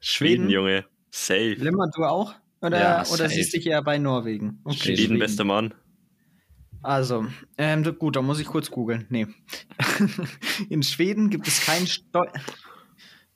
Schweden, 0.00 0.48
Schweden? 0.48 0.48
Safe. 0.50 0.84
Safe. 1.10 1.54
Limmer, 1.54 1.88
du 1.94 2.04
auch? 2.04 2.34
Oder, 2.60 2.78
Ja, 2.80 2.98
oder 3.00 3.06
safe. 3.06 3.28
siehst 3.30 3.52
du 3.54 3.58
dich 3.58 3.66
eher 3.68 3.82
bei 3.82 3.98
Norwegen? 3.98 4.60
Okay, 4.64 4.96
Schweden, 4.96 5.18
bester 5.18 5.44
Mann. 5.44 5.72
Also, 6.82 7.26
ähm, 7.58 7.84
gut, 7.98 8.16
da 8.16 8.22
muss 8.22 8.40
ich 8.40 8.46
kurz 8.46 8.70
googeln. 8.70 9.06
Nee. 9.08 9.28
In 10.68 10.82
Schweden 10.82 11.30
gibt 11.30 11.46
es 11.46 11.64
kein 11.64 11.86
Steu 11.86 12.24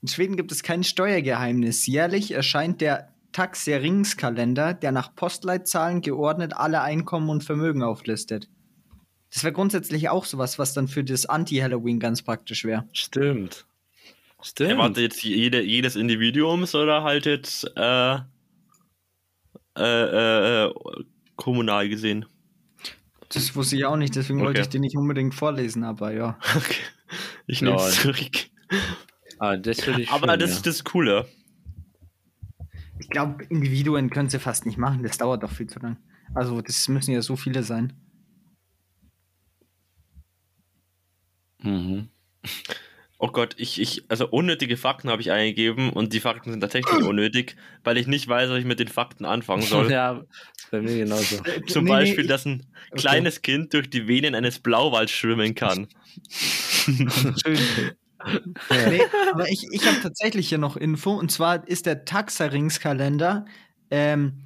In 0.03 0.09
Schweden 0.09 0.37
gibt 0.37 0.53
es 0.53 0.63
kein 0.63 0.83
Steuergeheimnis. 0.83 1.87
Jährlich 1.87 2.33
erscheint 2.33 2.81
der 2.81 3.15
Taxeringskalender, 3.33 4.75
der 4.75 4.93
nach 4.93 5.15
Postleitzahlen 5.15 6.01
geordnet 6.01 6.55
alle 6.55 6.81
Einkommen 6.81 7.29
und 7.29 7.45
Vermögen 7.45 7.83
auflistet. 7.83 8.49
Das 9.31 9.45
wäre 9.45 9.53
grundsätzlich 9.53 10.09
auch 10.09 10.25
sowas, 10.25 10.59
was 10.59 10.73
dann 10.73 10.89
für 10.89 11.05
das 11.05 11.27
Anti-Halloween 11.27 12.01
ganz 12.01 12.23
praktisch 12.23 12.65
wäre. 12.65 12.89
Stimmt. 12.93 13.67
Stimmt. 14.43 14.71
Erwartet 14.71 14.99
jetzt 14.99 15.23
jede, 15.23 15.63
jedes 15.63 15.97
Individuums 15.97 16.75
oder 16.75 17.03
halt 17.03 17.27
jetzt 17.27 17.71
äh, 17.77 18.19
äh, 19.77 20.65
äh, 20.65 20.73
kommunal 21.37 21.89
gesehen? 21.89 22.27
Das 23.33 23.55
wusste 23.57 23.77
ich 23.77 23.85
auch 23.85 23.97
nicht, 23.97 24.15
deswegen 24.15 24.41
wollte 24.41 24.61
Okay. 24.61 24.61
ich 24.63 24.69
den 24.69 24.81
nicht 24.83 24.97
unbedingt 24.97 25.35
vorlesen, 25.35 25.85
aber 25.85 26.13
ja. 26.13 26.39
Okay. 26.57 26.83
Ich 27.47 27.63
nehme 27.63 27.77
es 27.77 28.01
zurück. 28.03 28.49
ah, 29.39 29.57
das 29.57 29.79
ich 29.79 30.11
Aber 30.11 30.29
schon, 30.29 30.39
das 30.41 30.51
ja. 30.51 30.57
ist 30.57 30.67
das 30.67 30.85
Coole. 30.85 31.27
Ich 32.99 33.09
glaube, 33.09 33.45
Individuen 33.45 34.11
können 34.11 34.29
sie 34.31 34.39
fast 34.41 34.67
nicht 34.67 34.79
machen, 34.79 35.03
das 35.03 35.19
dauert 35.19 35.43
doch 35.43 35.51
viel 35.53 35.69
zu 35.69 35.79
lang. 35.79 35.99
Also, 36.35 36.61
das 36.61 36.89
müssen 36.89 37.13
ja 37.13 37.23
so 37.23 37.37
viele 37.37 37.63
sein. 37.63 37.93
Mhm. 41.63 42.09
Oh 43.19 43.29
Gott, 43.29 43.55
ich, 43.59 43.81
ich, 43.81 44.05
also 44.09 44.29
unnötige 44.29 44.77
Fakten 44.77 45.09
habe 45.09 45.23
ich 45.23 45.31
eingegeben 45.31 45.91
und 45.91 46.13
die 46.13 46.21
Fakten 46.21 46.51
sind 46.51 46.61
tatsächlich 46.61 47.03
unnötig, 47.03 47.57
weil 47.83 47.97
ich 47.97 48.07
nicht 48.07 48.29
weiß, 48.29 48.51
was 48.51 48.59
ich 48.59 48.67
mit 48.67 48.79
den 48.79 48.89
Fakten 48.89 49.25
anfangen 49.25 49.63
soll. 49.67 49.91
Ja, 49.91 50.23
bei 50.71 50.83
mir 50.83 50.99
genauso. 50.99 51.41
Zum 51.69 51.85
Nee, 51.85 51.91
Beispiel, 51.91 52.25
nee, 52.25 52.29
dass 52.29 52.45
ein 52.45 52.67
Okay. 52.91 53.01
kleines 53.01 53.43
Kind 53.43 53.73
durch 53.73 53.89
die 53.89 54.07
Venen 54.07 54.35
eines 54.35 54.59
Blauwalds 54.59 55.13
schwimmen 55.13 55.55
kann. 55.55 55.89
Schön. 56.31 57.95
nee, 58.71 59.03
aber 59.33 59.49
ich, 59.49 59.67
ich 59.73 59.87
habe 59.87 60.01
tatsächlich 60.03 60.49
hier 60.49 60.59
noch 60.59 60.77
Info 60.77 61.13
und 61.15 61.31
zwar 61.31 61.67
ist 61.67 61.87
der 61.87 62.05
Taxaringskalender 62.05 63.45
ähm, 63.91 64.43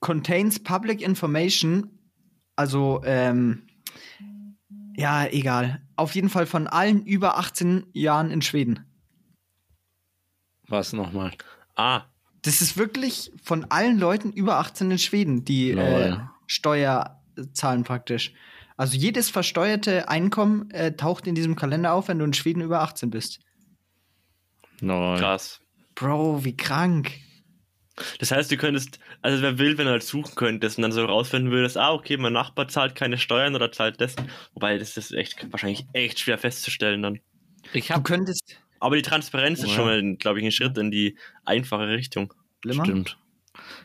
contains 0.00 0.62
public 0.62 1.02
information, 1.02 1.90
also 2.56 3.02
ähm, 3.04 3.66
ja, 4.96 5.26
egal. 5.26 5.82
Auf 5.98 6.14
jeden 6.14 6.28
Fall 6.28 6.46
von 6.46 6.68
allen 6.68 7.04
über 7.04 7.38
18 7.38 7.86
Jahren 7.92 8.30
in 8.30 8.40
Schweden. 8.40 8.86
Was 10.68 10.92
nochmal? 10.92 11.32
Ah, 11.74 12.02
Das 12.42 12.62
ist 12.62 12.76
wirklich 12.76 13.32
von 13.42 13.64
allen 13.64 13.98
Leuten 13.98 14.32
über 14.32 14.58
18 14.58 14.92
in 14.92 14.98
Schweden, 14.98 15.44
die 15.44 15.72
äh, 15.72 16.16
Steuer 16.46 17.20
zahlen 17.52 17.82
praktisch. 17.82 18.32
Also 18.76 18.96
jedes 18.96 19.28
versteuerte 19.28 20.08
Einkommen 20.08 20.70
äh, 20.70 20.92
taucht 20.94 21.26
in 21.26 21.34
diesem 21.34 21.56
Kalender 21.56 21.92
auf, 21.94 22.06
wenn 22.06 22.20
du 22.20 22.24
in 22.26 22.32
Schweden 22.32 22.60
über 22.60 22.80
18 22.80 23.10
bist. 23.10 23.40
No. 24.80 25.16
Krass. 25.18 25.60
Bro, 25.96 26.44
wie 26.44 26.56
krank. 26.56 27.10
Das 28.18 28.30
heißt, 28.30 28.50
du 28.50 28.56
könntest, 28.56 28.98
also 29.22 29.42
wer 29.42 29.58
will, 29.58 29.78
wenn 29.78 29.86
du 29.86 29.92
halt 29.92 30.02
suchen 30.02 30.34
könntest 30.34 30.78
und 30.78 30.82
dann 30.82 30.92
so 30.92 31.04
rausfinden 31.04 31.50
würdest, 31.50 31.76
ah, 31.76 31.92
okay, 31.92 32.16
mein 32.16 32.32
Nachbar 32.32 32.68
zahlt 32.68 32.94
keine 32.94 33.18
Steuern 33.18 33.54
oder 33.54 33.72
zahlt 33.72 34.00
das. 34.00 34.14
Wobei, 34.54 34.78
das 34.78 34.96
ist 34.96 35.12
echt 35.12 35.50
wahrscheinlich 35.52 35.84
echt 35.92 36.18
schwer 36.20 36.38
festzustellen 36.38 37.02
dann. 37.02 37.20
Ich 37.72 37.88
Du 37.88 37.94
habe 37.94 38.02
könntest. 38.04 38.60
Aber 38.80 38.96
die 38.96 39.02
Transparenz 39.02 39.60
ist 39.60 39.70
Ja. 39.70 39.74
schon 39.74 39.84
mal, 39.86 40.16
glaube 40.16 40.38
ich, 40.38 40.44
ein 40.44 40.52
Schritt 40.52 40.78
in 40.78 40.90
die 40.90 41.18
einfache 41.44 41.88
Richtung. 41.88 42.32
Limmer? 42.64 42.84
Stimmt. 42.84 43.18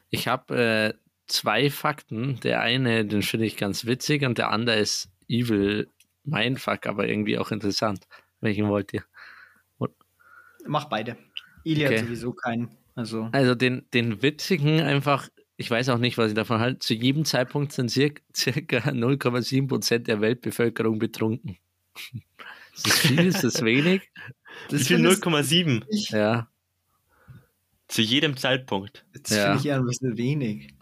Ich 0.09 0.27
habe 0.27 0.55
äh, 0.55 0.93
zwei 1.27 1.69
Fakten. 1.69 2.39
Der 2.41 2.61
eine, 2.61 3.05
den 3.05 3.23
finde 3.23 3.45
ich 3.45 3.57
ganz 3.57 3.85
witzig 3.85 4.23
und 4.23 4.37
der 4.37 4.49
andere 4.51 4.77
ist 4.77 5.09
evil 5.27 5.89
Mindfuck, 6.23 6.85
aber 6.85 7.07
irgendwie 7.07 7.37
auch 7.37 7.51
interessant. 7.51 8.05
Welchen 8.39 8.67
wollt 8.69 8.93
ihr? 8.93 9.03
Mach 10.65 10.85
beide. 10.85 11.17
Ili 11.65 11.85
Okay. 11.85 11.97
hat 11.97 12.05
sowieso 12.05 12.33
keinen. 12.33 12.77
Also. 12.95 13.29
Also 13.31 13.55
den, 13.55 13.85
den 13.93 14.21
witzigen 14.21 14.79
einfach, 14.81 15.27
ich 15.57 15.69
weiß 15.69 15.89
auch 15.89 15.97
nicht, 15.97 16.17
was 16.17 16.29
ich 16.29 16.35
davon 16.35 16.59
halte. 16.59 16.79
Zu 16.79 16.93
jedem 16.93 17.25
Zeitpunkt 17.25 17.71
sind 17.71 17.89
circa, 17.89 18.21
circa 18.35 18.77
0,7 18.89 19.67
Prozent 19.67 20.07
der 20.07 20.21
Weltbevölkerung 20.21 20.99
betrunken. 20.99 21.57
Ist 22.75 22.87
das 22.87 22.99
viel? 22.99 23.19
Ist 23.19 23.43
das 23.43 23.61
wenig? 23.63 24.01
Wie 24.69 24.77
viel? 24.79 24.97
findest 24.97 25.23
0,7 25.23 25.83
ich, 25.89 26.09
Ja, 26.09 26.47
zu 27.87 28.01
jedem 28.01 28.35
Zeitpunkt. 28.37 29.05
das 29.13 29.35
Ja. 29.35 29.43
finde 29.45 29.59
ich 29.59 29.65
eher 29.67 29.75
ein 29.77 29.85
bisschen 29.85 30.17
wenig. 30.17 30.73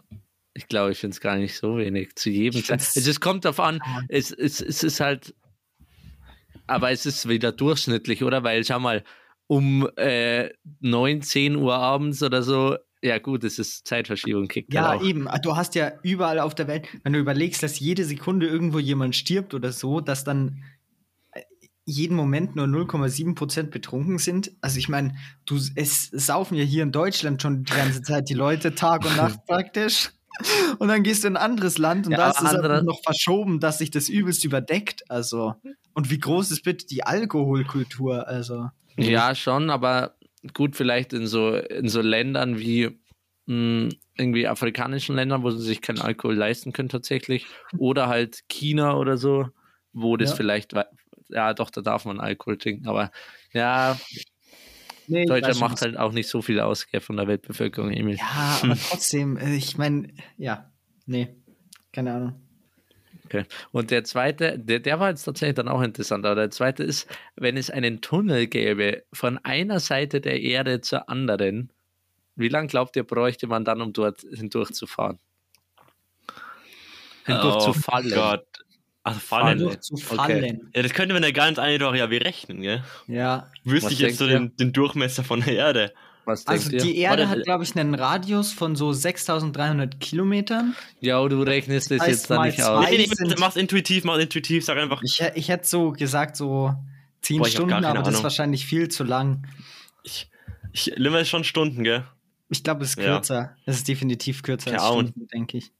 ich 0.54 0.68
glaube, 0.68 0.92
ich 0.92 0.98
finde 0.98 1.14
es 1.14 1.20
gar 1.20 1.36
nicht 1.36 1.54
so 1.56 1.76
wenig. 1.78 2.14
Zu 2.16 2.30
jedem 2.30 2.62
Zeitpunkt. 2.62 2.82
find's- 2.82 3.06
Es 3.08 3.20
kommt 3.20 3.44
darauf 3.44 3.60
an, 3.60 3.80
es, 4.08 4.30
es, 4.30 4.60
es 4.62 4.82
ist 4.82 5.00
halt, 5.00 5.34
aber 6.66 6.90
es 6.90 7.04
ist 7.06 7.28
wieder 7.28 7.52
durchschnittlich, 7.52 8.22
oder? 8.24 8.42
Weil, 8.42 8.64
schau 8.64 8.78
mal, 8.80 9.04
um 9.46 9.88
äh, 9.96 10.50
9, 10.80 11.22
10 11.22 11.56
Uhr 11.56 11.74
abends 11.74 12.22
oder 12.22 12.42
so, 12.42 12.76
ja 13.02 13.18
gut, 13.18 13.42
es 13.44 13.58
ist 13.58 13.86
Zeitverschiebung, 13.86 14.46
kickt 14.48 14.72
Ja, 14.72 14.88
halt 14.90 15.02
eben. 15.02 15.28
Du 15.42 15.56
hast 15.56 15.74
ja 15.74 15.92
überall 16.02 16.38
auf 16.38 16.54
der 16.54 16.68
Welt, 16.68 16.86
wenn 17.02 17.12
du 17.12 17.18
überlegst, 17.18 17.62
dass 17.62 17.80
jede 17.80 18.04
Sekunde 18.04 18.46
irgendwo 18.46 18.78
jemand 18.78 19.16
stirbt 19.16 19.54
oder 19.54 19.72
so, 19.72 20.00
dass 20.00 20.22
dann 20.24 20.62
äh, 21.32 21.40
jeden 21.84 22.16
Moment 22.16 22.54
nur 22.54 22.66
0,7 22.66 23.34
Prozent 23.34 23.70
betrunken 23.72 24.18
sind. 24.18 24.52
Also 24.60 24.78
ich 24.78 24.88
meine, 24.88 25.16
du 25.46 25.56
es 25.74 26.10
saufen 26.12 26.54
ja 26.56 26.62
hier 26.64 26.84
in 26.84 26.92
Deutschland 26.92 27.42
schon 27.42 27.64
die 27.64 27.72
ganze 27.72 28.02
Zeit 28.02 28.28
die 28.28 28.34
Leute 28.34 28.74
Tag 28.76 29.04
und 29.04 29.16
Nacht 29.16 29.40
praktisch. 29.46 30.10
Und 30.78 30.88
dann 30.88 31.02
gehst 31.02 31.24
du 31.24 31.28
in 31.28 31.36
ein 31.36 31.42
anderes 31.42 31.76
Land 31.78 32.06
und 32.06 32.12
Ja, 32.12 32.18
da 32.18 32.30
ist 32.30 32.40
es 32.40 32.46
andere- 32.54 32.72
einfach 32.74 32.84
noch 32.86 33.02
verschoben, 33.02 33.58
dass 33.60 33.78
sich 33.78 33.90
das 33.90 34.08
übelst 34.08 34.44
überdeckt. 34.44 35.02
Also 35.10 35.54
und 35.92 36.08
wie 36.08 36.18
groß 36.18 36.52
ist 36.52 36.62
bitte 36.62 36.86
die 36.86 37.02
Alkoholkultur? 37.04 38.26
Also 38.28 38.70
Ja, 38.96 39.34
schon, 39.34 39.70
aber 39.70 40.16
gut, 40.54 40.76
vielleicht 40.76 41.12
in 41.12 41.26
so, 41.26 41.54
in 41.54 41.88
so 41.88 42.00
Ländern 42.00 42.58
wie 42.58 42.98
mh, 43.46 43.90
irgendwie 44.16 44.46
afrikanischen 44.46 45.16
Ländern, 45.16 45.42
wo 45.42 45.50
sie 45.50 45.62
sich 45.64 45.80
keinen 45.80 46.00
Alkohol 46.00 46.34
leisten 46.34 46.72
können 46.72 46.88
tatsächlich. 46.88 47.46
Oder 47.78 48.08
halt 48.08 48.48
China 48.48 48.96
oder 48.96 49.16
so, 49.16 49.48
wo 49.92 50.16
das 50.16 50.30
Ja. 50.30 50.36
vielleicht, 50.36 50.74
ja 51.28 51.54
doch, 51.54 51.70
da 51.70 51.80
darf 51.80 52.04
man 52.04 52.20
Alkohol 52.20 52.58
trinken, 52.58 52.86
aber 52.86 53.10
ja, 53.52 53.98
nee, 55.06 55.24
Deutschland 55.26 55.60
macht 55.60 55.80
halt 55.82 55.96
auch 55.96 56.12
nicht 56.12 56.28
so 56.28 56.42
viel 56.42 56.60
aus 56.60 56.86
gell, 56.86 57.00
von 57.00 57.16
der 57.16 57.26
Weltbevölkerung, 57.26 57.90
Emil. 57.90 58.16
Ja, 58.16 58.60
aber 58.62 58.76
trotzdem, 58.88 59.36
äh, 59.36 59.54
ich 59.54 59.76
meine, 59.78 60.12
ja, 60.36 60.70
nee, 61.06 61.34
keine 61.92 62.14
Ahnung. 62.14 62.42
Okay. 63.32 63.46
Und 63.70 63.90
der 63.90 64.04
zweite, 64.04 64.58
der, 64.58 64.80
der 64.80 65.00
war 65.00 65.08
jetzt 65.08 65.24
tatsächlich 65.24 65.54
dann 65.54 65.68
auch 65.68 65.80
interessant, 65.80 66.26
aber 66.26 66.34
der 66.34 66.50
zweite 66.50 66.82
ist, 66.82 67.08
wenn 67.34 67.56
es 67.56 67.70
einen 67.70 68.02
Tunnel 68.02 68.46
gäbe 68.46 69.04
von 69.10 69.38
einer 69.38 69.80
Seite 69.80 70.20
der 70.20 70.42
Erde 70.42 70.82
zur 70.82 71.08
anderen, 71.08 71.72
wie 72.36 72.48
lange 72.48 72.68
glaubt 72.68 72.94
ihr, 72.96 73.04
bräuchte 73.04 73.46
man 73.46 73.64
dann, 73.64 73.80
um 73.80 73.94
dort 73.94 74.20
hindurchzufahren? 74.20 75.18
Hindurchzufallen. 77.24 78.12
Oh 78.12 78.16
Gott. 78.16 78.46
Also 79.02 79.18
fallen. 79.18 79.44
Fallen. 79.46 79.58
Durch 79.60 79.80
zu 79.80 79.96
fallen. 79.96 80.70
Ja, 80.74 80.82
das 80.82 80.92
könnte 80.92 81.14
man 81.14 81.22
ja 81.22 81.30
ganz 81.30 81.58
einfach 81.58 81.94
ja 81.94 82.06
berechnen, 82.06 82.60
gell? 82.60 82.84
Ja. 83.06 83.50
Wüsste 83.64 83.86
Was 83.86 83.92
ich 83.94 83.98
jetzt 84.00 84.18
so 84.18 84.26
den, 84.26 84.54
den 84.56 84.74
Durchmesser 84.74 85.24
von 85.24 85.40
der 85.40 85.54
Erde. 85.54 85.94
Was 86.24 86.46
Also 86.46 86.68
denkt 86.70 86.84
die 86.84 86.96
ihr? 86.96 87.04
Erde 87.08 87.22
Warte, 87.24 87.38
hat, 87.38 87.44
glaube 87.44 87.64
ich, 87.64 87.74
einen 87.76 87.94
Radius 87.94 88.52
von 88.52 88.76
so 88.76 88.92
6300 88.92 89.98
Kilometern. 90.00 90.74
Ja, 91.00 91.26
du 91.26 91.42
rechnest 91.42 91.90
das 91.90 92.00
heißt 92.00 92.08
jetzt 92.10 92.30
da 92.30 92.44
nicht 92.44 92.62
aus. 92.62 92.88
Nee, 92.90 93.06
nee, 93.08 93.34
mach's 93.38 93.56
intuitiv, 93.56 94.04
mach 94.04 94.18
intuitiv, 94.18 94.64
sag 94.64 94.78
einfach. 94.78 95.02
Ich, 95.02 95.20
ich 95.34 95.48
hätte 95.48 95.66
so 95.66 95.90
gesagt, 95.92 96.36
so 96.36 96.74
10 97.22 97.38
Boah, 97.38 97.46
Stunden, 97.48 97.72
aber 97.72 97.98
das 97.98 98.08
ist 98.08 98.14
Ahnung. 98.14 98.22
wahrscheinlich 98.22 98.66
viel 98.66 98.88
zu 98.88 99.02
lang. 99.04 99.46
Ich, 100.04 100.30
ich 100.72 100.92
Limmer 100.96 101.20
ist 101.20 101.28
schon 101.28 101.44
Stunden, 101.44 101.82
gell? 101.84 102.04
Ich 102.50 102.62
glaube, 102.62 102.84
es 102.84 102.90
ist 102.90 102.98
Ja. 102.98 103.16
kürzer. 103.16 103.56
Es 103.66 103.76
ist 103.78 103.88
definitiv 103.88 104.42
kürzer 104.42 104.70
Keine 104.70 104.82
als 104.82 104.90
Ahnung. 104.90 105.06
Stunden, 105.08 105.28
denke 105.28 105.58
ich. 105.58 105.72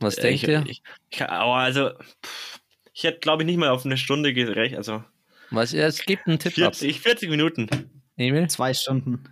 Was 0.00 0.16
Äh, 0.18 0.22
denkt 0.22 0.42
ich, 0.44 0.48
ihr? 0.48 0.64
Ich, 0.66 0.82
ich, 1.10 1.22
aber 1.22 1.54
also, 1.56 1.90
pff, 2.24 2.60
ich 2.92 3.04
hätte, 3.04 3.18
glaube 3.20 3.42
ich, 3.42 3.46
nicht 3.46 3.58
mal 3.58 3.68
auf 3.70 3.84
eine 3.84 3.96
Stunde 3.98 4.32
gerechnet. 4.32 4.78
Also 4.78 5.04
Was, 5.50 5.72
ja, 5.72 5.86
es 5.86 6.00
gibt 6.02 6.26
einen 6.26 6.38
Tipp 6.38 6.52
ab. 6.58 6.74
40, 6.76 7.00
40 7.00 7.28
Minuten. 7.28 7.68
Emil? 8.16 8.48
Zwei 8.48 8.72
Stunden. 8.74 9.24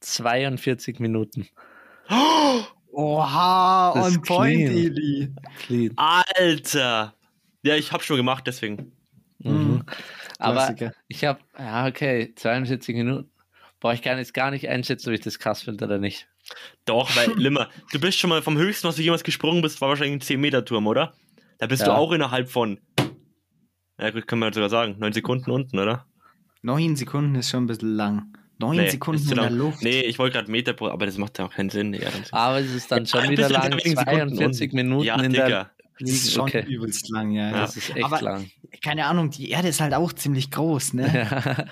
42 0.00 0.98
Minuten. 1.00 1.46
Oha, 2.92 3.92
Das 3.94 4.16
on 4.16 4.22
point, 4.22 4.56
clean. 4.70 4.76
Eli. 4.76 5.32
Clean. 5.66 5.92
Alter! 5.96 7.14
Ja, 7.62 7.76
ich 7.76 7.92
habe 7.92 8.02
schon 8.02 8.16
gemacht, 8.16 8.44
deswegen. 8.46 8.92
Mhm. 9.40 9.82
Aber 10.38 10.54
Klassiker. 10.54 10.92
ich 11.08 11.24
habe, 11.24 11.40
ja, 11.58 11.86
okay, 11.86 12.32
42 12.34 12.94
Minuten. 12.96 13.30
Boah, 13.80 13.92
ich 13.92 14.02
kann 14.02 14.18
jetzt 14.18 14.34
gar 14.34 14.50
nicht 14.50 14.68
einschätzen, 14.68 15.08
ob 15.10 15.14
ich 15.14 15.20
das 15.20 15.38
krass 15.38 15.62
finde 15.62 15.84
oder 15.84 15.98
nicht. 15.98 16.28
Doch, 16.84 17.14
weil, 17.16 17.32
Limmer, 17.38 17.68
du 17.92 18.00
bist 18.00 18.18
schon 18.18 18.30
mal 18.30 18.42
vom 18.42 18.56
höchsten, 18.58 18.88
was 18.88 18.96
du 18.96 19.02
jemals 19.02 19.22
gesprungen 19.22 19.62
bist, 19.62 19.80
war 19.80 19.88
wahrscheinlich 19.88 20.14
ein 20.30 20.36
10-Meter-Turm, 20.38 20.86
oder? 20.86 21.14
Da 21.58 21.66
bist 21.66 21.82
du 21.82 21.90
Ja. 21.90 21.96
auch 21.96 22.10
innerhalb 22.12 22.48
von, 22.48 22.80
ja 24.00 24.10
gut, 24.10 24.26
kann 24.26 24.38
man 24.38 24.52
sogar 24.52 24.70
sagen, 24.70 24.96
9 24.98 25.12
Sekunden 25.12 25.50
unten, 25.50 25.78
oder? 25.78 26.06
Neun 26.62 26.96
Sekunden 26.96 27.34
ist 27.36 27.50
schon 27.50 27.64
ein 27.64 27.66
bisschen 27.68 27.94
lang. 27.94 28.36
Neun 28.60 28.76
Nee, 28.76 28.90
Sekunden 28.90 29.22
in 29.28 29.36
der. 29.36 29.50
Luft. 29.50 29.82
Nee, 29.82 30.00
ich 30.00 30.18
wollte 30.18 30.36
gerade 30.38 30.50
Meter 30.50 30.72
pro, 30.72 30.88
aber 30.88 31.06
das 31.06 31.16
macht 31.16 31.38
ja 31.38 31.46
auch 31.46 31.50
keinen 31.52 31.70
Sinn. 31.70 31.94
Ja, 31.94 32.08
Aber 32.32 32.58
es 32.58 32.72
ist 32.74 32.90
dann 32.90 33.06
schon 33.06 33.22
wieder 33.30 33.48
lang, 33.48 33.70
wenigen 33.70 33.96
Sekunden 33.96 34.34
42 34.36 34.62
unten. 34.72 34.76
Minuten 34.76 35.04
ja, 35.04 35.20
in 35.22 35.32
Digga. 35.32 35.46
der 35.48 35.70
Das 36.00 36.10
ist 36.10 36.32
schon 36.32 36.42
Okay, 36.42 36.64
übelst 36.66 37.08
lang, 37.10 37.30
ja. 37.30 37.50
Ja. 37.50 37.60
das 37.60 37.76
ist 37.76 37.94
echt 37.94 38.04
Aber- 38.04 38.20
lang. 38.20 38.50
Keine 38.82 39.06
Ahnung, 39.06 39.30
die 39.30 39.50
Erde 39.50 39.68
ist 39.68 39.80
halt 39.80 39.94
auch 39.94 40.12
ziemlich 40.12 40.50
groß, 40.50 40.94
ne? 40.94 41.06
Ja. 41.14 41.66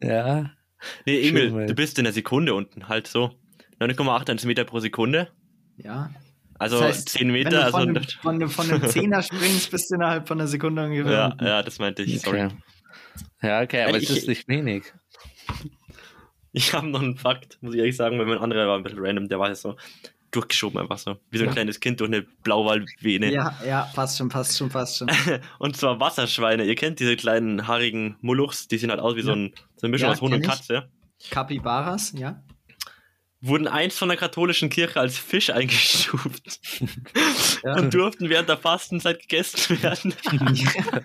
ja. 0.02 0.50
Nee, 1.06 1.22
Schön, 1.24 1.36
Emil, 1.36 1.54
weil- 1.54 1.66
du 1.66 1.74
bist 1.74 1.98
in 1.98 2.04
der 2.04 2.12
Sekunde 2.12 2.54
unten, 2.54 2.88
halt 2.88 3.06
so. 3.06 3.30
9,81 3.80 4.46
Meter 4.46 4.64
pro 4.64 4.78
Sekunde. 4.80 5.28
Ja. 5.76 6.10
Also 6.58 6.78
Das 6.78 6.88
heißt, 6.88 7.08
10 7.10 7.20
Wenn 7.28 7.32
Meter, 7.32 7.50
du 7.50 7.64
also. 7.64 7.78
von, 7.78 7.88
einem, 7.88 8.02
von, 8.20 8.34
einem, 8.36 8.48
von 8.50 8.70
einem 8.70 8.88
Zehner 8.88 9.22
springst, 9.22 9.70
bist 9.70 9.90
du 9.90 9.96
innerhalb 9.96 10.28
von 10.28 10.38
einer 10.38 10.46
Sekunde 10.48 10.84
ungefähr. 10.84 11.34
ja, 11.40 11.46
ja, 11.46 11.62
das 11.62 11.78
meinte 11.78 12.02
ich, 12.02 12.20
sorry. 12.20 12.44
Okay. 12.44 12.54
Ja, 13.42 13.62
okay, 13.62 13.82
aber 13.84 13.96
Ich- 13.98 14.08
es 14.10 14.18
ist 14.18 14.28
nicht 14.28 14.46
wenig. 14.48 14.92
Ich 16.52 16.72
habe 16.74 16.86
noch 16.88 17.00
einen 17.02 17.16
Fakt, 17.16 17.58
muss 17.62 17.74
ich 17.74 17.78
ehrlich 17.80 17.96
sagen, 17.96 18.18
weil 18.18 18.26
mein 18.26 18.38
anderer 18.38 18.66
war 18.68 18.76
ein 18.76 18.82
bisschen 18.82 18.98
random, 19.00 19.28
der 19.28 19.38
war 19.38 19.48
jetzt 19.48 19.62
so 19.62 19.76
durchgeschoben 20.32 20.80
einfach 20.80 20.96
so. 20.98 21.16
Wie 21.30 21.36
so 21.38 21.44
ein 21.44 21.48
Ja. 21.48 21.52
kleines 21.52 21.78
Kind 21.80 22.00
durch 22.00 22.08
eine 22.08 22.22
Blauwaldvene. 22.22 23.30
ja, 23.32 23.54
ja, 23.66 23.90
passt 23.94 24.16
schon, 24.18 24.28
passt 24.30 24.56
schon, 24.56 24.68
passt 24.70 24.98
schon. 24.98 25.10
Und 25.58 25.76
zwar 25.76 26.00
Wasserschweine. 26.00 26.64
Ihr 26.64 26.74
kennt 26.74 27.00
diese 27.00 27.16
kleinen 27.16 27.66
haarigen 27.68 28.16
Muluchs, 28.22 28.66
die 28.68 28.78
sehen 28.78 28.90
halt 28.90 29.00
aus 29.00 29.14
wie 29.16 29.22
so, 29.22 29.30
Ja. 29.30 29.36
ein, 29.36 29.52
so 29.76 29.86
eine 29.86 29.90
Mischung 29.90 30.06
Ja, 30.08 30.12
aus 30.12 30.20
Hund 30.22 30.34
und. 30.34 30.42
Katze. 30.42 30.88
Capybaras, 31.30 32.12
ja. 32.16 32.42
Wurden 33.42 33.66
einst 33.68 33.98
von 33.98 34.08
der 34.08 34.16
katholischen 34.16 34.70
Kirche 34.70 34.98
als 35.00 35.18
Fisch 35.18 35.50
eingestuft 35.50 36.60
Ja. 37.64 37.76
und 37.76 37.92
durften 37.92 38.30
während 38.30 38.48
der 38.48 38.56
Fastenzeit 38.56 39.20
gegessen 39.20 39.82
werden. 39.82 40.14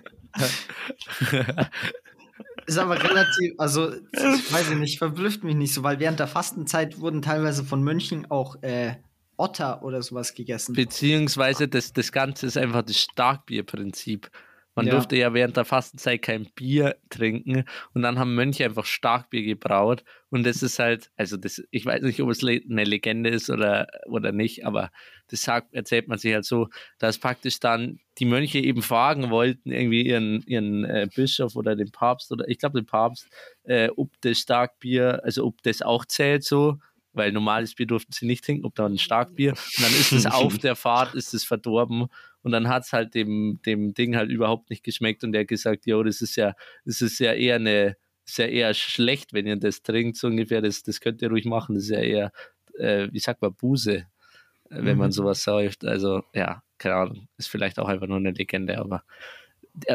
Ist 2.68 2.76
aber 2.76 3.02
relativ, 3.02 3.54
also, 3.56 3.94
ich 3.94 4.12
weiß 4.52 4.70
ich 4.70 4.76
nicht, 4.76 4.98
verblüfft 4.98 5.42
mich 5.42 5.54
nicht 5.54 5.72
so, 5.72 5.82
weil 5.82 6.00
während 6.00 6.20
der 6.20 6.26
Fastenzeit 6.26 7.00
wurden 7.00 7.22
teilweise 7.22 7.64
von 7.64 7.82
Mönchen 7.82 8.30
auch 8.30 8.62
äh, 8.62 8.96
Otter 9.38 9.82
oder 9.82 10.02
sowas 10.02 10.34
gegessen. 10.34 10.74
Beziehungsweise 10.74 11.66
das, 11.66 11.94
das 11.94 12.12
Ganze 12.12 12.46
ist 12.46 12.58
einfach 12.58 12.82
das 12.82 12.98
Starkbierprinzip. 12.98 14.30
Man 14.78 14.86
Ja. 14.86 14.92
durfte 14.92 15.16
ja 15.16 15.34
während 15.34 15.56
der 15.56 15.64
Fastenzeit 15.64 16.22
kein 16.22 16.44
Bier 16.54 16.94
trinken 17.10 17.64
und 17.94 18.02
dann 18.02 18.16
haben 18.16 18.36
Mönche 18.36 18.64
einfach 18.64 18.84
Starkbier 18.84 19.42
gebraut 19.42 20.04
und 20.30 20.46
das 20.46 20.62
ist 20.62 20.78
halt, 20.78 21.10
also 21.16 21.36
das, 21.36 21.60
ich 21.72 21.84
weiß 21.84 22.02
nicht, 22.02 22.22
ob 22.22 22.30
es 22.30 22.44
eine 22.44 22.84
Legende 22.84 23.28
ist 23.28 23.50
oder, 23.50 23.88
oder 24.06 24.30
nicht, 24.30 24.64
aber 24.64 24.92
das 25.26 25.42
sagt, 25.42 25.74
erzählt 25.74 26.06
man 26.06 26.18
sich 26.18 26.32
halt 26.32 26.44
so, 26.44 26.68
dass 27.00 27.18
praktisch 27.18 27.58
dann 27.58 27.98
die 28.18 28.24
Mönche 28.24 28.60
eben 28.60 28.82
fragen 28.82 29.30
wollten, 29.30 29.72
irgendwie 29.72 30.06
ihren, 30.06 30.42
ihren 30.46 30.84
äh, 30.84 31.08
Bischof 31.12 31.56
oder 31.56 31.74
den 31.74 31.90
Papst 31.90 32.30
oder 32.30 32.46
ich 32.46 32.58
glaube 32.58 32.80
den 32.80 32.86
Papst, 32.86 33.26
äh, 33.64 33.88
ob 33.96 34.12
das 34.20 34.38
Starkbier, 34.38 35.22
also 35.24 35.44
ob 35.44 35.60
das 35.64 35.82
auch 35.82 36.04
zählt 36.04 36.44
so, 36.44 36.78
weil 37.14 37.32
normales 37.32 37.74
Bier 37.74 37.86
durften 37.88 38.12
sie 38.12 38.26
nicht 38.26 38.44
trinken, 38.44 38.64
ob 38.64 38.76
dann 38.76 38.92
ein 38.92 38.98
Starkbier. 38.98 39.50
Und 39.50 39.82
dann 39.84 39.90
ist 39.90 40.12
es 40.12 40.26
auf 40.30 40.58
der 40.58 40.76
Fahrt, 40.76 41.14
ist 41.16 41.34
es 41.34 41.42
verdorben 41.42 42.06
und 42.48 42.52
dann 42.52 42.68
hat 42.68 42.84
es 42.84 42.94
halt 42.94 43.14
dem, 43.14 43.60
dem 43.66 43.92
Ding 43.92 44.16
halt 44.16 44.30
überhaupt 44.30 44.70
nicht 44.70 44.82
geschmeckt 44.82 45.22
und 45.22 45.32
der 45.32 45.42
hat 45.42 45.48
gesagt, 45.48 45.84
jo, 45.84 46.02
das 46.02 46.22
ist 46.22 46.34
ja, 46.36 46.54
das 46.86 47.02
ist 47.02 47.18
ja 47.18 47.34
eher 47.34 47.56
eine, 47.56 47.98
ist 48.24 48.38
ja 48.38 48.46
eher 48.46 48.72
schlecht, 48.72 49.34
wenn 49.34 49.46
ihr 49.46 49.56
das 49.56 49.82
trinkt, 49.82 50.16
so 50.16 50.28
ungefähr, 50.28 50.62
das, 50.62 50.82
das 50.82 51.00
könnt 51.00 51.20
ihr 51.20 51.28
ruhig 51.28 51.44
machen, 51.44 51.74
das 51.74 51.84
ist 51.84 51.90
ja 51.90 52.00
eher, 52.00 52.32
äh, 52.78 53.08
wie 53.12 53.18
sagt 53.18 53.42
man, 53.42 53.54
Buse, 53.54 53.96
äh, 53.96 54.06
wenn 54.70 54.94
mhm. 54.94 54.98
man 54.98 55.12
sowas 55.12 55.42
säuft. 55.42 55.84
Also 55.84 56.22
ja, 56.32 56.62
keine 56.78 56.94
Ahnung, 56.94 57.28
ist 57.36 57.50
vielleicht 57.50 57.78
auch 57.78 57.88
einfach 57.88 58.06
nur 58.06 58.16
eine 58.16 58.30
Legende, 58.30 58.78
aber 58.78 59.04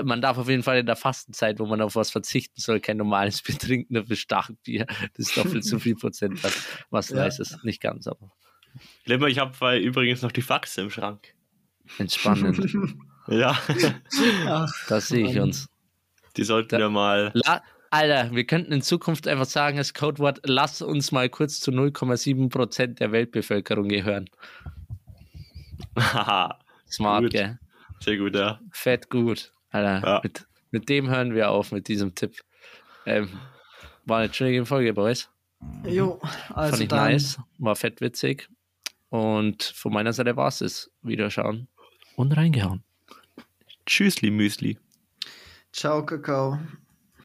man 0.03 0.21
darf 0.21 0.37
auf 0.37 0.47
jeden 0.47 0.61
Fall 0.61 0.77
in 0.77 0.85
der 0.85 0.95
Fastenzeit, 0.95 1.59
wo 1.59 1.65
man 1.65 1.81
auf 1.81 1.95
was 1.95 2.11
verzichten 2.11 2.61
soll, 2.61 2.79
kein 2.79 2.97
normales 2.97 3.41
Bier 3.43 3.57
trinken, 3.57 3.95
dafür 3.95 4.15
Starkbier. 4.15 4.85
Das 4.85 5.27
ist 5.27 5.37
doppelt 5.37 5.65
so 5.65 5.79
viel 5.79 5.95
Prozent, 5.95 6.43
was, 6.43 6.67
was 6.91 7.09
ja. 7.09 7.15
nice 7.17 7.39
ist. 7.39 7.63
Nicht 7.63 7.81
ganz, 7.81 8.05
aber. 8.05 8.31
Lemmer, 9.05 9.27
ich 9.27 9.39
habe 9.39 9.79
übrigens 9.79 10.21
noch 10.21 10.31
die 10.31 10.43
Faxe 10.43 10.81
im 10.81 10.91
Schrank. 10.91 11.33
Entspannend. 11.97 12.75
ja. 13.27 13.57
Ach, 14.47 14.71
das 14.87 15.07
sehe 15.07 15.29
ich 15.29 15.39
uns. 15.39 15.69
Die 16.37 16.43
sollten 16.43 16.69
da, 16.69 16.79
wir 16.79 16.89
mal. 16.89 17.31
La 17.33 17.61
Alter, 17.91 18.31
wir 18.33 18.43
könnten 18.45 18.71
in 18.73 18.81
Zukunft 18.81 19.27
einfach 19.27 19.45
sagen, 19.45 19.77
das 19.77 19.93
Codewort, 19.93 20.39
lass 20.45 20.81
uns 20.81 21.11
mal 21.11 21.29
kurz 21.29 21.59
zu 21.59 21.69
0,7 21.69 22.49
Prozent 22.49 22.99
der 22.99 23.11
Weltbevölkerung 23.11 23.87
gehören. 23.87 24.27
Smart, 26.89 27.21
gut. 27.21 27.31
gell? 27.31 27.59
Sehr 27.99 28.17
gut, 28.17 28.35
ja. 28.35 28.59
Fett 28.71 29.11
gut. 29.11 29.51
Alter, 29.69 30.07
ja. 30.07 30.19
mit, 30.23 30.47
mit 30.71 30.89
dem 30.89 31.07
hören 31.07 31.35
wir 31.35 31.51
auf, 31.51 31.71
mit 31.71 31.87
diesem 31.87 32.15
Tipp. 32.15 32.41
Ähm, 33.05 33.29
war 34.05 34.21
eine 34.21 34.33
schöne 34.33 34.65
Folge, 34.65 34.93
Boys. 34.93 35.29
Jo, 35.85 36.19
also 36.49 36.71
Fand 36.71 36.81
ich 36.81 36.89
dann. 36.89 37.11
nice, 37.11 37.39
war 37.59 37.75
fett 37.75 38.01
witzig. 38.01 38.49
Und 39.09 39.61
von 39.61 39.93
meiner 39.93 40.13
Seite 40.13 40.35
war 40.35 40.47
es 40.47 40.61
es. 40.61 40.91
Wiederschauen 41.03 41.67
und 42.15 42.35
reingehauen. 42.35 42.83
Tschüssli, 43.85 44.31
Müsli. 44.31 44.77
Ciao, 45.71 46.05
Kakao. 46.05 46.59